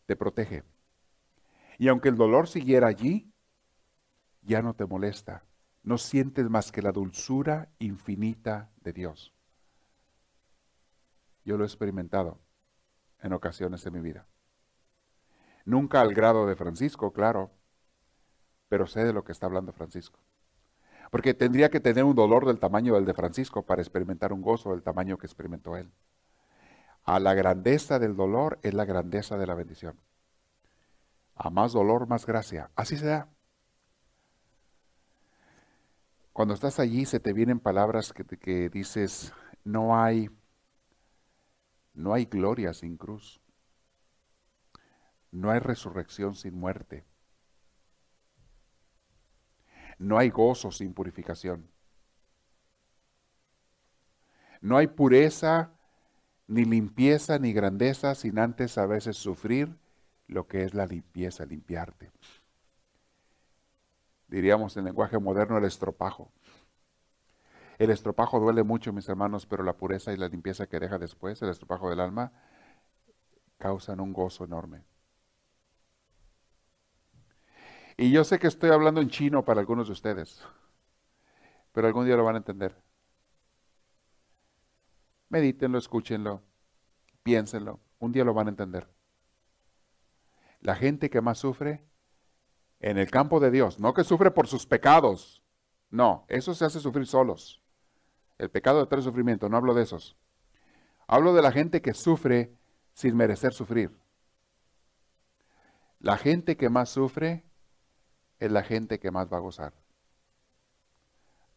te 0.06 0.16
protege. 0.16 0.64
Y 1.78 1.88
aunque 1.90 2.10
el 2.10 2.16
dolor 2.16 2.48
siguiera 2.48 2.88
allí, 2.88 3.34
ya 4.42 4.62
no 4.62 4.74
te 4.76 4.86
molesta. 4.86 5.44
No 5.84 5.98
sientes 5.98 6.50
más 6.50 6.72
que 6.72 6.82
la 6.82 6.94
dulzura 6.94 7.70
infinita 7.80 8.72
de 8.82 8.94
Dios. 8.94 9.34
Yo 11.44 11.58
lo 11.58 11.66
he 11.66 11.68
experimentado 11.68 12.40
en 13.22 13.34
ocasiones 13.34 13.84
de 13.84 13.92
mi 13.92 14.00
vida. 14.00 14.26
Nunca 15.66 16.02
al 16.02 16.14
grado 16.14 16.46
de 16.46 16.56
Francisco, 16.56 17.12
claro, 17.12 17.52
pero 18.70 18.88
sé 18.88 19.04
de 19.04 19.14
lo 19.14 19.24
que 19.24 19.34
está 19.34 19.46
hablando 19.46 19.74
Francisco. 19.74 20.20
Porque 21.14 21.36
tendría 21.36 21.70
que 21.70 21.80
tener 21.80 22.04
un 22.06 22.16
dolor 22.16 22.48
del 22.48 22.58
tamaño 22.58 22.96
del 22.96 23.06
de 23.06 23.14
Francisco 23.14 23.62
para 23.62 23.84
experimentar 23.84 24.34
un 24.34 24.42
gozo 24.42 24.72
del 24.72 24.82
tamaño 24.82 25.20
que 25.20 25.28
experimentó 25.28 25.78
él. 25.78 25.92
A 27.04 27.20
la 27.20 27.36
grandeza 27.36 28.00
del 28.00 28.16
dolor 28.16 28.58
es 28.64 28.74
la 28.74 28.84
grandeza 28.84 29.38
de 29.38 29.46
la 29.46 29.54
bendición. 29.54 29.96
A 31.36 31.52
más 31.52 31.72
dolor, 31.72 32.08
más 32.08 32.26
gracia. 32.26 32.72
Así 32.76 32.98
se 32.98 33.06
da. 33.06 33.30
Cuando 36.32 36.56
estás 36.56 36.80
allí 36.80 37.06
se 37.06 37.20
te 37.20 37.32
vienen 37.32 37.60
palabras 37.60 38.12
que, 38.12 38.26
que 38.26 38.70
dices, 38.70 39.34
no 39.64 39.96
hay, 39.96 40.32
no 41.94 42.16
hay 42.16 42.26
gloria 42.26 42.74
sin 42.74 42.98
cruz. 42.98 43.40
No 45.30 45.52
hay 45.52 45.60
resurrección 45.60 46.34
sin 46.34 46.60
muerte. 46.60 47.06
No 49.98 50.18
hay 50.18 50.30
gozo 50.30 50.72
sin 50.72 50.94
purificación. 50.94 51.70
No 54.62 54.78
hay 54.78 54.88
pureza, 54.88 55.72
ni 56.48 56.66
limpieza, 56.66 57.40
ni 57.40 57.54
grandeza 57.54 58.16
sin 58.16 58.40
antes 58.40 58.78
a 58.78 58.86
veces 58.86 59.18
sufrir 59.18 59.78
lo 60.28 60.48
que 60.48 60.64
es 60.64 60.74
la 60.74 60.86
limpieza, 60.86 61.46
limpiarte. 61.46 62.12
Diríamos 64.28 64.78
en 64.78 64.86
lenguaje 64.86 65.20
moderno 65.20 65.58
el 65.58 65.66
estropajo. 65.66 66.32
El 67.78 67.90
estropajo 67.90 68.40
duele 68.40 68.64
mucho, 68.64 68.94
mis 68.94 69.10
hermanos, 69.10 69.46
pero 69.46 69.64
la 69.64 69.78
pureza 69.78 70.14
y 70.14 70.18
la 70.18 70.28
limpieza 70.28 70.68
que 70.68 70.80
deja 70.80 70.98
después, 70.98 71.42
el 71.42 71.50
estropajo 71.50 71.90
del 71.90 72.00
alma, 72.00 72.32
causan 73.58 74.00
un 74.00 74.14
gozo 74.14 74.46
enorme. 74.46 74.84
Y 77.98 78.12
yo 78.12 78.24
sé 78.24 78.40
que 78.40 78.48
estoy 78.48 78.72
hablando 78.72 79.02
en 79.02 79.10
chino 79.10 79.46
para 79.46 79.60
algunos 79.60 79.88
de 79.88 79.94
ustedes, 79.94 80.42
pero 81.72 81.88
algún 81.88 82.06
día 82.06 82.16
lo 82.16 82.24
van 82.24 82.36
a 82.36 82.40
entender. 82.40 82.76
Medítenlo, 85.30 85.78
escúchenlo, 85.78 86.42
piénsenlo, 87.24 87.80
un 88.00 88.12
día 88.12 88.24
lo 88.24 88.34
van 88.34 88.48
a 88.48 88.50
entender 88.52 88.88
la 90.64 90.76
gente 90.76 91.10
que 91.10 91.22
más 91.22 91.40
sufre 91.40 91.84
en 92.80 92.98
el 92.98 93.12
campo 93.12 93.40
de 93.40 93.52
Dios, 93.52 93.80
no 93.80 93.94
que 93.94 94.04
sufre 94.04 94.32
por 94.32 94.48
sus 94.48 94.66
pecados, 94.66 95.44
no, 95.90 96.26
eso 96.30 96.56
se 96.56 96.66
hace 96.66 96.80
sufrir 96.80 97.06
solos. 97.06 97.62
El 98.38 98.50
pecado 98.50 98.80
de 98.80 98.88
trae 98.88 99.02
sufrimiento, 99.02 99.48
no 99.48 99.58
hablo 99.58 99.74
de 99.74 99.84
esos. 99.84 100.18
Hablo 101.06 101.34
de 101.34 101.42
la 101.42 101.52
gente 101.52 101.82
que 101.82 101.94
sufre 101.94 102.58
sin 102.94 103.16
merecer 103.16 103.54
sufrir. 103.54 103.96
La 106.00 106.18
gente 106.18 106.58
que 106.58 106.70
más 106.70 106.90
sufre 106.90 107.46
es 108.44 108.52
la 108.52 108.64
gente 108.64 109.00
que 109.00 109.10
más 109.10 109.32
va 109.32 109.38
a 109.38 109.40
gozar. 109.40 109.74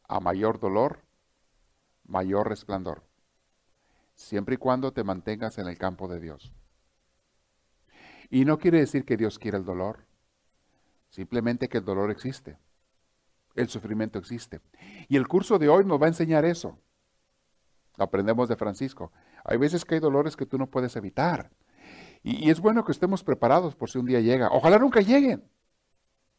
A 0.07 0.21
mayor 0.21 0.61
dolor, 0.61 1.01
mayor 2.05 2.49
resplandor. 2.49 3.03
Siempre 4.15 4.55
y 4.55 4.59
cuando 4.59 4.93
te 4.93 5.03
mantengas 5.03 5.59
en 5.59 5.67
el 5.67 5.79
campo 5.79 6.07
de 6.07 6.21
Dios. 6.21 6.53
Y 8.31 8.45
no 8.45 8.59
quiere 8.59 8.79
decir 8.79 9.05
que 9.05 9.17
Dios 9.17 9.41
quiera 9.41 9.59
el 9.59 9.65
dolor, 9.65 10.05
simplemente 11.11 11.69
que 11.69 11.79
el 11.79 11.85
dolor 11.85 12.13
existe, 12.13 12.57
el 13.57 13.69
sufrimiento 13.69 14.21
existe. 14.21 14.61
Y 15.09 15.17
el 15.17 15.27
curso 15.27 15.59
de 15.59 15.69
hoy 15.69 15.85
nos 15.85 16.01
va 16.01 16.07
a 16.07 16.11
enseñar 16.11 16.45
eso. 16.45 16.79
Aprendemos 17.99 18.49
de 18.49 18.57
Francisco. 18.57 19.11
Hay 19.45 19.59
veces 19.59 19.85
que 19.85 19.97
hay 19.97 20.01
dolores 20.01 20.37
que 20.37 20.47
tú 20.47 20.57
no 20.57 20.69
puedes 20.69 20.95
evitar. 20.95 21.51
Y, 22.23 22.49
es 22.49 22.61
bueno 22.61 22.85
que 22.85 22.93
estemos 22.93 23.25
preparados 23.25 23.75
por 23.75 23.91
si 23.91 23.99
un 23.99 24.07
día 24.07 24.21
llega. 24.21 24.51
Ojalá 24.53 24.79
nunca 24.79 25.01
lleguen. 25.01 25.49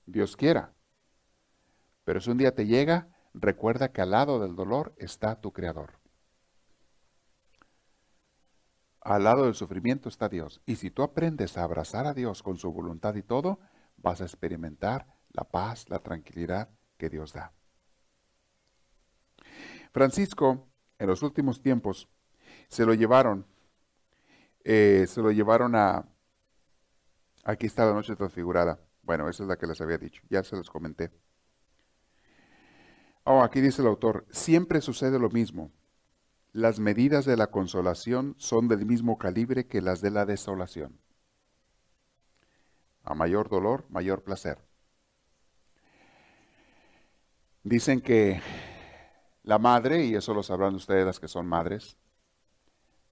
Dios 0.07 0.35
quiera. 0.35 0.73
Pero 2.03 2.19
si 2.19 2.31
un 2.31 2.39
día 2.39 2.55
te 2.55 2.65
llega, 2.65 3.09
recuerda 3.35 3.91
que 3.91 4.01
al 4.01 4.09
lado 4.11 4.39
del 4.39 4.55
dolor 4.55 4.95
está 4.97 5.39
tu 5.39 5.53
Creador. 5.53 5.99
Al 9.01 9.23
lado 9.23 9.45
del 9.45 9.53
sufrimiento 9.53 10.09
está 10.09 10.27
Dios. 10.27 10.61
Y 10.65 10.77
si 10.77 10.89
tú 10.89 11.03
aprendes 11.03 11.55
a 11.57 11.63
abrazar 11.63 12.07
a 12.07 12.15
Dios 12.15 12.41
con 12.41 12.57
su 12.57 12.71
voluntad 12.71 13.13
y 13.13 13.21
todo, 13.21 13.59
vas 13.97 14.21
a 14.21 14.25
experimentar 14.25 15.05
la 15.29 15.43
paz, 15.43 15.87
la 15.89 15.99
tranquilidad 15.99 16.69
que 16.97 17.09
Dios 17.09 17.33
da. 17.33 17.53
Francisco, 19.91 20.67
en 20.97 21.07
los 21.07 21.21
últimos 21.21 21.61
tiempos, 21.61 22.09
se 22.67 22.83
lo 22.83 22.95
llevaron 22.95 23.45
eh, 24.69 25.05
se 25.07 25.21
lo 25.21 25.31
llevaron 25.31 25.75
a... 25.75 26.05
Aquí 27.45 27.67
está 27.67 27.85
la 27.85 27.93
noche 27.93 28.17
transfigurada. 28.17 28.77
Bueno, 29.07 29.29
esa 29.29 29.43
es 29.43 29.49
la 29.49 29.55
que 29.57 29.67
les 29.67 29.79
había 29.79 29.97
dicho. 29.97 30.21
Ya 30.29 30.43
se 30.43 30.57
los 30.57 30.69
comenté. 30.69 31.09
Oh, 33.23 33.41
aquí 33.41 33.61
dice 33.61 33.81
el 33.81 33.87
autor, 33.87 34.25
siempre 34.31 34.81
sucede 34.81 35.17
lo 35.17 35.29
mismo. 35.29 35.71
Las 36.51 36.79
medidas 36.81 37.23
de 37.23 37.37
la 37.37 37.47
consolación 37.47 38.35
son 38.37 38.67
del 38.67 38.85
mismo 38.85 39.17
calibre 39.17 39.65
que 39.65 39.81
las 39.81 40.01
de 40.01 40.11
la 40.11 40.25
desolación. 40.25 40.99
A 43.05 43.13
mayor 43.13 43.47
dolor, 43.47 43.85
mayor 43.89 44.25
placer. 44.25 44.59
Dicen 47.63 48.01
que 48.01 48.41
la 49.43 49.57
madre, 49.57 50.03
y 50.03 50.15
eso 50.15 50.33
lo 50.33 50.43
sabrán 50.43 50.75
ustedes 50.75 51.05
las 51.05 51.21
que 51.21 51.29
son 51.29 51.47
madres, 51.47 51.95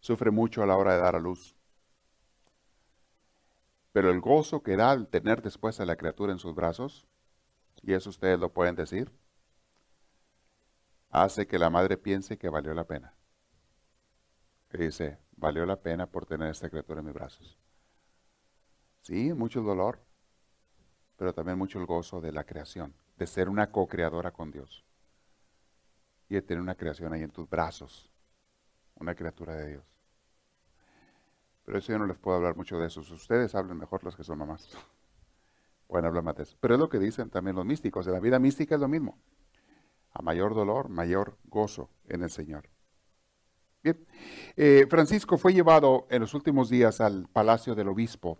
sufre 0.01 0.29
mucho 0.29 0.61
a 0.61 0.65
la 0.65 0.75
hora 0.75 0.95
de 0.95 0.99
dar 0.99 1.15
a 1.15 1.19
luz. 1.19 1.55
Pero 3.95 4.11
el 4.11 4.19
gozo 4.19 4.61
que 4.61 4.75
da 4.75 4.91
al 4.91 5.07
tener 5.07 5.41
después 5.41 5.79
a 5.79 5.85
la 5.85 5.95
criatura 5.95 6.33
en 6.33 6.37
sus 6.37 6.53
brazos, 6.53 7.07
y 7.81 7.93
eso 7.93 8.09
ustedes 8.09 8.37
lo 8.37 8.51
pueden 8.51 8.75
decir, 8.75 9.09
hace 11.11 11.47
que 11.47 11.57
la 11.57 11.69
madre 11.69 11.95
piense 11.95 12.37
que 12.37 12.49
valió 12.49 12.73
la 12.73 12.83
pena. 12.83 13.15
Y 14.73 14.79
dice, 14.79 15.17
valió 15.37 15.65
la 15.65 15.77
pena 15.77 16.07
por 16.07 16.25
tener 16.25 16.49
esta 16.49 16.69
criatura 16.69 16.99
en 16.99 17.05
mis 17.05 17.13
brazos. 17.15 17.57
Sí, 18.99 19.31
mucho 19.31 19.61
dolor, 19.61 20.01
pero 21.15 21.33
también 21.33 21.57
mucho 21.57 21.79
el 21.79 21.85
gozo 21.85 22.19
de 22.19 22.33
la 22.33 22.43
creación, 22.43 22.93
de 23.15 23.25
ser 23.25 23.47
una 23.47 23.71
co-creadora 23.71 24.31
con 24.31 24.51
Dios 24.51 24.83
y 26.27 26.33
de 26.33 26.41
tener 26.41 26.61
una 26.61 26.75
creación 26.75 27.13
ahí 27.13 27.23
en 27.23 27.31
tus 27.31 27.49
brazos, 27.49 28.11
una 28.95 29.15
criatura 29.15 29.55
de 29.55 29.69
Dios. 29.69 29.94
Pero 31.65 31.79
eso 31.79 31.91
yo 31.91 31.99
no 31.99 32.05
les 32.05 32.17
puedo 32.17 32.37
hablar 32.37 32.55
mucho 32.55 32.77
de 32.77 32.87
eso. 32.87 33.01
Ustedes 33.01 33.55
hablen 33.55 33.77
mejor 33.77 34.03
los 34.03 34.15
que 34.15 34.23
son 34.23 34.37
mamás. 34.37 34.69
Pueden 35.87 36.05
hablar 36.05 36.23
más 36.23 36.35
de 36.35 36.43
eso. 36.43 36.57
Pero 36.59 36.75
es 36.75 36.79
lo 36.79 36.89
que 36.89 36.99
dicen 36.99 37.29
también 37.29 37.55
los 37.55 37.65
místicos. 37.65 38.05
En 38.07 38.13
la 38.13 38.19
vida 38.19 38.39
mística 38.39 38.75
es 38.75 38.81
lo 38.81 38.87
mismo. 38.87 39.17
A 40.11 40.21
mayor 40.21 40.53
dolor, 40.53 40.89
mayor 40.89 41.37
gozo 41.45 41.89
en 42.07 42.23
el 42.23 42.29
Señor. 42.29 42.69
Bien. 43.83 44.05
Eh, 44.55 44.87
Francisco 44.89 45.37
fue 45.37 45.53
llevado 45.53 46.07
en 46.09 46.21
los 46.21 46.33
últimos 46.33 46.69
días 46.69 47.01
al 47.01 47.27
palacio 47.27 47.75
del 47.75 47.89
obispo 47.89 48.39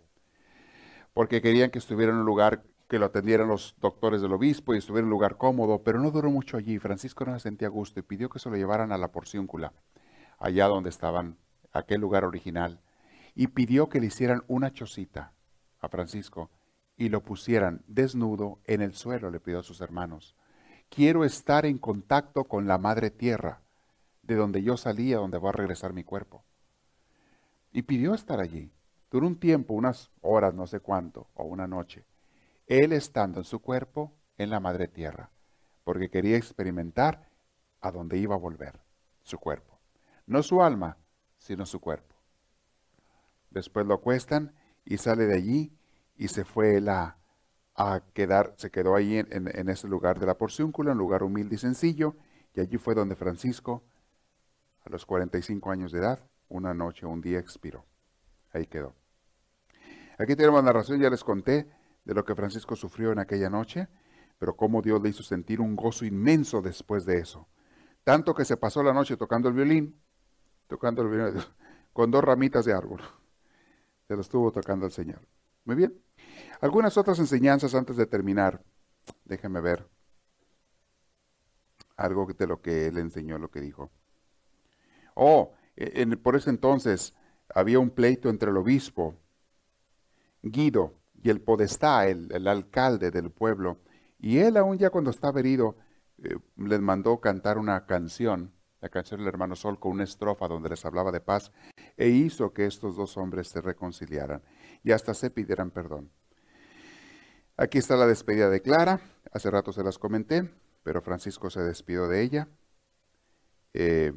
porque 1.16 1.40
querían 1.40 1.70
que 1.70 1.78
estuviera 1.78 2.12
en 2.12 2.18
un 2.18 2.26
lugar 2.26 2.62
que 2.88 2.98
lo 2.98 3.06
atendieran 3.06 3.48
los 3.48 3.74
doctores 3.80 4.20
del 4.20 4.34
obispo 4.34 4.74
y 4.74 4.78
estuviera 4.78 5.00
en 5.00 5.06
un 5.06 5.12
lugar 5.12 5.38
cómodo, 5.38 5.82
pero 5.82 5.98
no 5.98 6.10
duró 6.10 6.30
mucho 6.30 6.58
allí. 6.58 6.78
Francisco 6.78 7.24
no 7.24 7.32
se 7.32 7.40
sentía 7.40 7.68
a 7.68 7.70
gusto 7.70 7.98
y 7.98 8.02
pidió 8.02 8.28
que 8.28 8.38
se 8.38 8.50
lo 8.50 8.56
llevaran 8.56 8.92
a 8.92 8.98
la 8.98 9.12
porciúncula, 9.12 9.72
allá 10.38 10.66
donde 10.66 10.90
estaban, 10.90 11.38
aquel 11.72 12.02
lugar 12.02 12.26
original 12.26 12.82
y 13.36 13.48
pidió 13.48 13.88
que 13.90 14.00
le 14.00 14.06
hicieran 14.06 14.42
una 14.48 14.72
chocita 14.72 15.34
a 15.78 15.88
Francisco 15.88 16.50
y 16.96 17.10
lo 17.10 17.22
pusieran 17.22 17.84
desnudo 17.86 18.60
en 18.64 18.80
el 18.80 18.94
suelo, 18.94 19.30
le 19.30 19.40
pidió 19.40 19.60
a 19.60 19.62
sus 19.62 19.82
hermanos. 19.82 20.34
Quiero 20.88 21.22
estar 21.22 21.66
en 21.66 21.76
contacto 21.76 22.44
con 22.44 22.66
la 22.66 22.78
madre 22.78 23.10
tierra, 23.10 23.60
de 24.22 24.36
donde 24.36 24.62
yo 24.62 24.78
salía, 24.78 25.18
donde 25.18 25.38
va 25.38 25.50
a 25.50 25.52
regresar 25.52 25.92
mi 25.92 26.02
cuerpo. 26.02 26.44
Y 27.72 27.82
pidió 27.82 28.14
estar 28.14 28.40
allí. 28.40 28.72
Duró 29.10 29.26
un 29.26 29.38
tiempo, 29.38 29.74
unas 29.74 30.10
horas, 30.22 30.54
no 30.54 30.66
sé 30.66 30.80
cuánto, 30.80 31.28
o 31.34 31.44
una 31.44 31.66
noche. 31.66 32.06
Él 32.66 32.92
estando 32.92 33.40
en 33.40 33.44
su 33.44 33.60
cuerpo, 33.60 34.14
en 34.38 34.48
la 34.48 34.60
madre 34.60 34.88
tierra, 34.88 35.30
porque 35.84 36.08
quería 36.08 36.38
experimentar 36.38 37.28
a 37.82 37.90
dónde 37.90 38.16
iba 38.16 38.34
a 38.34 38.38
volver, 38.38 38.80
su 39.22 39.38
cuerpo. 39.38 39.78
No 40.24 40.42
su 40.42 40.62
alma, 40.62 40.96
sino 41.36 41.66
su 41.66 41.80
cuerpo. 41.80 42.15
Después 43.56 43.86
lo 43.86 43.94
acuestan 43.94 44.52
y 44.84 44.98
sale 44.98 45.24
de 45.24 45.34
allí 45.34 45.72
y 46.14 46.28
se 46.28 46.44
fue 46.44 46.76
a, 46.90 47.16
a 47.74 48.02
quedar, 48.12 48.52
se 48.58 48.70
quedó 48.70 48.94
ahí 48.94 49.16
en, 49.16 49.68
ese 49.70 49.88
lugar 49.88 50.20
de 50.20 50.26
la 50.26 50.36
porciúncula, 50.36 50.92
un 50.92 50.98
lugar 50.98 51.22
humilde 51.22 51.54
y 51.54 51.58
sencillo, 51.58 52.16
y 52.52 52.60
allí 52.60 52.76
fue 52.76 52.94
donde 52.94 53.16
Francisco, 53.16 53.82
a 54.84 54.90
los 54.90 55.06
45 55.06 55.70
años 55.70 55.90
de 55.90 56.00
edad, 56.00 56.20
una 56.50 56.74
noche, 56.74 57.06
un 57.06 57.22
día 57.22 57.38
expiró. 57.38 57.86
Ahí 58.52 58.66
quedó. 58.66 58.94
Aquí 60.18 60.36
tenemos 60.36 60.62
la 60.62 60.66
narración, 60.66 61.00
ya 61.00 61.08
les 61.08 61.24
conté 61.24 61.66
de 62.04 62.12
lo 62.12 62.26
que 62.26 62.34
Francisco 62.34 62.76
sufrió 62.76 63.10
en 63.10 63.20
aquella 63.20 63.48
noche, 63.48 63.88
pero 64.38 64.54
cómo 64.54 64.82
Dios 64.82 65.00
le 65.00 65.08
hizo 65.08 65.22
sentir 65.22 65.62
un 65.62 65.76
gozo 65.76 66.04
inmenso 66.04 66.60
después 66.60 67.06
de 67.06 67.20
eso. 67.20 67.48
Tanto 68.04 68.34
que 68.34 68.44
se 68.44 68.58
pasó 68.58 68.82
la 68.82 68.92
noche 68.92 69.16
tocando 69.16 69.48
el 69.48 69.54
violín, 69.54 69.98
tocando 70.66 71.00
el 71.00 71.08
violín 71.08 71.42
con 71.94 72.10
dos 72.10 72.22
ramitas 72.22 72.66
de 72.66 72.74
árbol. 72.74 73.00
Se 74.06 74.14
lo 74.14 74.20
estuvo 74.20 74.52
tocando 74.52 74.86
el 74.86 74.92
Señor. 74.92 75.20
Muy 75.64 75.76
bien. 75.76 76.00
Algunas 76.60 76.96
otras 76.96 77.18
enseñanzas 77.18 77.74
antes 77.74 77.96
de 77.96 78.06
terminar. 78.06 78.62
Déjenme 79.24 79.60
ver 79.60 79.88
algo 81.96 82.26
de 82.26 82.46
lo 82.46 82.60
que 82.60 82.86
él 82.86 82.98
enseñó, 82.98 83.38
lo 83.38 83.50
que 83.50 83.60
dijo. 83.60 83.90
Oh, 85.14 85.54
e, 85.76 86.06
por 86.16 86.36
ese 86.36 86.50
entonces 86.50 87.14
había 87.54 87.78
un 87.78 87.90
pleito 87.90 88.28
entre 88.28 88.50
el 88.50 88.56
obispo 88.56 89.16
Guido 90.42 90.94
y 91.22 91.30
el 91.30 91.40
podestá, 91.40 92.06
el, 92.06 92.46
alcalde 92.46 93.10
del 93.10 93.30
pueblo. 93.30 93.78
Y 94.18 94.38
él 94.38 94.56
aún 94.56 94.78
ya 94.78 94.90
cuando 94.90 95.10
estaba 95.10 95.40
herido, 95.40 95.76
eh, 96.22 96.36
les 96.56 96.80
mandó 96.80 97.20
cantar 97.20 97.58
una 97.58 97.86
canción, 97.86 98.52
la 98.86 98.90
canción 98.90 99.18
del 99.18 99.26
hermano 99.26 99.56
Sol, 99.56 99.80
con 99.80 99.92
una 99.92 100.04
estrofa 100.04 100.46
donde 100.46 100.68
les 100.68 100.84
hablaba 100.84 101.10
de 101.10 101.20
paz 101.20 101.50
e 101.96 102.08
hizo 102.08 102.52
que 102.52 102.66
estos 102.66 102.94
dos 102.94 103.16
hombres 103.16 103.48
se 103.48 103.60
reconciliaran 103.60 104.42
y 104.84 104.92
hasta 104.92 105.12
se 105.12 105.28
pidieran 105.28 105.72
perdón. 105.72 106.08
Aquí 107.56 107.78
está 107.78 107.96
la 107.96 108.06
despedida 108.06 108.48
de 108.48 108.62
Clara, 108.62 109.00
hace 109.32 109.50
rato 109.50 109.72
se 109.72 109.82
las 109.82 109.98
comenté, 109.98 110.48
pero 110.84 111.02
Francisco 111.02 111.50
se 111.50 111.62
despidió 111.62 112.06
de 112.06 112.22
ella. 112.22 112.48
Eh, 113.74 114.12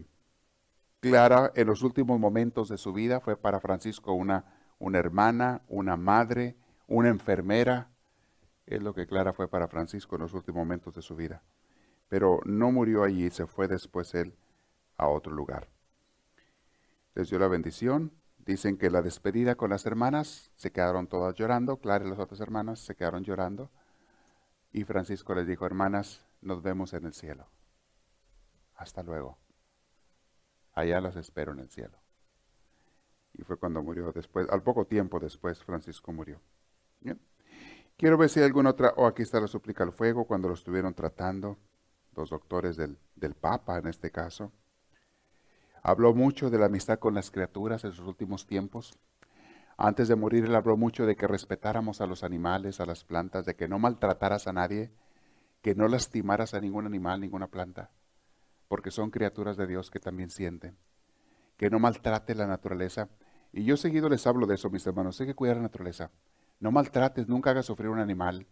Clara 0.99 1.51
en 1.55 1.65
los 1.65 1.81
últimos 1.81 2.19
momentos 2.19 2.69
de 2.69 2.77
su 2.77 2.93
vida 2.93 3.21
fue 3.21 3.37
para 3.37 3.59
Francisco 3.59 4.13
una, 4.13 4.45
una 4.77 4.99
hermana, 4.99 5.63
una 5.67 5.97
madre, 5.97 6.57
una 6.85 7.09
enfermera. 7.09 7.89
Es 8.67 8.83
lo 8.83 8.93
que 8.93 9.07
Clara 9.07 9.33
fue 9.33 9.47
para 9.47 9.67
Francisco 9.67 10.15
en 10.15 10.21
los 10.21 10.33
últimos 10.35 10.59
momentos 10.59 10.93
de 10.93 11.01
su 11.01 11.15
vida. 11.15 11.41
Pero 12.07 12.39
no 12.45 12.71
murió 12.71 13.03
allí, 13.03 13.31
se 13.31 13.47
fue 13.47 13.67
después 13.67 14.13
él 14.13 14.35
a 14.99 15.07
otro 15.07 15.33
lugar 15.33 15.67
les 17.19 17.29
dio 17.29 17.37
la 17.39 17.47
bendición. 17.49 18.13
Dicen 18.37 18.77
que 18.77 18.89
la 18.89 19.01
despedida 19.01 19.55
con 19.55 19.69
las 19.69 19.85
hermanas 19.85 20.51
se 20.55 20.71
quedaron 20.71 21.07
todas 21.07 21.35
llorando. 21.35 21.77
Clara 21.77 22.05
y 22.05 22.09
las 22.09 22.19
otras 22.19 22.39
hermanas 22.39 22.79
se 22.79 22.95
quedaron 22.95 23.23
llorando. 23.23 23.69
Y 24.71 24.85
Francisco 24.85 25.35
les 25.35 25.45
dijo, 25.45 25.65
hermanas, 25.65 26.25
nos 26.41 26.61
vemos 26.61 26.93
en 26.93 27.05
el 27.05 27.13
cielo. 27.13 27.47
Hasta 28.75 29.03
luego. 29.03 29.37
Allá 30.73 31.01
las 31.01 31.17
espero 31.17 31.51
en 31.51 31.59
el 31.59 31.69
cielo. 31.69 31.97
Y 33.33 33.43
fue 33.43 33.57
cuando 33.57 33.83
murió 33.83 34.11
después, 34.13 34.47
al 34.49 34.63
poco 34.63 34.85
tiempo 34.85 35.19
después, 35.19 35.61
Francisco 35.63 36.13
murió. 36.13 36.39
Quiero 37.97 38.17
ver 38.17 38.29
si 38.29 38.39
hay 38.39 38.45
alguna 38.45 38.69
otra, 38.69 38.93
o 38.95 39.03
oh, 39.03 39.07
aquí 39.07 39.23
está 39.23 39.41
la 39.41 39.47
súplica 39.47 39.83
al 39.83 39.91
fuego, 39.91 40.25
cuando 40.25 40.47
lo 40.47 40.53
estuvieron 40.53 40.93
tratando, 40.93 41.57
los 42.15 42.29
doctores 42.29 42.77
del, 42.77 42.97
del 43.15 43.35
Papa 43.35 43.77
en 43.77 43.87
este 43.87 44.09
caso. 44.09 44.53
Habló 45.81 46.13
mucho 46.13 46.49
de 46.49 46.57
la 46.57 46.65
amistad 46.65 46.99
con 46.99 47.13
las 47.13 47.31
criaturas 47.31 47.83
en 47.83 47.93
sus 47.93 48.05
últimos 48.05 48.45
tiempos. 48.45 48.97
Antes 49.77 50.07
de 50.07 50.15
morir, 50.15 50.45
él 50.45 50.55
habló 50.55 50.75
mucho 50.75 51.05
de 51.05 51.15
que 51.15 51.27
respetáramos 51.27 52.01
a 52.01 52.05
los 52.05 52.23
animales, 52.23 52.79
a 52.81 52.85
las 52.85 53.05
plantas, 53.05 53.45
de 53.45 53.55
que 53.55 53.67
no 53.67 53.79
maltrataras 53.79 54.47
a 54.47 54.53
nadie, 54.53 54.91
que 55.61 55.75
no 55.75 55.87
lastimaras 55.87 56.53
a 56.53 56.59
ningún 56.59 56.85
animal, 56.85 57.21
ninguna 57.21 57.47
planta, 57.47 57.89
porque 58.67 58.91
son 58.91 59.09
criaturas 59.09 59.57
de 59.57 59.67
Dios 59.67 59.89
que 59.89 59.99
también 59.99 60.29
sienten. 60.29 60.77
Que 61.57 61.69
no 61.69 61.79
maltrate 61.79 62.35
la 62.35 62.47
naturaleza. 62.47 63.09
Y 63.51 63.63
yo 63.63 63.77
seguido 63.77 64.09
les 64.09 64.25
hablo 64.27 64.45
de 64.47 64.55
eso, 64.55 64.69
mis 64.69 64.85
hermanos. 64.85 65.19
Hay 65.19 65.27
que 65.27 65.35
cuidar 65.35 65.57
la 65.57 65.63
naturaleza. 65.63 66.11
No 66.59 66.71
maltrates, 66.71 67.27
nunca 67.27 67.51
hagas 67.51 67.65
sufrir 67.65 67.89
un 67.89 67.99
animal, 67.99 68.45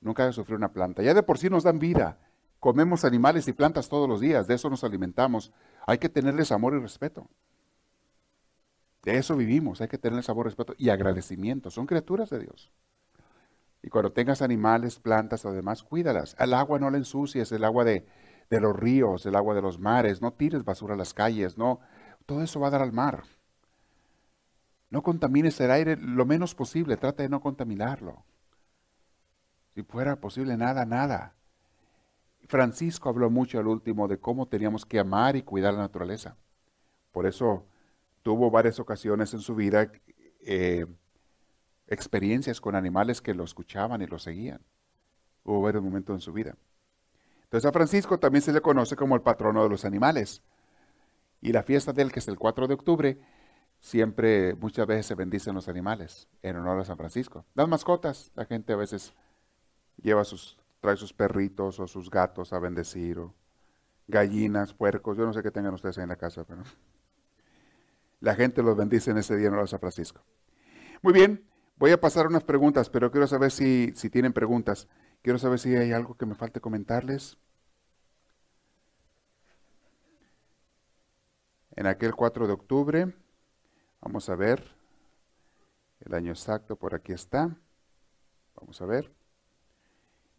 nunca 0.00 0.22
hagas 0.22 0.34
sufrir 0.34 0.56
una 0.56 0.72
planta. 0.72 1.02
Ya 1.02 1.14
de 1.14 1.22
por 1.22 1.38
sí 1.38 1.50
nos 1.50 1.64
dan 1.64 1.78
vida. 1.78 2.18
Comemos 2.60 3.04
animales 3.04 3.48
y 3.48 3.52
plantas 3.52 3.88
todos 3.88 4.08
los 4.08 4.20
días, 4.20 4.46
de 4.46 4.54
eso 4.54 4.70
nos 4.70 4.84
alimentamos. 4.84 5.52
Hay 5.86 5.98
que 5.98 6.08
tenerles 6.08 6.52
amor 6.52 6.74
y 6.74 6.80
respeto. 6.80 7.28
De 9.02 9.16
eso 9.18 9.36
vivimos, 9.36 9.80
hay 9.80 9.88
que 9.88 9.98
tener 9.98 10.22
sabor, 10.22 10.46
respeto 10.46 10.74
y 10.78 10.90
agradecimiento. 10.90 11.70
Son 11.70 11.86
criaturas 11.86 12.30
de 12.30 12.38
Dios. 12.38 12.70
Y 13.82 13.88
cuando 13.88 14.12
tengas 14.12 14.42
animales, 14.42 15.00
plantas 15.00 15.44
o 15.44 15.52
demás, 15.52 15.82
cuídalas. 15.82 16.36
El 16.38 16.54
agua 16.54 16.78
no 16.78 16.88
la 16.88 16.98
ensucies, 16.98 17.50
el 17.50 17.64
agua 17.64 17.84
de, 17.84 18.06
de 18.48 18.60
los 18.60 18.76
ríos, 18.76 19.26
el 19.26 19.34
agua 19.34 19.56
de 19.56 19.62
los 19.62 19.80
mares. 19.80 20.22
No 20.22 20.32
tires 20.32 20.64
basura 20.64 20.94
a 20.94 20.96
las 20.96 21.14
calles, 21.14 21.58
no. 21.58 21.80
Todo 22.26 22.42
eso 22.42 22.60
va 22.60 22.68
a 22.68 22.70
dar 22.70 22.82
al 22.82 22.92
mar. 22.92 23.24
No 24.90 25.02
contamines 25.02 25.58
el 25.60 25.72
aire 25.72 25.96
lo 25.96 26.24
menos 26.26 26.54
posible, 26.54 26.96
trata 26.96 27.24
de 27.24 27.28
no 27.28 27.40
contaminarlo. 27.40 28.24
Si 29.74 29.82
fuera 29.82 30.20
posible, 30.20 30.56
nada, 30.56 30.84
nada. 30.84 31.34
Francisco 32.52 33.08
habló 33.08 33.30
mucho 33.30 33.58
al 33.58 33.66
último 33.66 34.08
de 34.08 34.18
cómo 34.18 34.46
teníamos 34.46 34.84
que 34.84 34.98
amar 34.98 35.36
y 35.36 35.42
cuidar 35.42 35.72
la 35.72 35.80
naturaleza. 35.80 36.36
Por 37.10 37.24
eso 37.24 37.64
tuvo 38.22 38.50
varias 38.50 38.78
ocasiones 38.78 39.32
en 39.32 39.40
su 39.40 39.54
vida 39.54 39.90
eh, 40.42 40.84
experiencias 41.86 42.60
con 42.60 42.74
animales 42.74 43.22
que 43.22 43.32
lo 43.32 43.44
escuchaban 43.44 44.02
y 44.02 44.06
lo 44.06 44.18
seguían. 44.18 44.60
Hubo 45.44 45.62
varios 45.62 45.82
momentos 45.82 46.14
en 46.14 46.20
su 46.20 46.34
vida. 46.34 46.54
Entonces 47.44 47.66
a 47.66 47.72
Francisco 47.72 48.18
también 48.18 48.42
se 48.42 48.52
le 48.52 48.60
conoce 48.60 48.96
como 48.96 49.14
el 49.14 49.22
patrono 49.22 49.62
de 49.62 49.70
los 49.70 49.86
animales. 49.86 50.42
Y 51.40 51.52
la 51.52 51.62
fiesta 51.62 51.94
de 51.94 52.02
él, 52.02 52.12
que 52.12 52.18
es 52.18 52.28
el 52.28 52.38
4 52.38 52.68
de 52.68 52.74
octubre, 52.74 53.18
siempre, 53.80 54.56
muchas 54.56 54.86
veces 54.86 55.06
se 55.06 55.14
bendicen 55.14 55.54
los 55.54 55.68
animales 55.68 56.28
en 56.42 56.56
honor 56.56 56.80
a 56.80 56.84
San 56.84 56.98
Francisco. 56.98 57.46
Las 57.54 57.66
mascotas, 57.66 58.30
la 58.34 58.44
gente 58.44 58.74
a 58.74 58.76
veces 58.76 59.14
lleva 60.02 60.24
sus, 60.24 60.61
trae 60.82 60.98
sus 60.98 61.14
perritos 61.14 61.80
o 61.80 61.86
sus 61.86 62.10
gatos 62.10 62.52
a 62.52 62.58
bendecir, 62.58 63.18
o 63.18 63.32
gallinas, 64.06 64.74
puercos, 64.74 65.16
yo 65.16 65.24
no 65.24 65.32
sé 65.32 65.42
qué 65.42 65.50
tengan 65.50 65.72
ustedes 65.72 65.96
ahí 65.96 66.02
en 66.02 66.10
la 66.10 66.16
casa, 66.16 66.44
pero 66.44 66.62
la 68.20 68.34
gente 68.34 68.62
los 68.62 68.76
bendice 68.76 69.12
en 69.12 69.16
ese 69.16 69.34
día 69.34 69.46
en 69.46 69.54
honor 69.54 69.64
a 69.64 69.68
San 69.68 69.80
Francisco. 69.80 70.20
Muy 71.00 71.14
bien, 71.14 71.42
Voy 71.82 71.90
a 71.90 72.00
pasar 72.00 72.28
unas 72.28 72.44
preguntas, 72.44 72.88
pero 72.88 73.10
quiero 73.10 73.26
saber 73.26 73.50
si, 73.50 73.92
si 73.96 74.08
tienen 74.08 74.32
preguntas. 74.32 74.86
Quiero 75.20 75.36
saber 75.36 75.58
si 75.58 75.74
hay 75.74 75.90
algo 75.90 76.16
que 76.16 76.26
me 76.26 76.36
falte 76.36 76.60
comentarles. 76.60 77.38
En 81.74 81.86
aquel 81.86 82.14
4 82.14 82.46
de 82.46 82.52
octubre, 82.52 83.12
vamos 84.00 84.28
a 84.28 84.36
ver, 84.36 84.76
el 85.98 86.14
año 86.14 86.30
exacto 86.30 86.76
por 86.76 86.94
aquí 86.94 87.12
está. 87.12 87.56
Vamos 88.54 88.80
a 88.80 88.86
ver. 88.86 89.12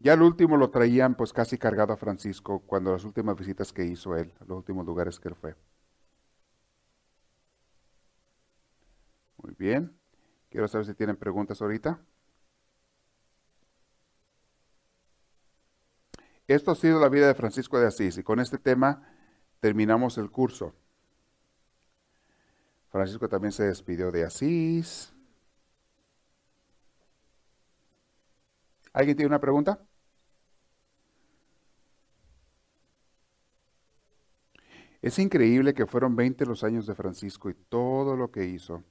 Ya 0.03 0.13
el 0.13 0.21
último 0.21 0.57
lo 0.57 0.69
traían 0.69 1.15
pues 1.15 1.31
casi 1.31 1.57
cargado 1.57 1.93
a 1.93 1.97
Francisco 1.97 2.59
cuando 2.67 2.91
las 2.91 3.05
últimas 3.05 3.37
visitas 3.37 3.71
que 3.71 3.85
hizo 3.85 4.17
él, 4.17 4.33
los 4.45 4.57
últimos 4.57 4.85
lugares 4.85 5.17
que 5.17 5.29
él 5.29 5.35
fue. 5.35 5.55
Muy 9.37 9.53
bien. 9.57 9.95
Quiero 10.49 10.67
saber 10.67 10.85
si 10.87 10.93
tienen 10.93 11.15
preguntas 11.15 11.61
ahorita. 11.61 11.99
Esto 16.47 16.71
ha 16.71 16.75
sido 16.75 16.99
la 16.99 17.09
vida 17.09 17.27
de 17.27 17.35
Francisco 17.35 17.79
de 17.79 17.87
Asís 17.87 18.17
y 18.17 18.23
con 18.23 18.39
este 18.39 18.57
tema 18.57 19.07
terminamos 19.61 20.17
el 20.17 20.29
curso. 20.29 20.73
Francisco 22.89 23.27
también 23.27 23.51
se 23.51 23.63
despidió 23.63 24.11
de 24.11 24.23
Asís. 24.25 25.13
¿Alguien 28.93 29.17
tiene 29.17 29.27
una 29.27 29.39
pregunta? 29.39 29.79
Es 35.03 35.19
increíble 35.19 35.75
que 35.75 35.85
fueron 35.85 36.15
20 36.15 36.45
los 36.45 36.63
años 36.63 36.87
de 36.87 36.95
Francisco 36.95 37.49
y 37.49 37.53
todo 37.53 38.15
lo 38.15 38.31
que 38.31 38.45
hizo. 38.45 38.85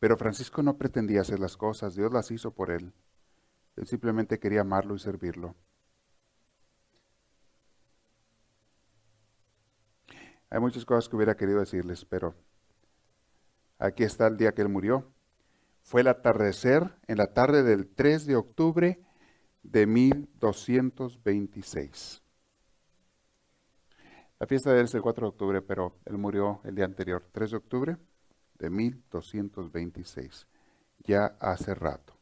Pero 0.00 0.16
Francisco 0.16 0.60
no 0.60 0.76
pretendía 0.76 1.20
hacer 1.20 1.38
las 1.38 1.56
cosas, 1.56 1.94
Dios 1.94 2.12
las 2.12 2.32
hizo 2.32 2.50
por 2.50 2.72
él. 2.72 2.92
Él 3.76 3.86
simplemente 3.86 4.40
quería 4.40 4.62
amarlo 4.62 4.96
y 4.96 4.98
servirlo. 4.98 5.54
Hay 10.50 10.58
muchas 10.58 10.84
cosas 10.84 11.08
que 11.08 11.14
hubiera 11.14 11.36
querido 11.36 11.60
decirles, 11.60 12.04
pero 12.04 12.34
aquí 13.78 14.02
está 14.02 14.26
el 14.26 14.36
día 14.36 14.52
que 14.52 14.62
él 14.62 14.68
murió. 14.68 15.12
Fue 15.80 16.00
el 16.00 16.08
atardecer 16.08 16.96
en 17.06 17.18
la 17.18 17.34
tarde 17.34 17.62
del 17.62 17.86
3 17.86 18.26
de 18.26 18.34
octubre 18.34 19.00
de 19.62 19.86
1226. 19.86 22.25
La 24.38 24.46
fiesta 24.46 24.70
de 24.70 24.80
él 24.80 24.84
es 24.84 24.94
el 24.94 25.02
4 25.02 25.26
de 25.26 25.28
octubre, 25.28 25.62
pero 25.62 25.96
él 26.04 26.18
murió 26.18 26.60
el 26.64 26.74
día 26.74 26.84
anterior, 26.84 27.24
3 27.32 27.50
de 27.52 27.56
octubre 27.56 27.96
de 28.58 28.70
1226, 28.70 30.46
ya 31.04 31.36
hace 31.40 31.74
rato. 31.74 32.14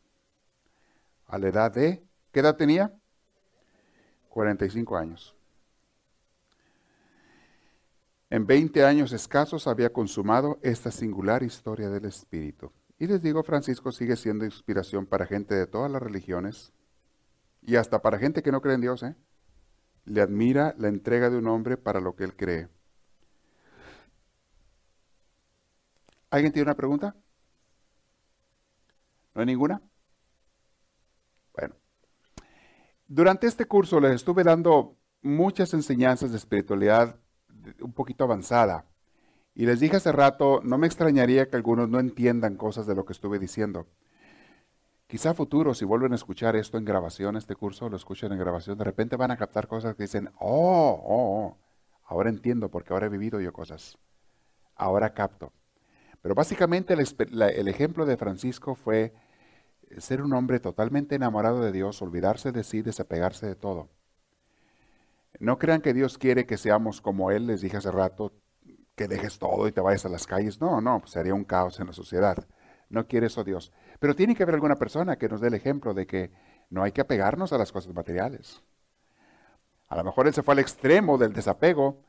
A 1.26 1.38
la 1.38 1.48
edad 1.48 1.72
de, 1.72 2.04
¿qué 2.30 2.40
edad 2.40 2.56
tenía? 2.56 2.92
45 4.28 4.96
años. 4.96 5.34
En 8.30 8.46
20 8.46 8.84
años 8.84 9.12
escasos 9.12 9.66
había 9.66 9.92
consumado 9.92 10.58
esta 10.62 10.90
singular 10.90 11.42
historia 11.42 11.88
del 11.88 12.04
Espíritu. 12.04 12.72
Y 12.98 13.06
les 13.06 13.22
digo, 13.22 13.42
Francisco 13.42 13.92
sigue 13.92 14.16
siendo 14.16 14.44
inspiración 14.44 15.06
para 15.06 15.26
gente 15.26 15.54
de 15.54 15.66
todas 15.66 15.90
las 15.90 16.02
religiones 16.02 16.72
y 17.62 17.76
hasta 17.76 18.02
para 18.02 18.18
gente 18.18 18.42
que 18.42 18.52
no 18.52 18.60
cree 18.60 18.74
en 18.74 18.80
Dios. 18.80 19.02
¿eh? 19.02 19.14
Le 20.04 20.20
admira 20.20 20.74
la 20.78 20.88
entrega 20.88 21.30
de 21.30 21.38
un 21.38 21.46
hombre 21.48 21.76
para 21.76 22.00
lo 22.00 22.14
que 22.14 22.24
él 22.24 22.36
cree. 22.36 22.68
¿Alguien 26.30 26.52
tiene 26.52 26.64
una 26.64 26.76
pregunta? 26.76 27.14
¿No 29.34 29.40
hay 29.40 29.46
ninguna? 29.46 29.80
Bueno, 31.56 31.74
durante 33.06 33.46
este 33.46 33.66
curso 33.66 34.00
les 34.00 34.12
estuve 34.12 34.44
dando 34.44 34.96
muchas 35.22 35.74
enseñanzas 35.74 36.30
de 36.30 36.36
espiritualidad 36.36 37.18
un 37.80 37.92
poquito 37.92 38.24
avanzada. 38.24 38.86
Y 39.54 39.66
les 39.66 39.80
dije 39.80 39.96
hace 39.96 40.12
rato, 40.12 40.60
no 40.64 40.78
me 40.78 40.86
extrañaría 40.86 41.48
que 41.48 41.56
algunos 41.56 41.88
no 41.88 42.00
entiendan 42.00 42.56
cosas 42.56 42.86
de 42.86 42.94
lo 42.94 43.04
que 43.04 43.12
estuve 43.12 43.38
diciendo. 43.38 43.86
Quizá 45.06 45.30
a 45.30 45.34
futuro, 45.34 45.74
si 45.74 45.84
vuelven 45.84 46.12
a 46.12 46.16
escuchar 46.16 46.56
esto 46.56 46.78
en 46.78 46.84
grabación, 46.84 47.36
este 47.36 47.54
curso, 47.54 47.88
lo 47.88 47.96
escuchan 47.96 48.32
en 48.32 48.38
grabación, 48.38 48.78
de 48.78 48.84
repente 48.84 49.16
van 49.16 49.30
a 49.30 49.36
captar 49.36 49.68
cosas 49.68 49.94
que 49.94 50.04
dicen, 50.04 50.30
oh, 50.38 51.02
oh, 51.04 51.38
oh 51.38 51.58
ahora 52.04 52.30
entiendo 52.30 52.70
porque 52.70 52.92
ahora 52.92 53.06
he 53.06 53.10
vivido 53.10 53.40
yo 53.40 53.52
cosas. 53.52 53.98
Ahora 54.76 55.14
capto. 55.14 55.52
Pero 56.22 56.34
básicamente 56.34 56.94
el, 56.94 57.68
ejemplo 57.68 58.06
de 58.06 58.16
Francisco 58.16 58.74
fue 58.74 59.12
ser 59.98 60.22
un 60.22 60.32
hombre 60.32 60.58
totalmente 60.58 61.14
enamorado 61.14 61.60
de 61.60 61.70
Dios, 61.70 62.00
olvidarse 62.00 62.50
de 62.50 62.64
sí, 62.64 62.80
desapegarse 62.80 63.46
de 63.46 63.56
todo. 63.56 63.90
No 65.38 65.58
crean 65.58 65.82
que 65.82 65.92
Dios 65.92 66.16
quiere 66.16 66.46
que 66.46 66.56
seamos 66.56 67.02
como 67.02 67.30
Él, 67.30 67.46
les 67.46 67.60
dije 67.60 67.76
hace 67.76 67.90
rato, 67.90 68.32
que 68.96 69.06
dejes 69.06 69.38
todo 69.38 69.68
y 69.68 69.72
te 69.72 69.80
vayas 69.80 70.06
a 70.06 70.08
las 70.08 70.26
calles. 70.26 70.60
No, 70.60 70.80
no, 70.80 71.00
pues 71.00 71.12
sería 71.12 71.34
un 71.34 71.44
caos 71.44 71.78
en 71.78 71.88
la 71.88 71.92
sociedad. 71.92 72.46
No 72.88 73.06
quiere 73.06 73.26
eso 73.26 73.44
Dios. 73.44 73.70
Pero 73.98 74.14
tiene 74.14 74.34
que 74.34 74.42
haber 74.42 74.56
alguna 74.56 74.76
persona 74.76 75.16
que 75.16 75.28
nos 75.28 75.40
dé 75.40 75.48
el 75.48 75.54
ejemplo 75.54 75.94
de 75.94 76.06
que 76.06 76.30
no 76.70 76.82
hay 76.82 76.92
que 76.92 77.00
apegarnos 77.00 77.52
a 77.52 77.58
las 77.58 77.72
cosas 77.72 77.94
materiales. 77.94 78.62
A 79.88 79.96
lo 79.96 80.04
mejor 80.04 80.26
Él 80.26 80.34
se 80.34 80.42
fue 80.42 80.54
al 80.54 80.60
extremo 80.60 81.18
del 81.18 81.32
desapego 81.32 82.02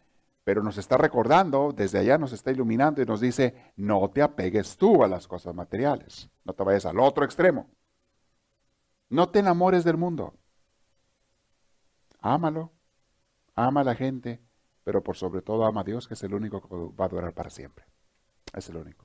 pero 0.45 0.61
nos 0.61 0.77
está 0.77 0.95
recordando, 0.95 1.73
desde 1.75 1.97
allá 1.97 2.19
nos 2.19 2.31
está 2.31 2.51
iluminando 2.51 3.01
y 3.01 3.05
nos 3.05 3.19
dice, 3.19 3.73
no 3.75 4.07
te 4.11 4.21
apegues 4.21 4.77
tú 4.77 5.03
a 5.03 5.07
las 5.07 5.27
cosas 5.27 5.55
materiales, 5.55 6.29
no 6.43 6.53
te 6.53 6.63
vayas 6.63 6.85
al 6.85 6.99
otro 6.99 7.25
extremo. 7.25 7.67
No 9.09 9.29
te 9.29 9.39
enamores 9.39 9.83
del 9.83 9.97
mundo. 9.97 10.35
Ámalo, 12.21 12.71
ama 13.55 13.81
a 13.81 13.85
la 13.85 13.95
gente, 13.95 14.39
pero 14.83 15.01
por 15.03 15.17
sobre 15.17 15.41
todo 15.41 15.65
ama 15.65 15.81
a 15.81 15.83
Dios, 15.83 16.07
que 16.07 16.13
es 16.13 16.21
el 16.21 16.35
único 16.35 16.61
que 16.61 16.95
va 16.95 17.05
a 17.05 17.09
durar 17.09 17.33
para 17.33 17.49
siempre. 17.49 17.85
Es 18.53 18.69
el 18.69 18.77
único. 18.77 19.04